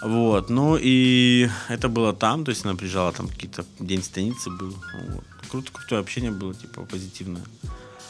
Вот, 0.00 0.48
ну 0.48 0.78
и 0.80 1.48
это 1.68 1.88
было 1.88 2.12
там, 2.12 2.44
то 2.44 2.50
есть 2.50 2.64
она 2.64 2.76
приезжала 2.76 3.10
там 3.12 3.26
какие-то 3.28 3.64
день 3.80 4.02
станицы 4.02 4.48
был. 4.48 4.72
Вот. 5.08 5.24
Круто, 5.50 5.72
крутое 5.72 6.00
общение 6.00 6.30
было, 6.30 6.54
типа, 6.54 6.82
позитивное. 6.82 7.42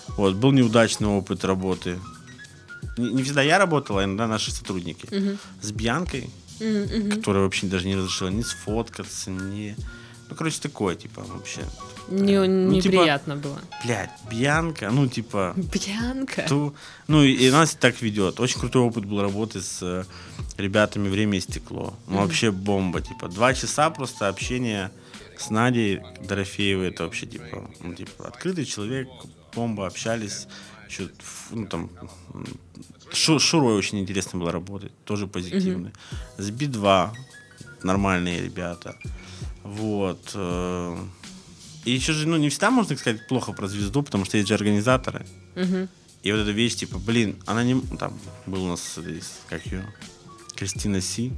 Вот, 0.09 0.35
был 0.35 0.53
неудачный 0.53 1.09
опыт 1.09 1.45
работы. 1.47 1.99
Не, 2.99 3.11
не 3.13 3.23
всегда 3.23 3.41
я 3.43 3.59
работал, 3.59 3.97
а 3.99 4.05
иногда 4.05 4.27
наши 4.27 4.51
сотрудники. 4.51 5.07
Мгм. 5.11 5.39
С 5.63 5.71
Бьянкой, 5.73 6.29
Мгм, 6.61 6.83
мгм. 6.83 7.11
которая 7.13 7.45
вообще 7.45 7.67
даже 7.67 7.87
не 7.87 7.97
разрешила 7.97 8.29
ни 8.29 8.43
сфоткаться, 8.43 9.31
ни... 9.31 9.75
Ну, 10.31 10.37
короче, 10.37 10.61
такое, 10.61 10.95
типа, 10.95 11.23
вообще. 11.23 11.63
Не- 12.11 12.39
Ну, 12.47 12.81
типа- 12.81 12.93
неприятно 12.95 13.37
было. 13.37 13.59
Блядь, 13.85 14.11
Бьянка, 14.31 14.91
ну, 14.91 15.07
типа... 15.09 15.55
Бьянка. 15.57 16.43
ту- 16.49 16.75
Ну, 17.07 17.23
и, 17.23 17.33
и 17.33 17.51
нас 17.51 17.75
так 17.75 18.01
ведет. 18.03 18.41
Очень 18.41 18.61
крутой 18.61 18.83
опыт 18.83 19.05
был 19.05 19.21
работы 19.23 19.61
с 19.61 19.83
э, 19.83 20.05
ребятами 20.59 21.09
«Время 21.09 21.39
и 21.39 21.41
стекло». 21.41 21.95
Ну, 22.07 22.15
Мгм. 22.15 22.23
вообще 22.25 22.51
бомба, 22.51 23.01
типа. 23.01 23.29
Два 23.29 23.55
часа 23.55 23.91
просто 23.91 24.29
общения 24.29 24.91
с 25.39 25.51
Надей 25.51 26.01
Дорофеевой. 26.23 26.89
Это 26.89 27.05
вообще, 27.05 27.27
типа, 27.27 27.71
ну, 27.83 27.95
типа, 27.95 28.27
открытый 28.29 28.65
человек, 28.65 29.09
бомба, 29.55 29.87
общались. 29.87 30.47
Еще, 30.89 31.09
ну, 31.51 31.67
там, 31.67 31.91
Шу- 33.13 33.39
Шурой 33.39 33.77
очень 33.77 33.99
интересно 34.01 34.39
было 34.39 34.53
работать, 34.53 34.93
тоже 35.05 35.27
позитивный. 35.27 35.93
С 36.39 36.51
Би-2 36.51 37.11
нормальные 37.83 38.43
ребята. 38.43 38.97
Вот. 39.69 40.31
э, 40.35 40.97
И 41.85 41.91
еще 41.91 42.13
же, 42.13 42.27
ну, 42.27 42.37
не 42.37 42.49
всегда 42.49 42.71
можно 42.71 42.97
сказать 42.97 43.27
плохо 43.29 43.53
про 43.53 43.69
звезду, 43.69 44.03
потому 44.03 44.25
что 44.25 44.37
есть 44.39 44.49
же 44.49 44.55
организаторы. 44.55 45.27
Мгм. 45.55 45.89
И 46.23 46.33
вот 46.33 46.39
эта 46.41 46.51
вещь, 46.51 46.77
типа, 46.77 46.99
блин, 46.99 47.37
она 47.47 47.63
не... 47.65 47.81
Там 47.99 48.19
был 48.47 48.65
у 48.65 48.69
нас, 48.69 48.99
как 49.49 49.67
ее, 49.67 49.85
Кристина 50.57 51.01
Си. 51.01 51.33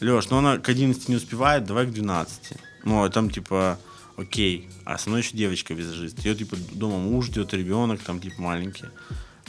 Леш, 0.00 0.30
ну 0.30 0.38
она 0.38 0.58
к 0.58 0.68
11 0.68 1.08
не 1.08 1.16
успевает, 1.16 1.64
давай 1.64 1.86
к 1.86 1.92
12. 1.92 2.54
Ну, 2.84 3.04
а 3.04 3.10
там, 3.10 3.28
типа, 3.30 3.78
окей. 4.16 4.68
А 4.84 4.98
со 4.98 5.08
мной 5.10 5.22
еще 5.22 5.36
девочка 5.36 5.74
визажист. 5.74 6.24
Ее, 6.24 6.34
типа, 6.34 6.56
дома 6.72 6.98
муж 6.98 7.26
ждет, 7.26 7.52
ребенок 7.54 8.00
там, 8.02 8.20
типа, 8.20 8.40
маленький. 8.40 8.86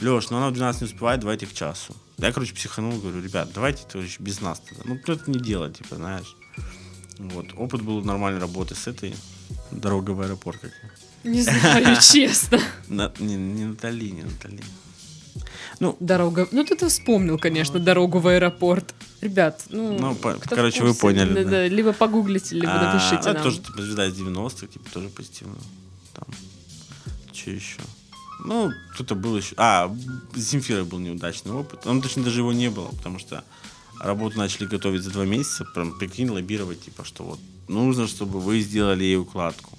Леш, 0.00 0.30
ну 0.30 0.36
она 0.36 0.50
в 0.50 0.52
12 0.52 0.82
не 0.82 0.86
успевает, 0.86 1.20
давайте 1.20 1.46
к 1.46 1.52
часу. 1.52 1.94
Я, 2.18 2.32
короче, 2.32 2.54
психанул, 2.54 2.98
говорю, 3.00 3.22
ребят, 3.22 3.50
давайте 3.54 3.84
короче, 3.90 4.16
без 4.20 4.40
нас 4.40 4.60
тогда. 4.60 4.82
Ну, 4.84 4.98
кто 4.98 5.12
это 5.12 5.30
не 5.30 5.38
делает, 5.38 5.78
типа, 5.78 5.96
знаешь. 5.96 6.36
Вот. 7.18 7.46
Опыт 7.56 7.82
был 7.82 8.02
нормальной 8.02 8.40
работы 8.40 8.74
с 8.74 8.86
этой 8.86 9.14
дорога 9.70 10.10
в 10.10 10.20
аэропорт. 10.20 10.60
Как 10.60 10.72
не 11.24 11.40
знаю, 11.40 11.96
честно. 12.00 12.60
На, 12.88 13.12
не, 13.18 13.36
не 13.36 13.64
Натали, 13.64 14.10
не 14.10 14.22
Натали. 14.22 14.60
Ну, 15.80 15.96
дорога. 15.98 16.46
Ну, 16.52 16.64
ты 16.64 16.86
вспомнил, 16.88 17.38
конечно, 17.38 17.80
дорогу 17.80 18.18
в 18.18 18.28
аэропорт. 18.28 18.94
Ребят, 19.20 19.64
ну, 19.70 19.98
ну 19.98 20.14
по, 20.14 20.34
короче, 20.34 20.82
вы 20.82 20.94
поняли. 20.94 21.42
Да, 21.42 21.50
да. 21.50 21.68
Либо 21.68 21.92
погуглите, 21.92 22.54
либо 22.54 22.72
а, 22.72 22.92
напишите 22.92 23.32
нам. 23.32 23.42
тоже 23.42 23.60
типа, 23.60 23.82
звезда 23.82 24.06
из 24.06 24.20
90-х, 24.20 24.66
типа, 24.66 24.90
тоже 24.92 25.08
позитивно. 25.08 25.56
Там, 26.12 26.28
что 27.32 27.50
еще? 27.50 27.80
Ну, 28.44 28.70
кто-то 28.92 29.14
был 29.14 29.36
еще... 29.36 29.54
А, 29.56 29.90
с 30.34 30.38
Земфирой 30.38 30.84
был 30.84 30.98
неудачный 30.98 31.52
опыт. 31.52 31.86
Ну, 31.86 32.00
точнее, 32.02 32.22
даже 32.22 32.40
его 32.40 32.52
не 32.52 32.68
было, 32.68 32.88
потому 32.88 33.18
что 33.18 33.42
работу 34.00 34.38
начали 34.38 34.66
готовить 34.66 35.02
за 35.02 35.10
два 35.10 35.24
месяца, 35.24 35.64
прям 35.64 35.92
прикинь, 35.98 36.30
лоббировать, 36.30 36.84
типа, 36.84 37.04
что 37.04 37.24
вот 37.24 37.40
нужно, 37.68 38.06
чтобы 38.06 38.40
вы 38.40 38.60
сделали 38.60 39.04
ей 39.04 39.16
укладку. 39.16 39.78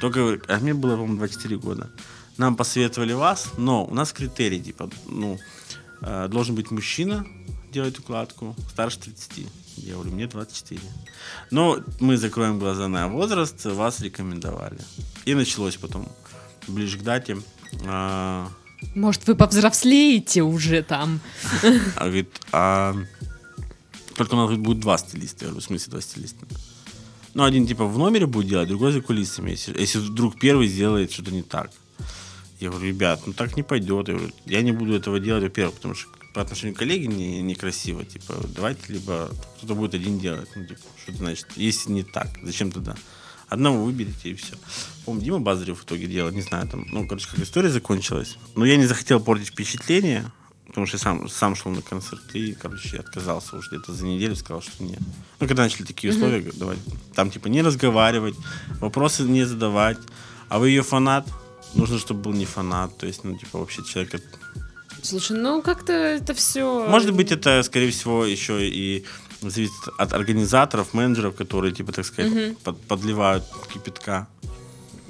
Только, 0.00 0.40
а 0.48 0.58
мне 0.58 0.74
было, 0.74 0.92
по-моему, 0.92 1.18
24 1.18 1.56
года. 1.58 1.90
Нам 2.36 2.56
посоветовали 2.56 3.12
вас, 3.12 3.50
но 3.58 3.84
у 3.84 3.94
нас 3.94 4.12
критерий, 4.12 4.60
типа, 4.60 4.88
ну, 5.06 5.38
э, 6.00 6.28
должен 6.28 6.54
быть 6.54 6.70
мужчина, 6.70 7.26
делать 7.70 7.98
укладку, 7.98 8.56
старше 8.70 9.00
30. 9.00 9.46
Я 9.76 9.94
говорю, 9.94 10.12
мне 10.12 10.26
24. 10.26 10.80
Но 11.50 11.78
мы 12.00 12.16
закроем 12.16 12.58
глаза 12.58 12.88
на 12.88 13.08
возраст, 13.08 13.64
вас 13.64 14.00
рекомендовали. 14.00 14.78
И 15.24 15.34
началось 15.34 15.76
потом, 15.76 16.08
ближе 16.66 16.98
к 16.98 17.02
дате. 17.02 17.38
А... 17.86 18.48
Может, 18.94 19.26
вы 19.26 19.34
повзрослеете 19.34 20.42
уже 20.42 20.82
там? 20.82 21.20
А 21.96 22.04
говорит, 22.04 22.40
а 22.52 22.96
только 24.20 24.34
у 24.34 24.36
нас 24.36 24.54
будет 24.58 24.80
два 24.80 24.98
стилиста. 24.98 25.46
Я 25.46 25.50
говорю, 25.50 25.62
в 25.62 25.64
смысле 25.64 25.92
два 25.92 26.00
стилиста? 26.02 26.46
Ну, 27.32 27.42
один 27.42 27.66
типа 27.66 27.86
в 27.86 27.96
номере 27.96 28.26
будет 28.26 28.48
делать, 28.48 28.68
другой 28.68 28.92
за 28.92 29.00
кулисами. 29.00 29.52
Если, 29.52 29.80
если 29.80 29.98
вдруг 29.98 30.38
первый 30.38 30.68
сделает 30.68 31.10
что-то 31.10 31.30
не 31.30 31.42
так. 31.42 31.70
Я 32.58 32.68
говорю, 32.68 32.86
ребят, 32.86 33.22
ну 33.26 33.32
так 33.32 33.56
не 33.56 33.62
пойдет. 33.62 34.08
Я, 34.08 34.14
говорю, 34.16 34.32
я 34.44 34.60
не 34.60 34.72
буду 34.72 34.92
этого 34.92 35.20
делать, 35.20 35.44
во-первых, 35.44 35.76
потому 35.76 35.94
что 35.94 36.10
по 36.34 36.42
отношению 36.42 36.74
к 36.74 36.78
коллеге 36.78 37.06
не, 37.06 37.40
некрасиво. 37.40 38.04
Типа, 38.04 38.34
давайте 38.54 38.92
либо 38.92 39.30
кто-то 39.56 39.74
будет 39.74 39.94
один 39.94 40.18
делать. 40.18 40.50
Ну, 40.54 40.66
типа, 40.66 40.80
что 41.02 41.12
это 41.12 41.18
значит? 41.18 41.46
Если 41.56 41.90
не 41.90 42.02
так, 42.02 42.28
зачем 42.42 42.70
тогда? 42.70 42.96
Одного 43.48 43.82
выберите 43.82 44.32
и 44.32 44.34
все. 44.34 44.54
Помню, 45.06 45.22
Дима 45.22 45.40
Базарев 45.40 45.80
в 45.80 45.84
итоге 45.84 46.06
делал, 46.08 46.30
не 46.30 46.42
знаю, 46.42 46.68
там, 46.68 46.84
ну, 46.92 47.08
короче, 47.08 47.26
как 47.26 47.40
история 47.40 47.70
закончилась. 47.70 48.36
Но 48.54 48.66
я 48.66 48.76
не 48.76 48.84
захотел 48.84 49.18
портить 49.18 49.48
впечатление, 49.48 50.30
потому 50.70 50.86
что 50.86 50.96
я 50.96 51.02
сам, 51.02 51.28
сам 51.28 51.56
шел 51.56 51.72
на 51.72 51.82
концерт 51.82 52.22
и, 52.34 52.54
короче, 52.54 52.98
отказался 52.98 53.56
уже 53.56 53.68
где-то 53.70 53.92
за 53.92 54.06
неделю, 54.06 54.36
сказал, 54.36 54.62
что 54.62 54.84
нет. 54.84 55.00
Ну, 55.40 55.48
когда 55.48 55.64
начали 55.64 55.84
такие 55.84 56.12
условия, 56.12 56.38
mm-hmm. 56.38 56.58
давай, 56.58 56.76
там, 57.14 57.30
типа, 57.30 57.48
не 57.48 57.62
разговаривать, 57.62 58.36
вопросы 58.80 59.24
не 59.24 59.44
задавать, 59.44 59.98
а 60.48 60.58
вы 60.58 60.68
ее 60.68 60.82
фанат, 60.82 61.26
нужно, 61.74 61.98
чтобы 61.98 62.22
был 62.22 62.32
не 62.32 62.46
фанат, 62.46 62.96
то 62.96 63.06
есть, 63.06 63.24
ну, 63.24 63.36
типа, 63.36 63.58
вообще 63.58 63.82
человек... 63.82 64.22
Слушай, 65.02 65.36
ну, 65.38 65.60
как-то 65.60 65.92
это 65.92 66.34
все... 66.34 66.86
Может 66.88 67.14
быть, 67.14 67.32
это, 67.32 67.62
скорее 67.64 67.90
всего, 67.90 68.24
еще 68.24 68.68
и 68.68 69.04
зависит 69.40 69.72
от 69.98 70.12
организаторов, 70.12 70.94
менеджеров, 70.94 71.34
которые, 71.34 71.74
типа, 71.74 71.92
так 71.92 72.04
сказать, 72.06 72.32
угу. 72.32 72.56
под, 72.62 72.80
подливают 72.82 73.44
кипятка. 73.72 74.28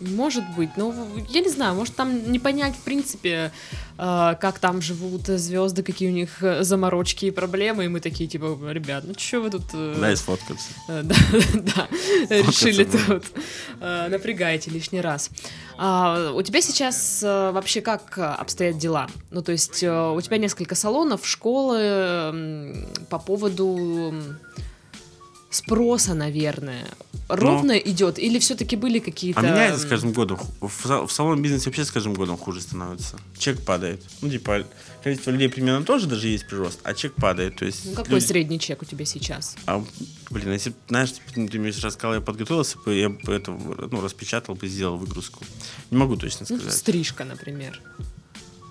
Может 0.00 0.44
быть, 0.56 0.70
но 0.76 0.94
я 1.28 1.40
не 1.40 1.48
знаю, 1.48 1.74
может 1.74 1.94
там 1.94 2.30
не 2.32 2.38
понять, 2.38 2.74
в 2.74 2.80
принципе, 2.80 3.52
э, 3.98 4.34
как 4.40 4.58
там 4.58 4.80
живут 4.80 5.26
звезды, 5.26 5.82
какие 5.82 6.08
у 6.08 6.12
них 6.12 6.42
э, 6.42 6.62
заморочки 6.62 7.26
и 7.26 7.30
проблемы, 7.30 7.84
и 7.84 7.88
мы 7.88 8.00
такие, 8.00 8.28
типа, 8.28 8.58
ребят, 8.70 9.04
ну 9.06 9.14
что 9.16 9.40
вы 9.40 9.50
тут... 9.50 9.64
Э, 9.72 9.96
да, 10.00 10.12
и 10.12 10.16
сфоткаться. 10.16 10.68
Да, 10.88 11.14
да, 11.54 11.88
решили 12.28 12.84
тут 12.84 13.24
напрягаете 13.80 14.70
лишний 14.70 15.00
раз. 15.00 15.30
А, 15.78 16.32
у 16.32 16.42
тебя 16.42 16.60
сейчас 16.60 17.22
вообще 17.22 17.80
как 17.80 18.18
обстоят 18.18 18.78
дела? 18.78 19.08
Ну, 19.30 19.42
то 19.42 19.52
есть 19.52 19.82
у 19.82 20.20
тебя 20.20 20.38
несколько 20.38 20.74
салонов, 20.74 21.26
школы 21.26 22.88
по 23.08 23.18
поводу 23.18 24.14
спроса, 25.50 26.14
наверное, 26.14 26.86
ровно 27.28 27.74
Но... 27.74 27.78
идет? 27.78 28.18
Или 28.18 28.38
все-таки 28.38 28.76
были 28.76 29.00
какие-то... 29.00 29.40
А 29.40 29.42
меняется 29.42 29.80
с 29.80 29.84
каждым 29.84 30.12
годом. 30.12 30.38
В, 30.60 31.06
в 31.06 31.10
салон 31.10 31.42
бизнесе 31.42 31.66
вообще 31.66 31.84
с 31.84 31.90
каждым 31.90 32.14
годом 32.14 32.36
хуже 32.36 32.60
становится. 32.60 33.18
Чек 33.36 33.60
падает. 33.64 34.02
Ну, 34.22 34.30
типа, 34.30 34.64
количество 35.02 35.30
людей 35.32 35.48
примерно 35.48 35.84
тоже 35.84 36.06
даже 36.06 36.28
есть 36.28 36.46
прирост, 36.46 36.78
а 36.84 36.94
чек 36.94 37.14
падает. 37.14 37.56
То 37.56 37.64
есть 37.64 37.84
ну, 37.84 37.94
какой 37.94 38.14
люди... 38.14 38.26
средний 38.26 38.60
чек 38.60 38.82
у 38.82 38.84
тебя 38.84 39.04
сейчас? 39.04 39.56
А, 39.66 39.84
блин, 40.30 40.52
если, 40.52 40.72
знаешь, 40.88 41.12
ты, 41.12 41.48
ты 41.48 41.58
мне 41.58 41.72
сейчас 41.72 41.94
сказал, 41.94 42.14
я 42.14 42.20
подготовился, 42.20 42.78
я 42.86 43.08
бы 43.08 43.32
это 43.32 43.50
ну, 43.50 44.00
распечатал 44.00 44.54
бы, 44.54 44.68
сделал 44.68 44.96
выгрузку. 44.96 45.44
Не 45.90 45.98
могу 45.98 46.16
точно 46.16 46.46
ну, 46.48 46.56
сказать. 46.56 46.64
Ну, 46.66 46.70
стрижка, 46.70 47.24
например. 47.24 47.80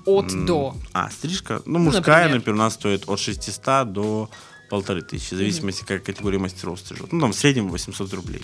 От 0.06 0.46
до. 0.46 0.76
А, 0.94 1.12
стрижка? 1.12 1.62
Ну, 1.66 1.80
мужская, 1.80 2.30
например. 2.30 2.36
например, 2.36 2.56
у 2.56 2.64
нас 2.64 2.74
стоит 2.76 3.08
от 3.08 3.20
600 3.20 3.92
до 3.92 4.30
полторы 4.70 5.02
тысячи, 5.02 5.34
в 5.34 5.38
зависимости, 5.38 5.82
какая 5.82 6.00
категория 6.00 6.40
мастеров 6.40 6.80
стрижет. 6.80 7.12
Ну, 7.12 7.20
там 7.20 7.32
в 7.32 7.36
среднем 7.36 7.70
800 7.70 8.14
рублей. 8.14 8.44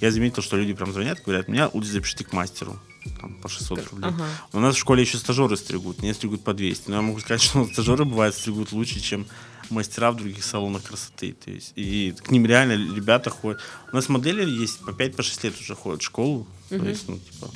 Я 0.00 0.10
заметил, 0.10 0.42
что 0.42 0.56
люди 0.56 0.74
прям 0.74 0.92
звонят, 0.92 1.22
говорят, 1.24 1.48
меня 1.48 1.70
лучше 1.72 1.90
запишите 1.90 2.24
к 2.24 2.32
мастеру. 2.32 2.78
Там, 3.20 3.34
по 3.34 3.48
600 3.48 3.90
рублей. 3.90 4.08
Ага. 4.08 4.26
У 4.52 4.60
нас 4.60 4.74
в 4.74 4.78
школе 4.78 5.02
еще 5.02 5.16
стажеры 5.16 5.56
стригут, 5.56 6.02
не 6.02 6.12
стригут 6.12 6.44
по 6.44 6.52
200. 6.52 6.90
Но 6.90 6.96
я 6.96 7.02
могу 7.02 7.20
сказать, 7.20 7.42
что 7.42 7.64
стажеры 7.66 8.04
бывают 8.04 8.34
стригут 8.34 8.72
лучше, 8.72 9.00
чем 9.00 9.26
мастера 9.70 10.12
в 10.12 10.16
других 10.16 10.44
салонах 10.44 10.82
красоты. 10.82 11.32
То 11.32 11.50
есть, 11.50 11.72
и 11.76 12.14
к 12.16 12.30
ним 12.30 12.46
реально 12.46 12.72
ребята 12.72 13.30
ходят. 13.30 13.60
У 13.92 13.96
нас 13.96 14.08
модели 14.08 14.48
есть 14.48 14.80
по 14.80 14.90
5-6 14.90 15.40
по 15.40 15.46
лет 15.46 15.60
уже 15.60 15.74
ходят 15.74 16.02
в 16.02 16.04
школу. 16.04 16.46
Угу. 16.70 16.80
То 16.80 16.88
есть, 16.88 17.08
ну, 17.08 17.18
типа, 17.18 17.50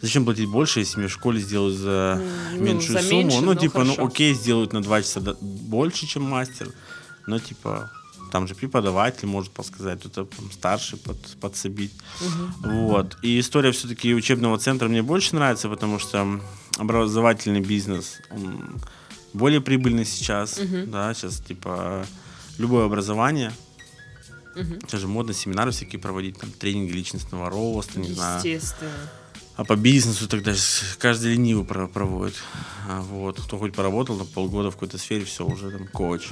зачем 0.00 0.24
платить 0.24 0.48
больше, 0.48 0.80
если 0.80 0.98
мне 0.98 1.08
в 1.08 1.12
школе 1.12 1.40
сделают 1.40 1.76
за 1.76 2.20
ну, 2.54 2.62
меньшую 2.62 2.98
за 2.98 3.08
сумму? 3.08 3.22
Меньше, 3.22 3.40
ну, 3.40 3.54
типа, 3.54 3.78
ну, 3.80 3.84
хорошо. 3.84 4.02
ну 4.02 4.08
окей, 4.08 4.34
сделают 4.34 4.72
на 4.72 4.82
2 4.82 5.02
часа 5.02 5.20
больше, 5.40 6.06
чем 6.06 6.24
мастер 6.24 6.72
но 7.26 7.38
типа 7.38 7.90
там 8.30 8.48
же 8.48 8.54
преподаватель 8.54 9.26
может 9.26 9.52
подсказать, 9.52 10.00
кто-то 10.00 10.26
старший 10.50 10.98
под, 10.98 11.18
подсобить. 11.38 11.92
Угу. 12.20 12.70
Вот. 12.70 13.18
И 13.22 13.38
история 13.38 13.72
все-таки 13.72 14.14
учебного 14.14 14.58
центра 14.58 14.88
мне 14.88 15.02
больше 15.02 15.34
нравится, 15.34 15.68
потому 15.68 15.98
что 15.98 16.40
образовательный 16.78 17.60
бизнес, 17.60 18.20
он 18.30 18.80
более 19.34 19.60
прибыльный 19.60 20.06
сейчас. 20.06 20.58
Угу. 20.58 20.86
Да, 20.86 21.12
сейчас 21.12 21.40
типа 21.40 22.06
любое 22.58 22.86
образование. 22.86 23.52
Угу. 24.56 24.80
Сейчас 24.86 25.00
же 25.00 25.08
модно 25.08 25.34
семинары 25.34 25.70
всякие 25.70 26.00
проводить, 26.00 26.38
там 26.38 26.50
тренинги 26.50 26.92
личностного 26.92 27.50
роста, 27.50 28.00
не 28.00 28.12
знаю. 28.12 28.38
Естественно. 28.38 29.10
А 29.56 29.64
по 29.64 29.76
бизнесу 29.76 30.28
тогда 30.28 30.54
каждый 30.98 31.34
ленивый 31.34 31.66
проводит. 31.66 32.36
А 32.88 33.02
вот. 33.02 33.40
Кто 33.40 33.58
хоть 33.58 33.74
поработал 33.74 34.16
на 34.16 34.24
полгода 34.24 34.70
в 34.70 34.74
какой-то 34.74 34.96
сфере, 34.96 35.26
все, 35.26 35.44
уже 35.44 35.70
там 35.70 35.86
коуч. 35.88 36.28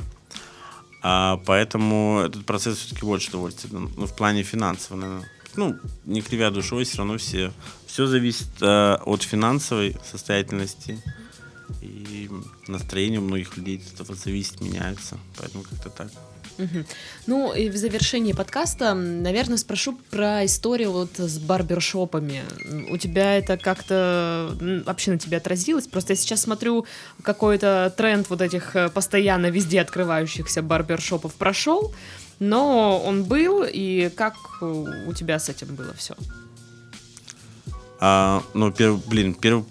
А, 1.03 1.41
поэтому 1.47 2.21
этот 2.25 2.45
процесс 2.45 2.79
все-таки 2.79 3.07
больше 3.07 3.31
удовольствия. 3.31 3.71
Ну, 3.73 4.07
в 4.07 4.15
плане 4.15 4.43
финансового, 4.43 5.01
наверное. 5.01 5.31
Ну, 5.57 5.77
не 6.05 6.23
кривя 6.23 6.51
душой, 6.51 6.85
все 6.85 6.99
равно 6.99 7.19
все, 7.19 7.53
все 7.87 8.07
зависит 8.07 8.49
э, 8.61 8.97
от 9.05 9.23
финансовой 9.23 9.97
состоятельности. 10.05 11.03
И 11.81 12.31
настроение 12.69 13.21
у 13.21 13.25
многих 13.25 13.57
людей 13.57 13.79
от 13.79 13.95
этого 13.95 14.15
зависит, 14.15 14.61
меняется. 14.61 15.19
Поэтому 15.37 15.65
как-то 15.65 15.91
так. 15.91 16.11
Угу. 16.61 16.85
Ну 17.27 17.55
и 17.55 17.69
в 17.69 17.77
завершении 17.77 18.33
подкаста, 18.33 18.95
наверное, 18.95 19.57
спрошу 19.57 19.99
про 20.11 20.45
историю 20.45 20.93
вот 20.93 21.19
с 21.19 21.39
барбершопами. 21.39 22.43
У 22.91 22.97
тебя 22.99 23.39
это 23.39 23.57
как-то 23.57 24.55
вообще 24.87 25.13
на 25.13 25.19
тебя 25.19 25.39
отразилось? 25.39 25.87
Просто 25.87 26.13
я 26.13 26.17
сейчас 26.17 26.43
смотрю, 26.43 26.87
какой-то 27.23 27.93
тренд 27.97 28.29
вот 28.31 28.43
этих 28.43 28.77
э, 28.77 28.89
постоянно 28.91 29.47
везде 29.47 29.81
открывающихся 29.81 30.63
барбершопов 30.63 31.35
прошел, 31.35 31.95
но 32.39 33.01
он 33.05 33.25
был, 33.25 33.65
и 33.67 34.11
как 34.15 34.35
у 34.61 35.13
тебя 35.15 35.39
с 35.39 35.49
этим 35.49 35.75
было 35.75 35.95
все? 35.95 36.15
А, 38.01 38.43
ну, 38.55 38.73
первый, 38.73 39.01
блин, 39.07 39.35
первый 39.35 39.65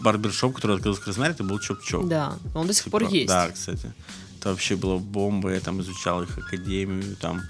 барбершоп, 0.00 0.54
который 0.54 0.76
открылся 0.76 1.00
в 1.00 1.04
Краснодаре, 1.04 1.34
это 1.34 1.44
был 1.44 1.58
Чоп-Чоп. 1.58 2.08
Да, 2.08 2.34
он 2.54 2.66
до 2.66 2.72
сих 2.72 2.84
типа, 2.84 2.98
пор 2.98 3.08
есть. 3.10 3.28
Да, 3.28 3.50
кстати. 3.50 3.92
Это 4.44 4.50
вообще 4.50 4.76
было 4.76 4.98
бомба. 4.98 5.54
Я 5.54 5.60
там 5.60 5.80
изучал 5.80 6.22
их 6.22 6.36
академию, 6.36 7.16
там 7.16 7.40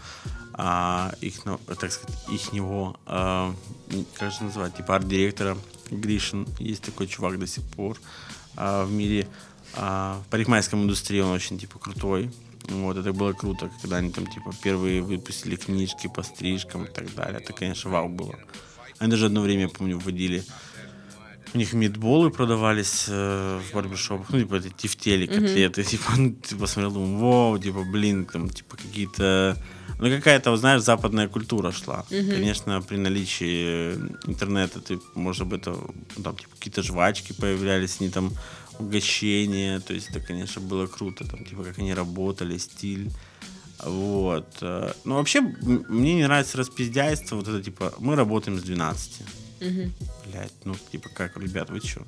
а, 0.52 1.12
их, 1.20 1.44
ну, 1.44 1.58
так 1.66 1.90
сказать, 1.90 2.16
их 2.30 2.52
него, 2.52 2.96
а, 3.04 3.52
как 4.16 4.30
же 4.30 4.44
называть, 4.44 4.76
типа 4.76 4.94
арт-директора 4.94 5.58
Гришин. 5.90 6.46
Есть 6.60 6.84
такой 6.84 7.08
чувак 7.08 7.40
до 7.40 7.48
сих 7.48 7.64
пор. 7.64 7.98
а, 8.56 8.84
в 8.84 8.92
мире. 8.92 9.26
А, 9.74 10.22
в 10.24 10.30
парикмахерском 10.30 10.84
индустрии 10.84 11.18
он 11.18 11.32
очень, 11.32 11.58
типа, 11.58 11.80
крутой. 11.80 12.30
Вот, 12.68 12.96
это 12.96 13.12
было 13.12 13.32
круто, 13.32 13.72
когда 13.82 13.96
они 13.96 14.12
там, 14.12 14.28
типа, 14.28 14.52
первые 14.62 15.02
выпустили 15.02 15.56
книжки 15.56 16.06
по 16.06 16.22
стрижкам 16.22 16.84
и 16.84 16.88
так 16.88 17.12
далее. 17.16 17.40
Это, 17.40 17.52
конечно, 17.52 17.90
вау 17.90 18.08
было. 18.08 18.38
Они 19.00 19.10
даже 19.10 19.26
одно 19.26 19.40
время, 19.40 19.68
помню, 19.68 19.98
вводили 19.98 20.44
у 21.54 21.58
них 21.58 21.72
мидболы 21.72 22.30
продавались 22.30 23.06
э, 23.08 23.60
в 23.60 23.74
барбершопах, 23.74 24.30
ну, 24.30 24.40
типа, 24.40 24.56
эти 24.56 24.70
тефтели, 24.70 25.26
котлеты, 25.26 25.82
mm-hmm. 25.82 25.84
типа, 25.90 26.12
ну, 26.16 26.34
ты 26.34 26.56
посмотрел, 26.56 26.92
думаю, 26.92 27.18
вау, 27.18 27.58
типа, 27.58 27.84
блин, 27.84 28.26
там, 28.26 28.50
типа, 28.50 28.76
какие-то, 28.76 29.56
ну, 30.00 30.08
какая-то, 30.10 30.56
знаешь, 30.56 30.82
западная 30.82 31.28
культура 31.28 31.70
шла. 31.70 32.04
Mm-hmm. 32.10 32.30
Конечно, 32.30 32.82
при 32.82 32.96
наличии 32.96 33.94
интернета 34.26 34.80
ты, 34.80 34.98
может 35.14 35.46
быть, 35.46 35.62
это, 35.62 35.76
там, 36.22 36.36
типа, 36.36 36.50
какие-то 36.58 36.82
жвачки 36.82 37.32
появлялись, 37.32 38.00
не 38.00 38.10
там, 38.10 38.32
угощения, 38.80 39.78
то 39.78 39.94
есть 39.94 40.10
это, 40.10 40.18
конечно, 40.18 40.60
было 40.60 40.88
круто, 40.88 41.24
там, 41.24 41.44
типа, 41.44 41.62
как 41.62 41.78
они 41.78 41.94
работали, 41.94 42.58
стиль. 42.58 43.12
Вот. 43.84 44.56
Э, 44.60 44.92
ну, 45.04 45.14
вообще, 45.14 45.40
мне 45.40 46.14
не 46.14 46.24
нравится 46.24 46.58
распиздяйство, 46.58 47.36
вот 47.36 47.46
это, 47.46 47.62
типа, 47.62 47.94
мы 48.00 48.16
работаем 48.16 48.58
с 48.58 48.62
12. 48.62 49.22
Угу. 49.64 49.90
Блять, 50.30 50.52
ну, 50.64 50.74
типа, 50.92 51.08
как, 51.08 51.36
ребят, 51.36 51.70
вы 51.70 51.80
что? 51.80 52.06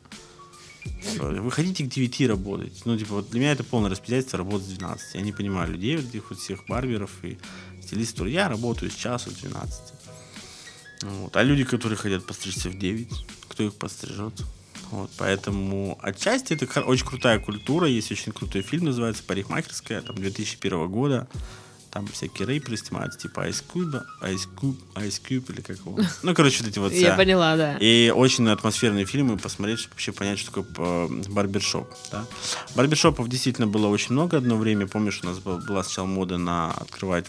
Вы 1.19 1.51
хотите 1.51 1.85
к 1.85 1.89
9 1.89 2.29
работать. 2.29 2.83
Ну, 2.85 2.97
типа, 2.97 3.15
вот 3.15 3.31
для 3.31 3.41
меня 3.41 3.53
это 3.53 3.65
полное 3.65 3.91
распиздяйство 3.91 4.39
работать 4.39 4.69
с 4.69 4.73
12. 4.73 5.15
Я 5.15 5.21
не 5.23 5.33
понимаю 5.33 5.73
людей, 5.73 5.97
вот 5.97 6.07
этих 6.09 6.31
вот 6.31 6.39
всех 6.39 6.67
барберов 6.67 7.11
и 7.23 7.39
стилистов. 7.83 8.29
Я 8.29 8.49
работаю 8.49 8.91
с 8.91 8.95
часу 8.95 9.31
с 9.31 9.35
12. 9.35 9.81
Вот. 11.03 11.37
А 11.37 11.43
люди, 11.43 11.65
которые 11.65 11.97
хотят 11.97 12.27
постричься 12.27 12.71
в 12.71 12.79
9, 12.79 13.09
кто 13.49 13.65
их 13.65 13.75
пострижет? 13.75 14.35
Вот, 14.91 15.11
поэтому 15.19 15.99
отчасти 16.01 16.53
это 16.53 16.81
очень 16.83 17.07
крутая 17.07 17.41
культура. 17.41 17.89
Есть 17.89 18.13
очень 18.13 18.33
крутой 18.33 18.63
фильм, 18.63 18.85
называется 18.85 19.25
«Парикмахерская», 19.25 20.01
там, 20.03 20.15
2001 20.17 20.89
года. 20.89 21.27
Там 21.97 22.07
всякие 22.09 22.47
рэперы 22.47 22.77
снимаются, 22.77 23.19
типа 23.19 23.49
Ice 23.49 23.65
Cube, 23.73 24.03
Ice 24.21 24.47
Cube, 24.55 24.77
Ice 24.97 25.19
Cube 25.27 25.51
или 25.51 25.63
как 25.63 25.79
его. 25.79 25.99
Ну, 26.23 26.35
короче, 26.35 26.59
вот 26.63 26.69
эти 26.69 26.79
вот 26.79 26.93
Я 26.93 27.15
поняла, 27.15 27.57
да. 27.57 27.79
И 27.81 28.13
очень 28.15 28.47
атмосферные 28.51 29.07
фильмы 29.07 29.39
посмотреть, 29.39 29.79
чтобы 29.79 29.95
вообще 29.95 30.13
понять, 30.13 30.39
что 30.39 30.53
такое 30.53 30.67
э, 30.77 31.09
барбершоп. 31.31 31.91
Да? 32.13 32.27
Барбершопов 32.75 33.31
действительно 33.31 33.67
было 33.67 33.87
очень 33.87 34.13
много 34.13 34.37
одно 34.37 34.57
время. 34.57 34.87
Помнишь, 34.87 35.21
у 35.23 35.27
нас 35.27 35.39
была 35.39 35.83
сначала 35.85 36.05
мода 36.05 36.37
на 36.37 36.71
открывать 36.73 37.29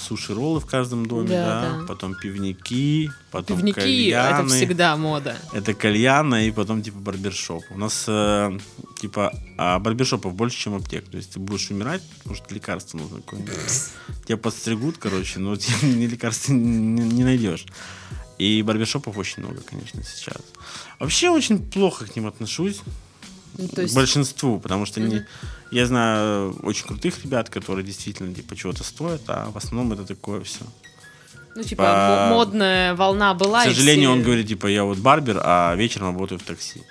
суши-роллы 0.00 0.60
в 0.60 0.66
каждом 0.66 1.06
доме, 1.06 1.28
да, 1.28 1.60
да? 1.60 1.78
да. 1.78 1.86
потом 1.86 2.14
пивники, 2.14 3.10
потом 3.30 3.58
пивники 3.58 3.80
кальяны. 3.80 4.44
это 4.44 4.48
всегда 4.48 4.96
мода. 4.96 5.36
Это 5.52 5.74
кальяна 5.74 6.46
и 6.46 6.50
потом 6.50 6.82
типа 6.82 6.98
барбершоп. 6.98 7.62
У 7.70 7.78
нас 7.78 8.04
э, 8.08 8.58
типа 9.00 9.32
а 9.56 9.78
барбершопов 9.78 10.34
больше, 10.34 10.58
чем 10.58 10.74
аптек. 10.74 11.08
То 11.08 11.16
есть 11.16 11.32
ты 11.32 11.38
будешь 11.38 11.70
умирать, 11.70 12.02
может 12.24 12.50
лекарство 12.50 12.98
нужно 12.98 13.18
какое-нибудь. 13.18 13.54
Тебя 14.24 14.36
подстригут, 14.36 14.96
короче, 14.98 15.38
но 15.38 15.56
тебе 15.56 16.06
лекарства 16.06 16.52
не, 16.52 17.02
не 17.02 17.24
найдешь. 17.24 17.66
И 18.38 18.62
барбершопов 18.62 19.18
очень 19.18 19.42
много, 19.42 19.60
конечно, 19.60 20.02
сейчас. 20.02 20.40
Вообще 20.98 21.28
очень 21.28 21.58
плохо 21.58 22.06
к 22.06 22.16
ним 22.16 22.26
отношусь. 22.26 22.80
Ну, 23.58 23.68
то 23.68 23.82
есть... 23.82 23.94
большинству, 23.94 24.58
потому 24.58 24.86
что 24.86 25.00
mm-hmm. 25.00 25.08
не, 25.08 25.26
я 25.70 25.86
знаю 25.86 26.56
очень 26.62 26.86
крутых 26.86 27.22
ребят, 27.24 27.50
которые 27.50 27.84
действительно 27.84 28.34
типа 28.34 28.56
чего-то 28.56 28.84
стоят, 28.84 29.22
а 29.28 29.50
в 29.50 29.56
основном 29.56 29.92
это 29.92 30.04
такое 30.04 30.42
все. 30.42 30.64
Ну, 31.56 31.62
типа, 31.62 31.82
типа 31.82 32.28
модная 32.30 32.94
волна 32.94 33.34
была. 33.34 33.62
К 33.64 33.68
сожалению, 33.68 34.10
все... 34.10 34.18
он 34.18 34.22
говорит, 34.22 34.48
типа, 34.48 34.66
я 34.66 34.84
вот 34.84 34.98
барбер, 34.98 35.40
а 35.42 35.74
вечером 35.74 36.08
работаю 36.08 36.38
в 36.38 36.44
такси. 36.44 36.82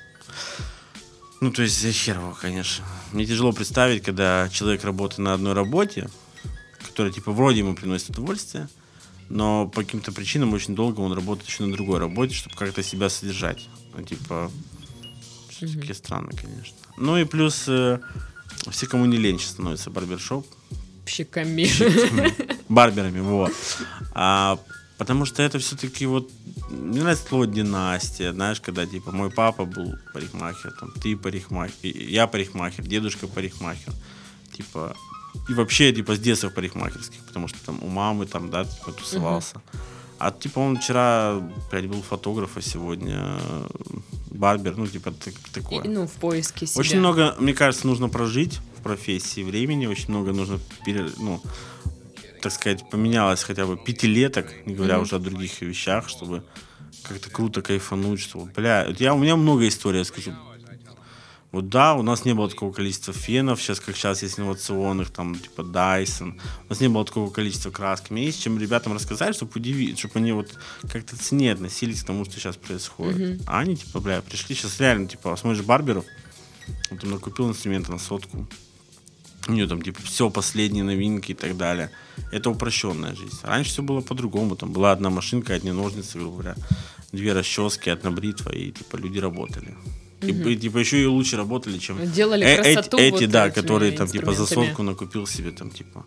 Ну, 1.41 1.51
то 1.51 1.61
есть, 1.61 1.81
херово, 1.91 2.33
конечно. 2.33 2.85
Мне 3.13 3.25
тяжело 3.25 3.53
представить, 3.53 4.03
когда 4.03 4.49
человек 4.51 4.83
работает 4.83 5.19
на 5.19 5.33
одной 5.33 5.53
работе, 5.53 6.09
которая, 6.85 7.13
типа, 7.13 7.31
вроде 7.31 7.59
ему 7.59 7.75
приносит 7.75 8.09
удовольствие, 8.09 8.67
но 9.29 9.67
по 9.67 9.81
каким-то 9.83 10.11
причинам 10.11 10.53
очень 10.53 10.75
долго 10.75 10.99
он 10.99 11.13
работает 11.13 11.49
еще 11.49 11.63
на 11.63 11.71
другой 11.71 11.99
работе, 11.99 12.35
чтобы 12.35 12.57
как-то 12.57 12.83
себя 12.83 13.09
содержать. 13.09 13.69
Ну, 13.95 14.03
типа, 14.03 14.51
все-таки 15.67 15.93
странно, 15.93 16.31
конечно. 16.31 16.75
Ну 16.97 17.17
и 17.17 17.25
плюс 17.25 17.65
э, 17.67 17.99
все, 18.69 18.87
кому 18.87 19.05
не 19.05 19.17
лень, 19.17 19.39
сейчас 19.39 19.51
становится 19.51 19.89
барбершоп. 19.89 20.45
Пщиками. 21.05 21.67
Барберами, 22.69 23.19
вот. 23.19 23.51
А, 24.11 24.59
потому 24.97 25.25
что 25.25 25.41
это 25.41 25.59
все-таки 25.59 26.05
вот 26.05 26.29
мне 26.69 27.01
нравится 27.01 27.27
слово 27.27 27.47
династия, 27.47 28.31
знаешь, 28.31 28.61
когда 28.61 28.85
типа 28.85 29.11
мой 29.11 29.31
папа 29.31 29.65
был 29.65 29.95
парикмахер, 30.13 30.71
там 30.79 30.91
ты 30.91 31.17
парикмахер, 31.17 31.73
я 31.83 32.27
парикмахер, 32.27 32.85
дедушка 32.85 33.27
парикмахер, 33.27 33.93
типа 34.55 34.95
и 35.47 35.53
вообще 35.53 35.91
типа 35.91 36.15
с 36.15 36.19
детства 36.19 36.49
парикмахерских, 36.49 37.19
потому 37.25 37.47
что 37.47 37.57
там 37.65 37.79
у 37.83 37.87
мамы 37.87 38.25
там 38.25 38.49
да 38.49 38.65
типа 38.65 38.91
тусовался. 38.91 39.55
Uh-huh. 39.55 39.79
А 40.19 40.31
типа 40.31 40.59
он 40.59 40.77
вчера, 40.77 41.39
блядь, 41.71 41.87
был 41.87 42.01
фотограф, 42.01 42.57
а 42.57 42.61
сегодня 42.61 43.39
барбер, 44.29 44.77
ну 44.77 44.87
типа 44.87 45.13
такое. 45.53 45.83
И, 45.83 45.87
ну, 45.87 46.07
в 46.07 46.13
поиске 46.13 46.65
себя. 46.65 46.79
Очень 46.79 46.99
много, 46.99 47.35
мне 47.39 47.53
кажется, 47.53 47.87
нужно 47.87 48.09
прожить 48.09 48.59
в 48.77 48.81
профессии 48.83 49.43
времени, 49.43 49.85
очень 49.85 50.09
много 50.09 50.31
нужно, 50.31 50.59
пере, 50.85 51.07
ну, 51.17 51.41
так 52.41 52.51
сказать, 52.51 52.89
поменялось 52.89 53.43
хотя 53.43 53.65
бы 53.65 53.77
пятилеток, 53.77 54.65
не 54.65 54.75
говоря 54.75 54.95
mm-hmm. 54.95 55.01
уже 55.01 55.15
о 55.15 55.19
других 55.19 55.61
вещах, 55.61 56.09
чтобы 56.09 56.43
как-то 57.03 57.29
круто 57.29 57.61
кайфануть, 57.61 58.19
что, 58.19 58.47
бля, 58.55 58.87
я, 58.99 59.13
у 59.13 59.19
меня 59.19 59.35
много 59.35 59.67
историй, 59.67 59.99
я 59.99 60.05
скажу, 60.05 60.33
вот 61.51 61.69
да, 61.69 61.95
у 61.95 62.03
нас 62.03 62.25
не 62.25 62.33
было 62.33 62.47
такого 62.47 62.71
количества 62.71 63.11
фенов, 63.11 63.59
сейчас 63.59 63.79
как 63.79 63.95
сейчас 63.95 64.21
есть 64.21 64.39
инновационных, 64.39 65.09
там, 65.09 65.35
типа 65.35 65.61
Dyson. 65.61 66.39
У 66.65 66.69
нас 66.69 66.79
не 66.79 66.89
было 66.89 67.03
такого 67.03 67.31
количества 67.31 67.71
красок. 67.71 68.11
Мне 68.11 68.25
есть 68.25 68.41
чем 68.41 68.59
ребятам 68.59 68.93
рассказать, 68.93 69.35
чтобы 69.35 69.53
удивить, 69.55 69.97
чтобы 69.97 70.19
они 70.19 70.31
вот 70.31 70.55
как-то 70.91 71.17
цене 71.17 71.51
относились 71.51 72.03
к 72.03 72.05
тому, 72.05 72.25
что 72.25 72.35
сейчас 72.35 72.55
происходит. 72.55 73.17
Mm-hmm. 73.17 73.43
А 73.47 73.59
они, 73.59 73.75
типа, 73.77 73.99
бля, 73.99 74.21
пришли 74.21 74.55
сейчас 74.55 74.79
реально, 74.79 75.07
типа, 75.07 75.35
смотришь 75.37 75.63
Барберов, 75.63 76.05
вот 76.91 77.03
он 77.03 77.19
купил 77.19 77.49
инструменты 77.49 77.91
на 77.91 77.97
сотку. 77.97 78.47
У 79.47 79.51
нее 79.51 79.65
там, 79.65 79.81
типа, 79.81 79.99
все 80.03 80.29
последние 80.29 80.83
новинки 80.83 81.31
и 81.31 81.35
так 81.35 81.57
далее. 81.57 81.89
Это 82.31 82.51
упрощенная 82.51 83.15
жизнь. 83.15 83.39
Раньше 83.41 83.71
все 83.71 83.81
было 83.81 84.01
по-другому. 84.01 84.55
Там 84.55 84.71
была 84.71 84.91
одна 84.91 85.09
машинка, 85.09 85.55
одни 85.55 85.71
ножницы, 85.71 86.19
грубо 86.19 86.43
говоря, 86.43 86.55
две 87.11 87.33
расчески, 87.33 87.89
одна 87.89 88.11
бритва, 88.11 88.51
и, 88.51 88.71
типа, 88.71 88.97
люди 88.97 89.17
работали. 89.17 89.75
И, 90.21 90.55
типа 90.55 90.79
еще 90.79 91.01
и 91.01 91.05
лучше 91.05 91.37
работали, 91.37 91.77
чем 91.77 92.11
делали 92.11 92.45
э 92.45 92.57
красоту 92.57 92.97
эти, 92.97 93.23
вот 93.23 93.31
да, 93.31 93.49
которые 93.49 93.93
там 93.93 94.07
типа 94.07 94.33
за 94.33 94.45
сотку 94.45 94.83
накупил 94.83 95.25
себе 95.25 95.51
там 95.51 95.71
типа. 95.71 96.05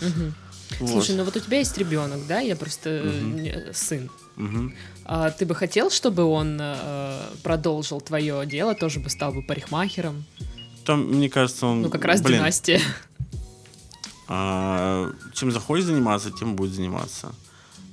Угу. 0.00 0.32
Вот. 0.80 0.90
Слушай, 0.90 1.16
ну 1.16 1.24
вот 1.24 1.36
у 1.36 1.40
тебя 1.40 1.58
есть 1.58 1.78
ребенок, 1.78 2.26
да? 2.26 2.40
Я 2.40 2.56
просто 2.56 3.04
угу. 3.04 3.72
сын. 3.72 4.10
Угу. 4.36 4.72
А 5.04 5.30
ты 5.30 5.46
бы 5.46 5.54
хотел, 5.54 5.90
чтобы 5.90 6.24
он 6.24 6.58
э, 6.60 7.20
продолжил 7.42 8.00
твое 8.00 8.44
дело, 8.46 8.74
тоже 8.74 8.98
бы 9.00 9.10
стал 9.10 9.32
бы 9.32 9.42
парикмахером? 9.42 10.24
Там, 10.84 11.06
мне 11.06 11.30
кажется, 11.30 11.66
он. 11.66 11.82
Ну 11.82 11.90
как 11.90 12.04
раз 12.04 12.20
блин, 12.20 12.38
династия. 12.38 12.80
А, 14.26 15.12
чем 15.34 15.52
захочет 15.52 15.84
заниматься, 15.86 16.30
тем 16.30 16.56
будет 16.56 16.72
заниматься. 16.72 17.34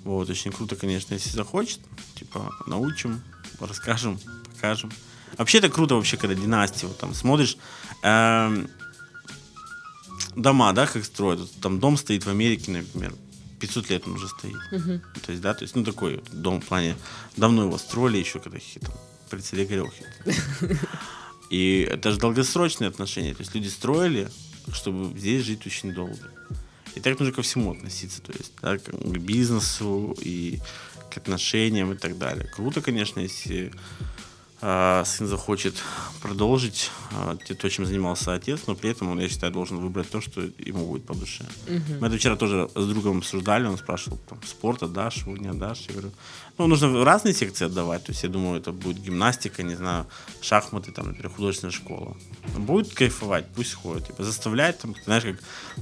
Вот, 0.03 0.30
очень 0.30 0.51
круто, 0.51 0.76
конечно, 0.76 1.14
если 1.14 1.30
захочет, 1.30 1.80
типа, 2.16 2.49
научим, 2.66 3.22
расскажем, 3.59 4.18
покажем. 4.45 4.91
Вообще 5.38 5.59
это 5.59 5.69
круто 5.69 5.95
вообще, 5.95 6.17
когда 6.17 6.36
династия, 6.36 6.88
вот 6.88 6.97
там 6.97 7.13
смотришь, 7.13 7.57
э, 8.03 8.65
дома, 10.36 10.73
да, 10.73 10.88
как 10.88 11.05
строят. 11.05 11.49
Там 11.61 11.79
дом 11.79 11.97
стоит 11.97 12.25
в 12.25 12.29
Америке, 12.29 12.71
например, 12.71 13.13
500 13.59 13.89
лет 13.89 14.07
он 14.07 14.13
уже 14.13 14.27
стоит. 14.27 14.55
Uh-huh. 14.71 15.01
То 15.25 15.32
есть, 15.32 15.41
да, 15.41 15.53
то 15.53 15.63
есть, 15.63 15.75
ну, 15.75 15.84
такой 15.84 16.15
вот 16.17 16.29
дом 16.32 16.61
в 16.61 16.65
плане, 16.65 16.95
давно 17.38 17.63
его 17.63 17.77
строили 17.77 18.17
еще, 18.17 18.39
когда 18.39 18.57
там, 18.82 18.93
при 19.29 19.39
царе 19.39 19.65
Горехе. 19.65 20.05
И 21.49 21.88
это 21.89 22.11
же 22.11 22.17
долгосрочные 22.17 22.88
отношения. 22.88 23.34
То 23.34 23.41
есть 23.41 23.53
люди 23.53 23.67
строили, 23.67 24.29
чтобы 24.73 25.17
здесь 25.17 25.45
жить 25.45 25.65
очень 25.67 25.93
долго. 25.93 26.32
И 26.95 26.99
так 26.99 27.19
нужно 27.19 27.34
ко 27.34 27.41
всему 27.41 27.71
относиться, 27.71 28.21
то 28.21 28.34
есть 28.34 28.53
да, 28.61 28.77
к 28.77 28.89
бизнесу 29.17 30.15
и 30.21 30.59
к 31.09 31.17
отношениям 31.17 31.91
и 31.93 31.97
так 31.97 32.17
далее. 32.17 32.49
Круто, 32.55 32.82
конечно, 32.82 33.19
если 33.19 33.71
сын 34.62 35.28
захочет 35.28 35.76
продолжить 36.22 36.91
а, 37.12 37.36
то, 37.36 37.70
чем 37.70 37.86
занимался 37.86 38.34
отец, 38.34 38.62
но 38.68 38.76
при 38.76 38.91
этом 38.91 39.09
он, 39.09 39.20
я 39.20 39.28
считаю, 39.28 39.51
должен 39.51 39.78
выбрать 39.78 40.09
то, 40.09 40.22
что 40.22 40.41
ему 40.41 40.86
будет 40.86 41.05
по 41.05 41.16
душе. 41.16 41.45
Угу. 41.68 41.99
Мы 41.99 42.07
это 42.07 42.18
вчера 42.18 42.36
тоже 42.36 42.70
с 42.76 42.86
другом 42.86 43.18
обсуждали, 43.20 43.66
он 43.66 43.78
спрашивал, 43.78 44.20
там, 44.30 44.39
спорт 44.45 44.84
отдашь, 44.84 45.18
его 45.26 45.36
не 45.36 45.47
отдашь? 45.47 45.86
Я 45.88 45.93
говорю, 45.93 46.12
ну, 46.57 46.67
нужно 46.67 47.03
разные 47.03 47.33
секции 47.33 47.65
отдавать, 47.65 48.03
то 48.05 48.11
есть 48.11 48.23
я 48.23 48.29
думаю, 48.29 48.59
это 48.59 48.71
будет 48.71 48.97
гимнастика, 49.01 49.63
не 49.63 49.75
знаю, 49.75 50.05
шахматы, 50.41 50.91
там, 50.91 51.07
например, 51.07 51.29
художественная 51.31 51.71
школа. 51.71 52.15
Будет 52.57 52.93
кайфовать, 52.93 53.45
пусть 53.55 53.73
ходит, 53.73 54.07
типа, 54.07 54.23
заставлять, 54.23 54.79
там, 54.79 54.95
знаешь, 55.05 55.23
как 55.23 55.37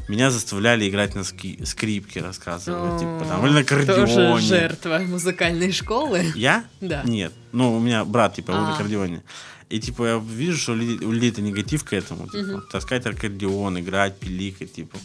меня 0.09 0.31
заставляли 0.31 0.87
играть 0.89 1.15
на 1.15 1.23
ски- 1.23 1.63
скрипке, 1.65 2.21
рассказывали, 2.21 2.97
типа, 2.99 3.25
там, 3.27 3.45
или 3.45 3.53
на 3.53 3.59
аккордеоне. 3.59 4.05
Тоже 4.15 4.41
жертва 4.47 4.99
музыкальной 4.99 5.71
школы? 5.71 6.31
Я? 6.35 6.65
Да. 6.81 7.03
Нет, 7.03 7.33
Ну, 7.51 7.75
у 7.75 7.79
меня 7.79 8.05
брат, 8.05 8.35
типа, 8.35 8.53
А. 8.55 8.71
в 8.71 8.73
аккордеоне. 8.75 9.23
И, 9.69 9.79
типа, 9.79 10.03
я 10.07 10.17
вижу, 10.17 10.57
что 10.57 10.71
у 10.73 10.75
людей, 11.11 11.29
это 11.29 11.41
негатив 11.41 11.83
к 11.83 11.93
этому. 11.93 12.27
Типа, 12.27 12.61
таскать 12.71 13.05
аккордеон, 13.05 13.79
играть, 13.79 14.17
пиликать, 14.19 14.73
типа. 14.73 14.97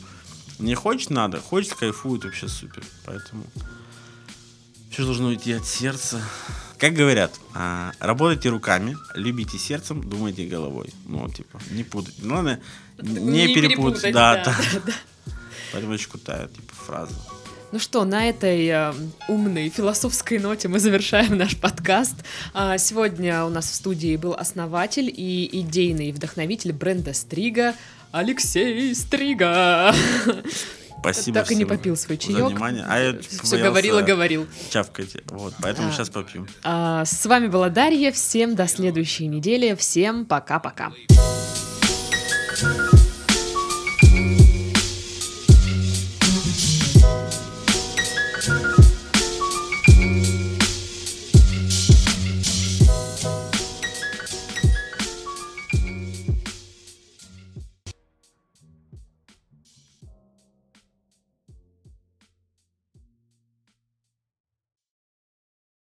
Мне 0.59 0.75
хочет 0.75 1.11
надо, 1.11 1.41
хочет 1.41 1.75
кайфует, 1.75 2.25
вообще 2.25 2.49
супер. 2.49 2.83
Поэтому 3.05 3.45
все 4.95 5.05
должно 5.05 5.35
идти 5.35 5.53
от 5.53 5.67
сердца. 5.67 6.23
Как 6.79 6.95
говорят, 6.95 7.33
а, 7.53 7.91
работайте 7.99 8.49
руками, 8.49 8.97
любите 9.15 9.59
сердцем, 9.59 10.09
думайте 10.09 10.47
головой. 10.47 10.91
Ну, 11.07 11.29
типа, 11.29 11.61
не 11.73 11.83
путать. 11.83 12.15
Главное, 12.21 12.61
не, 12.99 13.53
перепутать. 13.53 14.13
Да, 14.15 14.45
да. 14.45 14.57
да. 14.87 14.93
Поэтому 15.73 15.95
очень 15.95 16.09
крутая, 16.09 16.47
типа, 16.47 16.73
фраза. 16.73 17.13
Ну 17.73 17.81
что, 17.81 18.05
на 18.05 18.29
этой 18.29 18.69
э, 18.69 18.95
умной 19.27 19.69
философской 19.69 20.39
ноте 20.39 20.69
мы 20.69 20.79
завершаем 20.79 21.37
наш 21.37 21.57
подкаст. 21.57 22.15
А, 22.53 22.79
сегодня 22.79 23.45
у 23.45 23.49
нас 23.49 23.69
в 23.69 23.75
студии 23.75 24.15
был 24.15 24.35
основатель 24.35 25.13
и 25.13 25.49
идейный 25.61 26.13
вдохновитель 26.13 26.73
бренда 26.73 27.15
Стрига 27.15 27.75
Алексей 28.13 28.95
Стрига. 28.95 29.93
Спасибо 31.13 31.41
так 31.41 31.51
и 31.51 31.55
не 31.55 31.65
попил 31.65 31.97
свой 31.97 32.17
за 32.17 32.23
чаек. 32.23 32.47
внимание. 32.47 32.85
А 32.89 32.99
я 32.99 33.17
Все 33.43 33.59
говорила, 33.59 34.01
говорил. 34.03 34.47
Чавкать. 34.71 35.17
Вот, 35.27 35.55
поэтому 35.61 35.89
Да. 35.89 35.95
сейчас 35.95 36.09
попьем. 36.11 36.49
А, 36.63 37.05
с 37.05 37.27
вами 37.27 37.49
была 37.49 37.69
Дарья. 37.69 38.11
Всем 38.13 38.55
до 38.55 38.67
следующей 38.69 39.27
недели. 39.27 39.75
Всем 39.75 40.25
пока-пока. 40.27 40.93
Thank 42.57 42.95